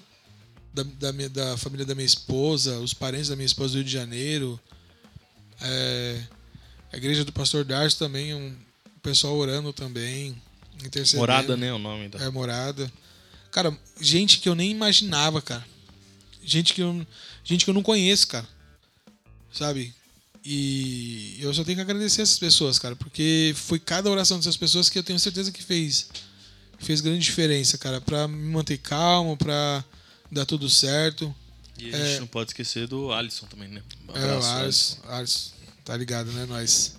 [0.74, 3.84] da, da, minha- da família da minha esposa, os parentes da minha esposa do Rio
[3.86, 4.60] de Janeiro.
[5.62, 6.22] É,
[6.92, 8.56] a igreja do pastor Darcio também, um
[9.04, 10.36] pessoal orando também,
[10.84, 11.20] intercedendo.
[11.22, 11.74] Morada, né?
[11.74, 12.20] O nome da.
[12.24, 12.92] É, morada.
[13.52, 15.66] Cara, gente que eu nem imaginava, cara.
[16.44, 17.06] Gente que eu,
[17.44, 18.48] gente que eu não conheço, cara.
[19.52, 19.94] Sabe?
[20.44, 24.90] E eu só tenho que agradecer essas pessoas, cara, porque foi cada oração dessas pessoas
[24.90, 26.08] que eu tenho certeza que fez
[26.80, 29.84] fez grande diferença, cara, Pra me manter calmo, pra
[30.32, 31.34] dar tudo certo.
[31.78, 33.82] E a gente não pode esquecer do Alisson também, né?
[34.08, 35.54] Um É, o abraço, Ars, Ars,
[35.86, 36.98] tá ligado, né, nós.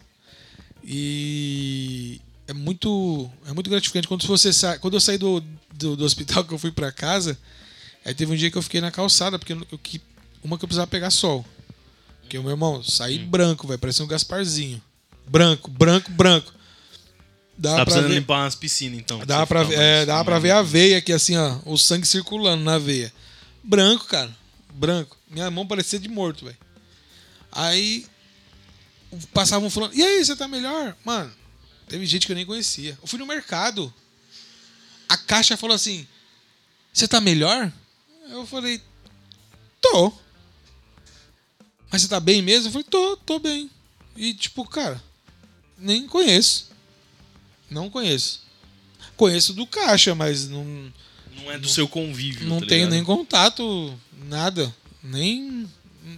[0.83, 5.43] E é muito, é muito gratificante quando você sai, quando eu saí do,
[5.75, 7.39] do, do hospital que eu fui pra casa,
[8.05, 9.81] aí teve um dia que eu fiquei na calçada porque eu, eu
[10.43, 11.45] uma que eu precisava pegar sol.
[12.23, 13.27] Porque o meu irmão saí Hum.
[13.29, 14.81] branco, vai parecer um Gasparzinho.
[15.27, 16.53] Branco, branco, branco.
[17.59, 19.19] Dá Tá precisando ver, limpar umas piscinas, então.
[19.27, 22.65] dá pra, ver- é, dá pra ver a veia aqui assim, ó, o sangue circulando
[22.65, 23.13] na veia.
[23.63, 24.35] Branco, cara.
[24.73, 25.17] Branco.
[25.29, 26.57] Minha mão parecia de morto, velho.
[27.53, 28.07] Aí
[29.33, 30.97] passavam falando, e aí, você tá melhor?
[31.05, 31.31] Mano,
[31.89, 32.97] teve gente que eu nem conhecia.
[33.03, 33.93] Eu fui no mercado.
[35.09, 36.07] A caixa falou assim:
[36.93, 37.71] Você tá melhor?
[38.31, 38.81] Eu falei,
[39.81, 40.13] tô.
[41.91, 42.69] Mas você tá bem mesmo?
[42.69, 43.69] Eu falei, tô, tô bem.
[44.17, 45.03] E tipo, cara,
[45.77, 46.71] nem conheço.
[47.69, 48.43] Não conheço.
[49.17, 50.93] Conheço do caixa, mas não,
[51.37, 52.49] Não é do seu convívio.
[52.49, 54.75] não tá tenho nem contato, nada.
[55.03, 55.69] Nem.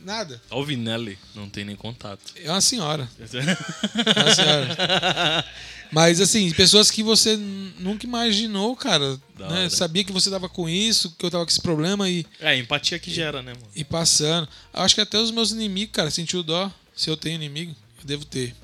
[0.05, 0.41] Nada.
[0.51, 2.23] Ó, O Vinelli não tem nem contato.
[2.37, 3.09] É uma senhora.
[3.21, 5.45] É uma senhora.
[5.93, 9.21] Mas assim, pessoas que você nunca imaginou, cara.
[9.39, 9.69] Né?
[9.69, 12.57] Sabia que você tava com isso, que eu tava com esse problema e, É, a
[12.57, 13.67] empatia que gera, né, mano?
[13.75, 14.49] e passando.
[14.73, 16.73] Acho que até os meus inimigos, cara, sentiu dó.
[16.97, 18.55] Se eu tenho inimigo, eu devo ter.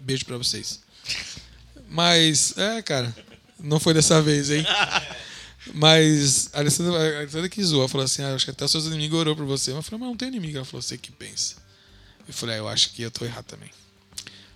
[0.00, 0.80] Beijo pra vocês.
[1.88, 3.14] Mas, é, cara.
[3.60, 4.66] Não foi dessa vez, hein?
[5.72, 8.70] Mas a Alessandra, a Alessandra que zoou, ela falou assim: ah, acho que até os
[8.70, 9.70] seus inimigos orou por você.
[9.70, 10.56] Mas eu falei, mas não tem inimigo.
[10.58, 11.56] Ela falou, você que pensa.
[12.28, 13.70] Eu falei, ah, eu acho que eu tô errado também.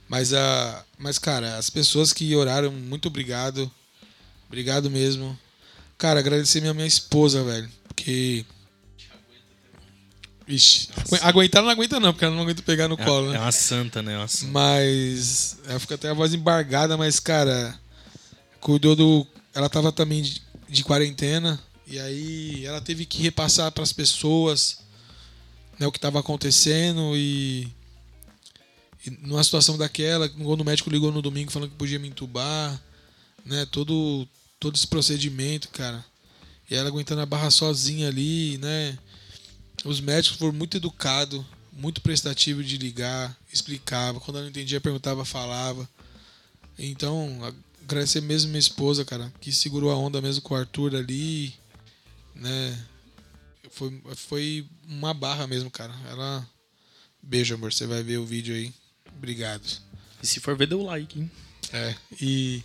[0.08, 3.70] Mas, a, mas, cara, as pessoas que oraram, muito obrigado.
[4.46, 5.38] Obrigado mesmo.
[5.96, 7.68] Cara, agradecer minha, minha esposa, velho.
[7.88, 8.44] Porque.
[10.46, 13.36] Ixi, agu- aguentar não aguenta, não, porque ela não aguenta pegar no É, colo, né?
[13.36, 14.14] é uma santa, né?
[14.14, 14.50] É Uma santa.
[14.52, 17.78] Mas ela fica até a voz embargada, mas, cara,
[18.60, 19.26] cuidou do.
[19.54, 20.22] Ela tava também
[20.68, 21.60] de, quarentena.
[21.86, 24.80] E aí ela teve que repassar para as pessoas
[25.78, 27.68] né, o que estava acontecendo e,
[29.06, 32.80] e numa situação daquela, quando o médico ligou no domingo falando que podia me entubar,
[33.44, 33.66] né?
[33.66, 34.28] Todo,
[34.60, 36.04] todo esse procedimento, cara.
[36.70, 38.98] E ela aguentando a barra sozinha ali, né?
[39.84, 41.42] Os médicos foram muito educados,
[41.72, 44.20] muito prestativo de ligar, explicava.
[44.20, 45.88] Quando eu não entendia, perguntava, falava.
[46.78, 47.40] Então,
[47.88, 51.54] agradecer mesmo minha esposa, cara, que segurou a onda mesmo com o Arthur ali,
[52.34, 52.78] né?
[53.70, 55.94] Foi, foi uma barra mesmo, cara.
[56.08, 56.46] Ela.
[57.22, 57.72] Beijo, amor.
[57.72, 58.72] Você vai ver o vídeo aí.
[59.16, 59.62] Obrigado.
[60.22, 61.30] E se for ver, dê o like, hein?
[61.72, 61.94] É.
[62.20, 62.62] E.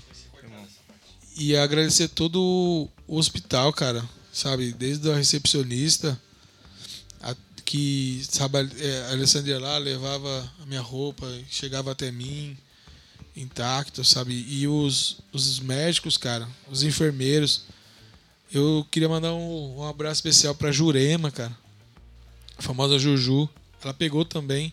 [1.36, 4.08] E agradecer todo o hospital, cara.
[4.32, 4.74] Sabe?
[4.74, 6.20] Desde a recepcionista,
[7.22, 7.36] a,
[7.66, 12.58] que, sabe, a, é, a Alessandra lá levava a minha roupa, chegava até mim,
[13.36, 14.34] intacto, sabe?
[14.48, 17.64] E os, os médicos, cara, os enfermeiros.
[18.52, 21.56] Eu queria mandar um, um abraço especial pra Jurema, cara.
[22.58, 23.50] A famosa Juju.
[23.84, 24.72] Ela pegou também.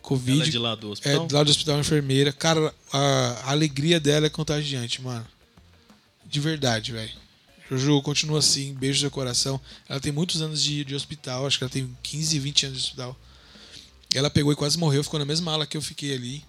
[0.00, 0.40] Covid.
[0.40, 1.26] Ela é de lá do É, hospital?
[1.26, 2.32] do lado do hospital, enfermeira.
[2.32, 2.98] Cara, a,
[3.44, 5.26] a alegria dela é contagiante, mano.
[6.24, 7.12] De verdade, velho.
[7.70, 9.60] Juju, continua assim, beijo no coração.
[9.86, 12.84] Ela tem muitos anos de, de hospital, acho que ela tem 15, 20 anos de
[12.84, 13.16] hospital.
[14.14, 16.42] Ela pegou e quase morreu, ficou na mesma ala que eu fiquei ali.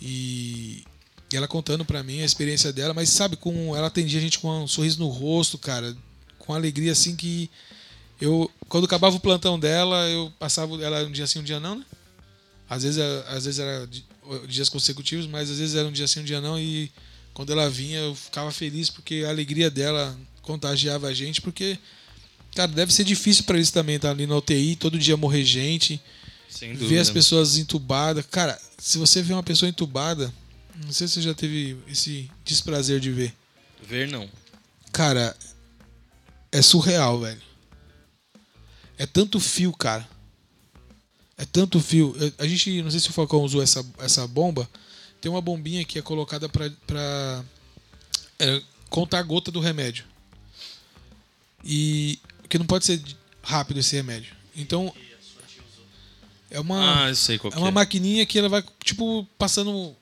[0.00, 0.84] E,
[1.32, 4.48] ela contando pra mim a experiência dela, mas sabe, com ela atendia a gente com
[4.62, 5.96] um sorriso no rosto, cara,
[6.38, 7.50] com alegria assim que
[8.20, 11.76] eu quando acabava o plantão dela, eu passava ela um dia sim, um dia não,
[11.76, 11.84] né?
[12.68, 12.98] Às vezes,
[13.28, 13.88] às vezes era
[14.48, 16.90] dias consecutivos, mas às vezes era um dia sim, um dia não e
[17.32, 21.78] quando ela vinha eu ficava feliz porque a alegria dela contagiava a gente, porque
[22.54, 25.44] cara, deve ser difícil para eles também estar tá ali na UTI, todo dia morrer
[25.44, 26.00] gente,
[26.74, 28.24] ver as pessoas entubadas.
[28.30, 30.32] Cara, se você vê uma pessoa entubada,
[30.84, 33.34] não sei se você já teve esse desprazer de ver.
[33.82, 34.28] Ver não.
[34.92, 35.36] Cara,
[36.52, 37.42] é surreal, velho.
[38.98, 40.06] É tanto fio, cara.
[41.36, 42.14] É tanto fio.
[42.38, 44.68] A gente, não sei se o Falcão usou essa, essa bomba.
[45.20, 47.44] Tem uma bombinha que é colocada pra, pra
[48.38, 50.04] é, contar a gota do remédio.
[51.64, 53.02] E que não pode ser
[53.42, 54.34] rápido esse remédio.
[54.54, 54.94] Então
[56.50, 57.72] é uma ah, eu sei qual é uma é.
[57.72, 59.94] maquininha que ela vai tipo passando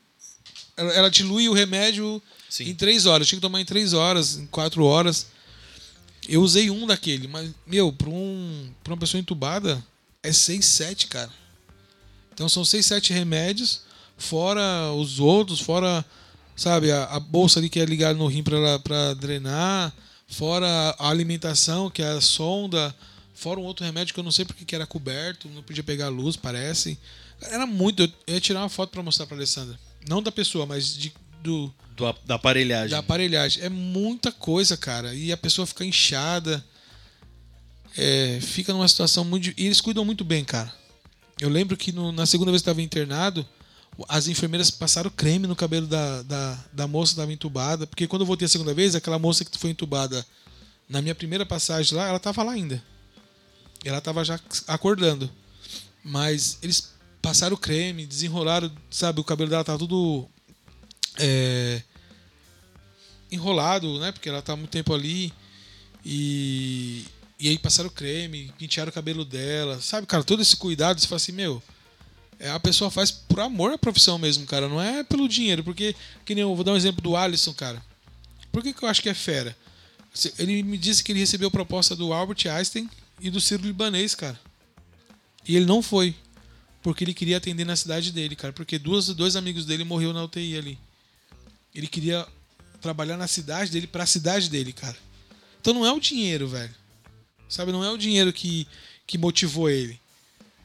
[0.77, 2.69] ela, ela dilui o remédio Sim.
[2.69, 3.27] em três horas.
[3.27, 5.27] Tinha que tomar em três horas, em quatro horas.
[6.29, 9.85] Eu usei um daquele, mas meu, para um para uma pessoa entubada
[10.23, 11.31] é 6, 7, cara.
[12.33, 13.83] Então são 6, 7 remédios,
[14.16, 16.05] fora os outros, fora,
[16.57, 19.93] sabe, a, a bolsa ali que é ligada no rim para drenar,
[20.27, 20.66] fora
[20.99, 22.95] a alimentação, que é a sonda,
[23.35, 26.09] fora um outro remédio que eu não sei porque que era coberto, não podia pegar
[26.09, 26.98] luz, parece.
[27.43, 28.02] Era muito.
[28.02, 29.78] Eu ia tirar uma foto para mostrar para Alessandra.
[30.09, 31.12] Não da pessoa, mas de,
[31.43, 32.90] do, do, da aparelhagem.
[32.90, 33.62] Da aparelhagem.
[33.62, 35.15] É muita coisa, cara.
[35.15, 36.65] E a pessoa fica inchada.
[37.97, 39.52] É, fica numa situação muito.
[39.56, 40.73] E eles cuidam muito bem, cara.
[41.40, 43.47] Eu lembro que no, na segunda vez que estava internado,
[44.09, 47.86] as enfermeiras passaram creme no cabelo da, da, da moça que estava entubada.
[47.86, 50.24] Porque quando eu voltei a segunda vez, aquela moça que foi entubada
[50.89, 52.82] na minha primeira passagem lá, ela estava lá ainda.
[53.85, 55.31] Ela estava já acordando.
[56.02, 59.20] Mas eles passaram creme, desenrolaram, sabe?
[59.20, 60.28] O cabelo dela estava tudo
[61.19, 61.82] é,
[63.31, 64.12] enrolado, né?
[64.12, 65.32] Porque ela tá muito tempo ali.
[66.05, 67.05] E,
[67.39, 69.81] e aí passaram creme, pentearam o cabelo dela.
[69.81, 71.62] Sabe, cara, todo esse cuidado, você fala assim, meu.
[72.39, 74.69] É, a pessoa faz por amor à profissão mesmo, cara.
[74.69, 75.65] Não é pelo dinheiro.
[75.65, 75.94] Porque,
[76.24, 77.82] que nem eu vou dar um exemplo do Alisson, cara.
[78.52, 79.56] Por que, que eu acho que é fera?
[80.39, 82.89] Ele me disse que ele recebeu proposta do Albert Einstein
[83.20, 84.39] e do Ciro Libanês, cara.
[85.47, 86.15] E ele não foi.
[86.82, 88.53] Porque ele queria atender na cidade dele, cara.
[88.53, 90.78] Porque duas, dois amigos dele morreu na UTI ali.
[91.74, 92.27] Ele queria
[92.81, 94.97] trabalhar na cidade dele para a cidade dele, cara.
[95.61, 96.74] Então não é o dinheiro, velho.
[97.49, 98.66] Sabe, não é o dinheiro que,
[99.07, 99.99] que motivou ele.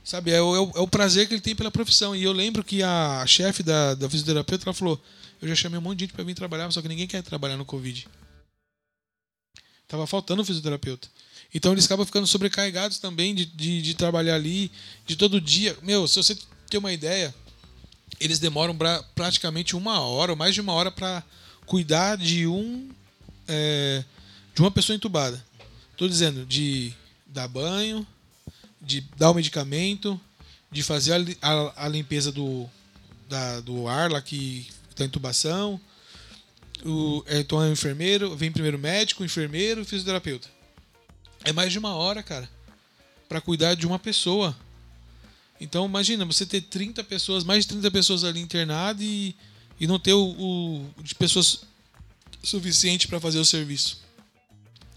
[0.03, 2.15] Sabe, é o, é, o, é o prazer que ele tem pela profissão.
[2.15, 5.01] E eu lembro que a chefe da, da fisioterapeuta ela falou:
[5.41, 7.57] Eu já chamei um monte de gente para vir trabalhar, só que ninguém quer trabalhar
[7.57, 8.07] no Covid.
[9.87, 11.07] Tava faltando um fisioterapeuta.
[11.53, 14.71] Então eles acabam ficando sobrecarregados também de, de, de trabalhar ali,
[15.05, 15.77] de todo dia.
[15.81, 16.37] Meu, se você
[16.69, 17.33] ter uma ideia,
[18.19, 21.23] eles demoram pra, praticamente uma hora, ou mais de uma hora, para
[21.65, 22.89] cuidar de um
[23.47, 24.03] é,
[24.53, 25.43] de uma pessoa entubada.
[25.91, 26.93] Estou dizendo de
[27.25, 28.05] dar banho,
[28.81, 30.19] de dar o medicamento,
[30.71, 32.69] de fazer a, a, a limpeza do,
[33.27, 35.79] da, do ar lá que está intubação.
[36.85, 40.47] O, é, então é o enfermeiro, vem primeiro o médico, o enfermeiro, o fisioterapeuta.
[41.43, 42.49] É mais de uma hora, cara,
[43.27, 44.55] para cuidar de uma pessoa.
[45.59, 49.35] Então imagina, você ter 30 pessoas, mais de 30 pessoas ali internadas e,
[49.79, 51.61] e não ter o, o de pessoas
[52.43, 54.01] suficiente para fazer o serviço.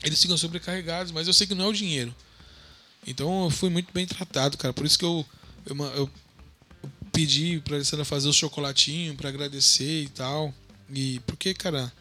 [0.02, 2.14] Eles ficam sobrecarregados, mas eu sei que não é o dinheiro.
[3.06, 4.72] Então eu fui muito bem tratado, cara.
[4.72, 5.26] Por isso que eu,
[5.66, 6.10] eu, eu
[7.12, 10.54] pedi pra Alessandra fazer o chocolatinho para agradecer e tal.
[10.92, 11.92] E porque, cara,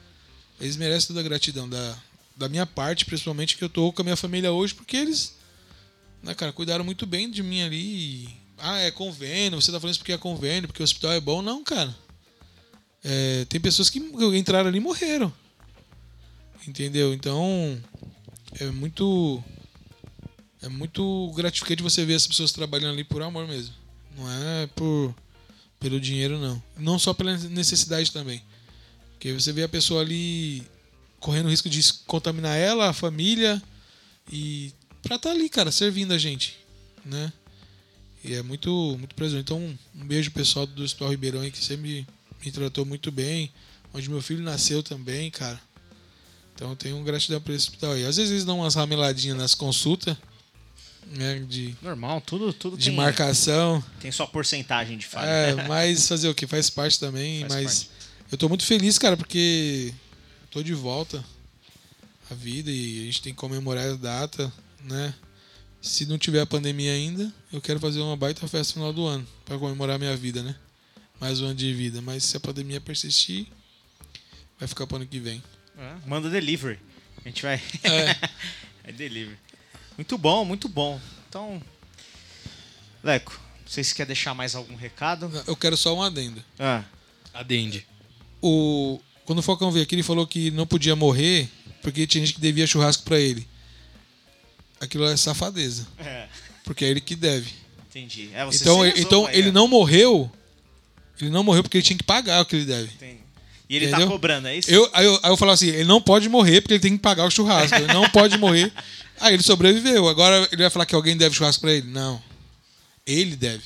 [0.60, 1.98] eles merecem toda a gratidão da,
[2.42, 5.38] da minha parte, principalmente que eu tô com a minha família hoje, porque eles,
[6.24, 8.30] né, cara, cuidaram muito bem de mim ali.
[8.58, 11.42] Ah, é convênio, você tá falando isso porque é convênio, porque o hospital é bom.
[11.42, 11.96] Não, cara.
[13.04, 14.00] É, tem pessoas que
[14.36, 15.32] entraram ali e morreram.
[16.68, 17.14] Entendeu?
[17.14, 17.80] Então,
[18.60, 19.44] é muito.
[20.62, 23.74] É muito gratificante você ver as pessoas trabalhando ali por amor mesmo.
[24.16, 25.16] Não é por
[25.80, 26.62] pelo dinheiro, não.
[26.78, 28.44] Não só pela necessidade também.
[29.14, 30.64] Porque você vê a pessoa ali
[31.22, 33.62] correndo risco de contaminar ela, a família,
[34.30, 36.58] e pra estar tá ali, cara, servindo a gente,
[37.06, 37.32] né?
[38.24, 38.70] E é muito,
[39.00, 39.42] muito presente.
[39.42, 39.58] Então,
[39.96, 42.06] um beijo pessoal do Hospital Ribeirão aí que sempre
[42.44, 43.52] me tratou muito bem.
[43.94, 45.60] Onde meu filho nasceu também, cara.
[46.54, 48.06] Então eu tenho gratidão por esse hospital aí.
[48.06, 50.16] Às vezes eles dão umas rameladinhas nas consultas.
[51.08, 53.84] Né, de, Normal, tudo, tudo de tem, marcação.
[54.00, 55.28] Tem sua porcentagem de falha.
[55.28, 56.46] É, mas fazer o que?
[56.46, 57.42] Faz parte também.
[57.42, 57.90] Faz mas parte.
[58.32, 59.94] eu tô muito feliz, cara, porque
[60.52, 61.24] tô de volta
[62.30, 64.52] à vida e a gente tem que comemorar a data,
[64.84, 65.14] né?
[65.82, 69.08] Se não tiver a pandemia ainda, eu quero fazer uma baita festa no final do
[69.08, 69.28] ano.
[69.46, 70.56] Pra comemorar minha vida, né?
[71.20, 72.02] Mais um ano de vida.
[72.02, 73.48] Mas se a pandemia persistir,
[74.60, 75.42] vai ficar pro ano que vem.
[75.78, 76.80] É, Manda delivery.
[77.26, 77.60] A gente vai.
[77.84, 78.30] É.
[78.90, 79.40] é delivery.
[79.98, 81.02] Muito bom, muito bom.
[81.28, 81.64] Então.
[83.04, 85.32] Leco, não sei se quer deixar mais algum recado.
[85.48, 86.44] Eu quero só um adendo.
[86.60, 86.84] Ah,
[87.34, 87.88] Adende.
[88.42, 89.00] O...
[89.32, 91.48] Quando o Falcão veio aqui, ele falou que não podia morrer
[91.82, 93.48] porque tinha gente que devia churrasco pra ele.
[94.78, 95.88] Aquilo é safadeza.
[95.98, 96.28] é,
[96.66, 97.50] Porque é ele que deve.
[97.90, 98.30] entendi.
[98.34, 99.52] É, Então, ele- então ele é.
[99.54, 100.30] não morreu.
[101.22, 102.92] Ele não morreu porque ele tinha que pagar o que ele deve.
[102.94, 103.22] Entendi.
[103.70, 104.08] E ele Entendeu?
[104.08, 104.70] tá cobrando, é isso?
[104.70, 107.02] Eu, aí, eu, aí eu falo assim, ele não pode morrer porque ele tem que
[107.02, 107.74] pagar o churrasco.
[107.78, 108.70] Ele não pode morrer.
[109.22, 110.10] Aí ele sobreviveu.
[110.10, 111.88] Agora ele vai falar que alguém deve churrasco pra ele?
[111.88, 112.22] Não.
[113.08, 113.64] Ele deve.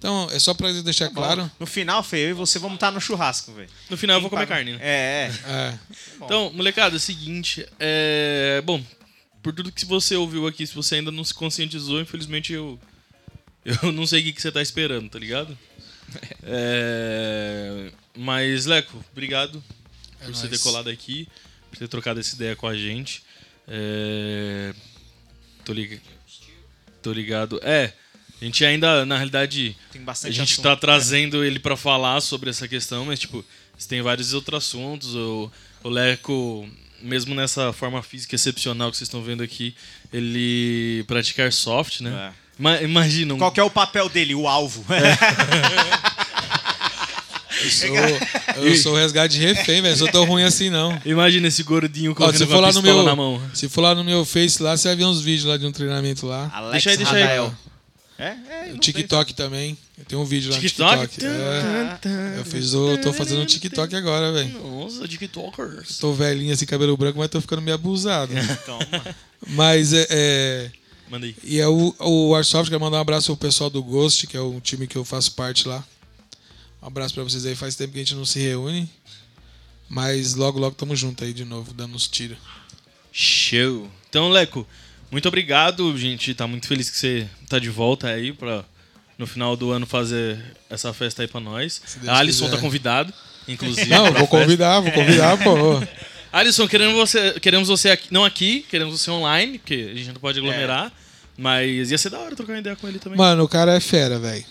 [0.00, 1.50] Então, é só pra deixar Tá claro.
[1.60, 3.68] No final, Fê, eu e você vamos estar no churrasco, velho.
[3.90, 4.78] No final eu vou comer paga- carne, né?
[4.80, 5.50] É, é.
[5.52, 5.78] É,
[6.24, 7.66] Então, molecada, é o seguinte.
[7.78, 8.62] É...
[8.64, 8.82] Bom,
[9.42, 12.80] por tudo que você ouviu aqui, se você ainda não se conscientizou, infelizmente eu.
[13.62, 15.56] Eu não sei o que, você tá esperando, tá ligado?
[16.42, 17.90] É...
[18.16, 19.62] Mas, Leco, obrigado
[20.18, 20.62] por você ter nóis.
[20.62, 21.28] colado aqui,
[21.70, 23.22] por ter trocado essa ideia com a gente.
[23.68, 24.74] É...
[25.64, 26.00] Tô, lig...
[27.02, 27.60] Tô ligado.
[27.62, 27.92] É,
[28.40, 30.62] a gente ainda, na realidade, Tem a gente assunto.
[30.62, 33.44] tá trazendo ele pra falar sobre essa questão, mas, tipo,
[33.76, 35.14] você tem vários outros assuntos.
[35.14, 35.50] O,
[35.84, 36.68] o Leco,
[37.02, 39.74] mesmo nessa forma física excepcional que vocês estão vendo aqui,
[40.12, 42.32] ele pratica airsoft, né?
[42.36, 42.40] É.
[42.58, 44.34] Ima- Imagina um, Qual que é o papel dele?
[44.34, 44.84] O alvo.
[47.62, 47.96] eu sou,
[48.64, 49.96] eu sou resgate de refém, velho.
[49.96, 50.98] Sou tão ruim assim, não.
[51.04, 53.42] imagina esse gordinho lá no pistola meu, na mão.
[53.52, 55.72] se for lá no meu Face lá, você vai ver uns vídeos lá de um
[55.72, 56.50] treinamento lá.
[56.52, 57.50] Alex Deixa aí, deixa aí.
[58.20, 58.72] É, é.
[58.74, 59.78] O TikTok também.
[59.96, 61.08] Eu tenho um vídeo lá no TikTok?
[61.08, 61.26] TikTok.
[61.26, 64.62] É, eu fiz o, tô fazendo um TikTok agora, velho.
[64.62, 65.98] Nossa, TikTokers.
[65.98, 68.32] Tô velhinho assim, cabelo branco, mas tô ficando meio abusado.
[68.66, 69.16] Toma.
[69.48, 70.70] Mas é, é,
[71.10, 71.34] Manda aí.
[71.42, 74.40] E é o, o Airsoft, quero mandar um abraço pro pessoal do Ghost, que é
[74.40, 75.84] o time que eu faço parte lá.
[76.80, 78.88] Um abraço pra vocês aí, faz tempo que a gente não se reúne.
[79.88, 82.38] Mas logo, logo tamo junto aí de novo, dando uns tiros.
[83.10, 83.90] Show.
[84.08, 84.64] Então, Leco,
[85.10, 85.96] muito obrigado.
[85.98, 88.64] Gente tá muito feliz que você tá de volta aí pra
[89.18, 90.38] no final do ano fazer
[90.70, 91.82] essa festa aí pra nós.
[92.06, 92.56] A Alisson quiser.
[92.56, 93.12] tá convidado,
[93.46, 93.90] inclusive.
[93.90, 94.28] Não, vou festa.
[94.28, 95.82] convidar, vou convidar, pô.
[96.32, 100.20] Alisson, queremos você, queremos você aqui, não aqui, queremos você online, porque a gente não
[100.20, 100.92] pode aglomerar.
[101.36, 103.16] Mas ia ser da hora trocar uma ideia com ele também.
[103.18, 104.44] Mano, o cara é fera, velho.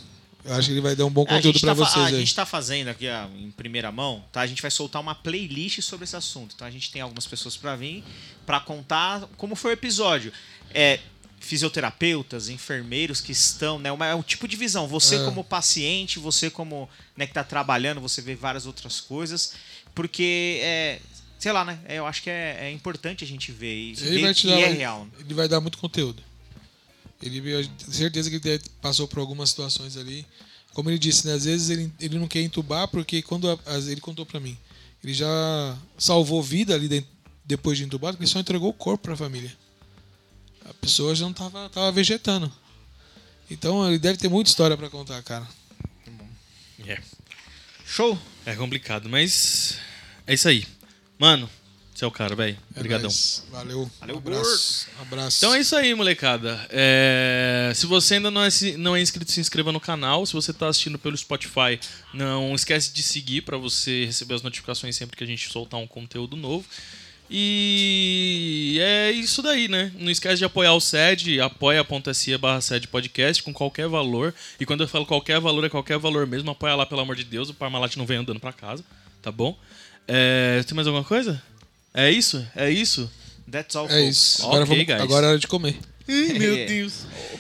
[0.50, 2.44] Eu acho que ele vai dar um bom conteúdo pra tá, vocês a gente tá
[2.44, 4.42] fazendo aqui ó, em primeira mão, tá?
[4.42, 6.56] A gente vai soltar uma playlist sobre esse assunto.
[6.56, 8.04] Então a gente tem algumas pessoas pra vir
[8.48, 10.34] pra contar como foi o episódio.
[10.74, 11.00] É,
[11.40, 13.92] fisioterapeutas, enfermeiros que estão, né?
[13.92, 14.88] Uma, é um tipo de visão.
[14.88, 15.24] Você É.
[15.24, 19.54] como paciente, você como né, que tá trabalhando, você vê várias outras coisas.
[19.94, 21.00] Porque é.
[21.38, 21.80] Sei lá, né?
[21.88, 24.48] eu acho que é, é importante a gente ver e Ele ver vai te que
[24.50, 25.08] dar, é real.
[25.20, 26.22] ele vai dar muito conteúdo.
[27.22, 30.26] Ele, tenho certeza que ele passou por algumas situações ali.
[30.74, 33.60] Como ele disse, né, às vezes ele, ele não quer entubar porque quando a-
[33.90, 34.58] ele contou pra mim,
[35.04, 35.28] ele já
[35.98, 37.10] salvou vida ali dentro-
[37.44, 39.52] depois de entubado, porque ele só entregou o corpo pra família.
[40.66, 42.52] A pessoa já não tava, tava vegetando.
[43.50, 45.48] Então ele deve ter muita história pra contar, cara.
[46.86, 47.02] É,
[47.86, 48.18] Show!
[48.46, 49.78] é complicado, mas
[50.28, 50.66] é isso aí.
[51.18, 51.50] Mano,
[52.00, 52.58] você é o cara, velho.
[52.74, 53.04] É Obrigadão.
[53.04, 53.44] nóis.
[53.52, 53.92] Valeu.
[54.00, 54.88] Valeu, um abraço.
[55.02, 55.38] Abraço.
[55.38, 56.66] Então é isso aí, molecada.
[56.70, 60.26] É, Se você ainda não é, não é inscrito, se inscreva no canal.
[60.26, 61.78] Se você está assistindo pelo Spotify,
[62.14, 65.86] não esquece de seguir para você receber as notificações sempre que a gente soltar um
[65.86, 66.66] conteúdo novo.
[67.30, 69.92] E é isso daí, né?
[70.00, 74.34] Não esquece de apoiar o SED, apoia.se barra SED podcast com qualquer valor.
[74.60, 76.50] E quando eu falo qualquer valor, é qualquer valor mesmo.
[76.50, 77.50] Apoia lá, pelo amor de Deus.
[77.50, 78.84] O Parmalat não vem andando para casa,
[79.22, 79.60] tá bom?
[80.08, 81.42] É, Tem mais alguma coisa?
[82.00, 82.46] É isso?
[82.56, 83.10] É isso?
[83.52, 84.18] That's all, É folks.
[84.18, 84.42] isso.
[84.44, 85.02] Agora, Ok, vamos, guys.
[85.02, 85.78] agora é hora de comer.
[86.08, 86.94] Ai, meu Deus.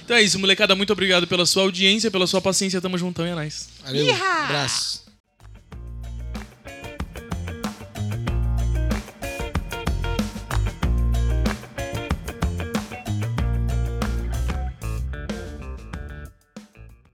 [0.03, 0.75] Então é isso, molecada.
[0.75, 2.79] Muito obrigado pela sua audiência, pela sua paciência.
[2.81, 3.67] Tamo juntão e é nóis.
[3.83, 4.05] Valeu.
[4.05, 5.03] Um abraço.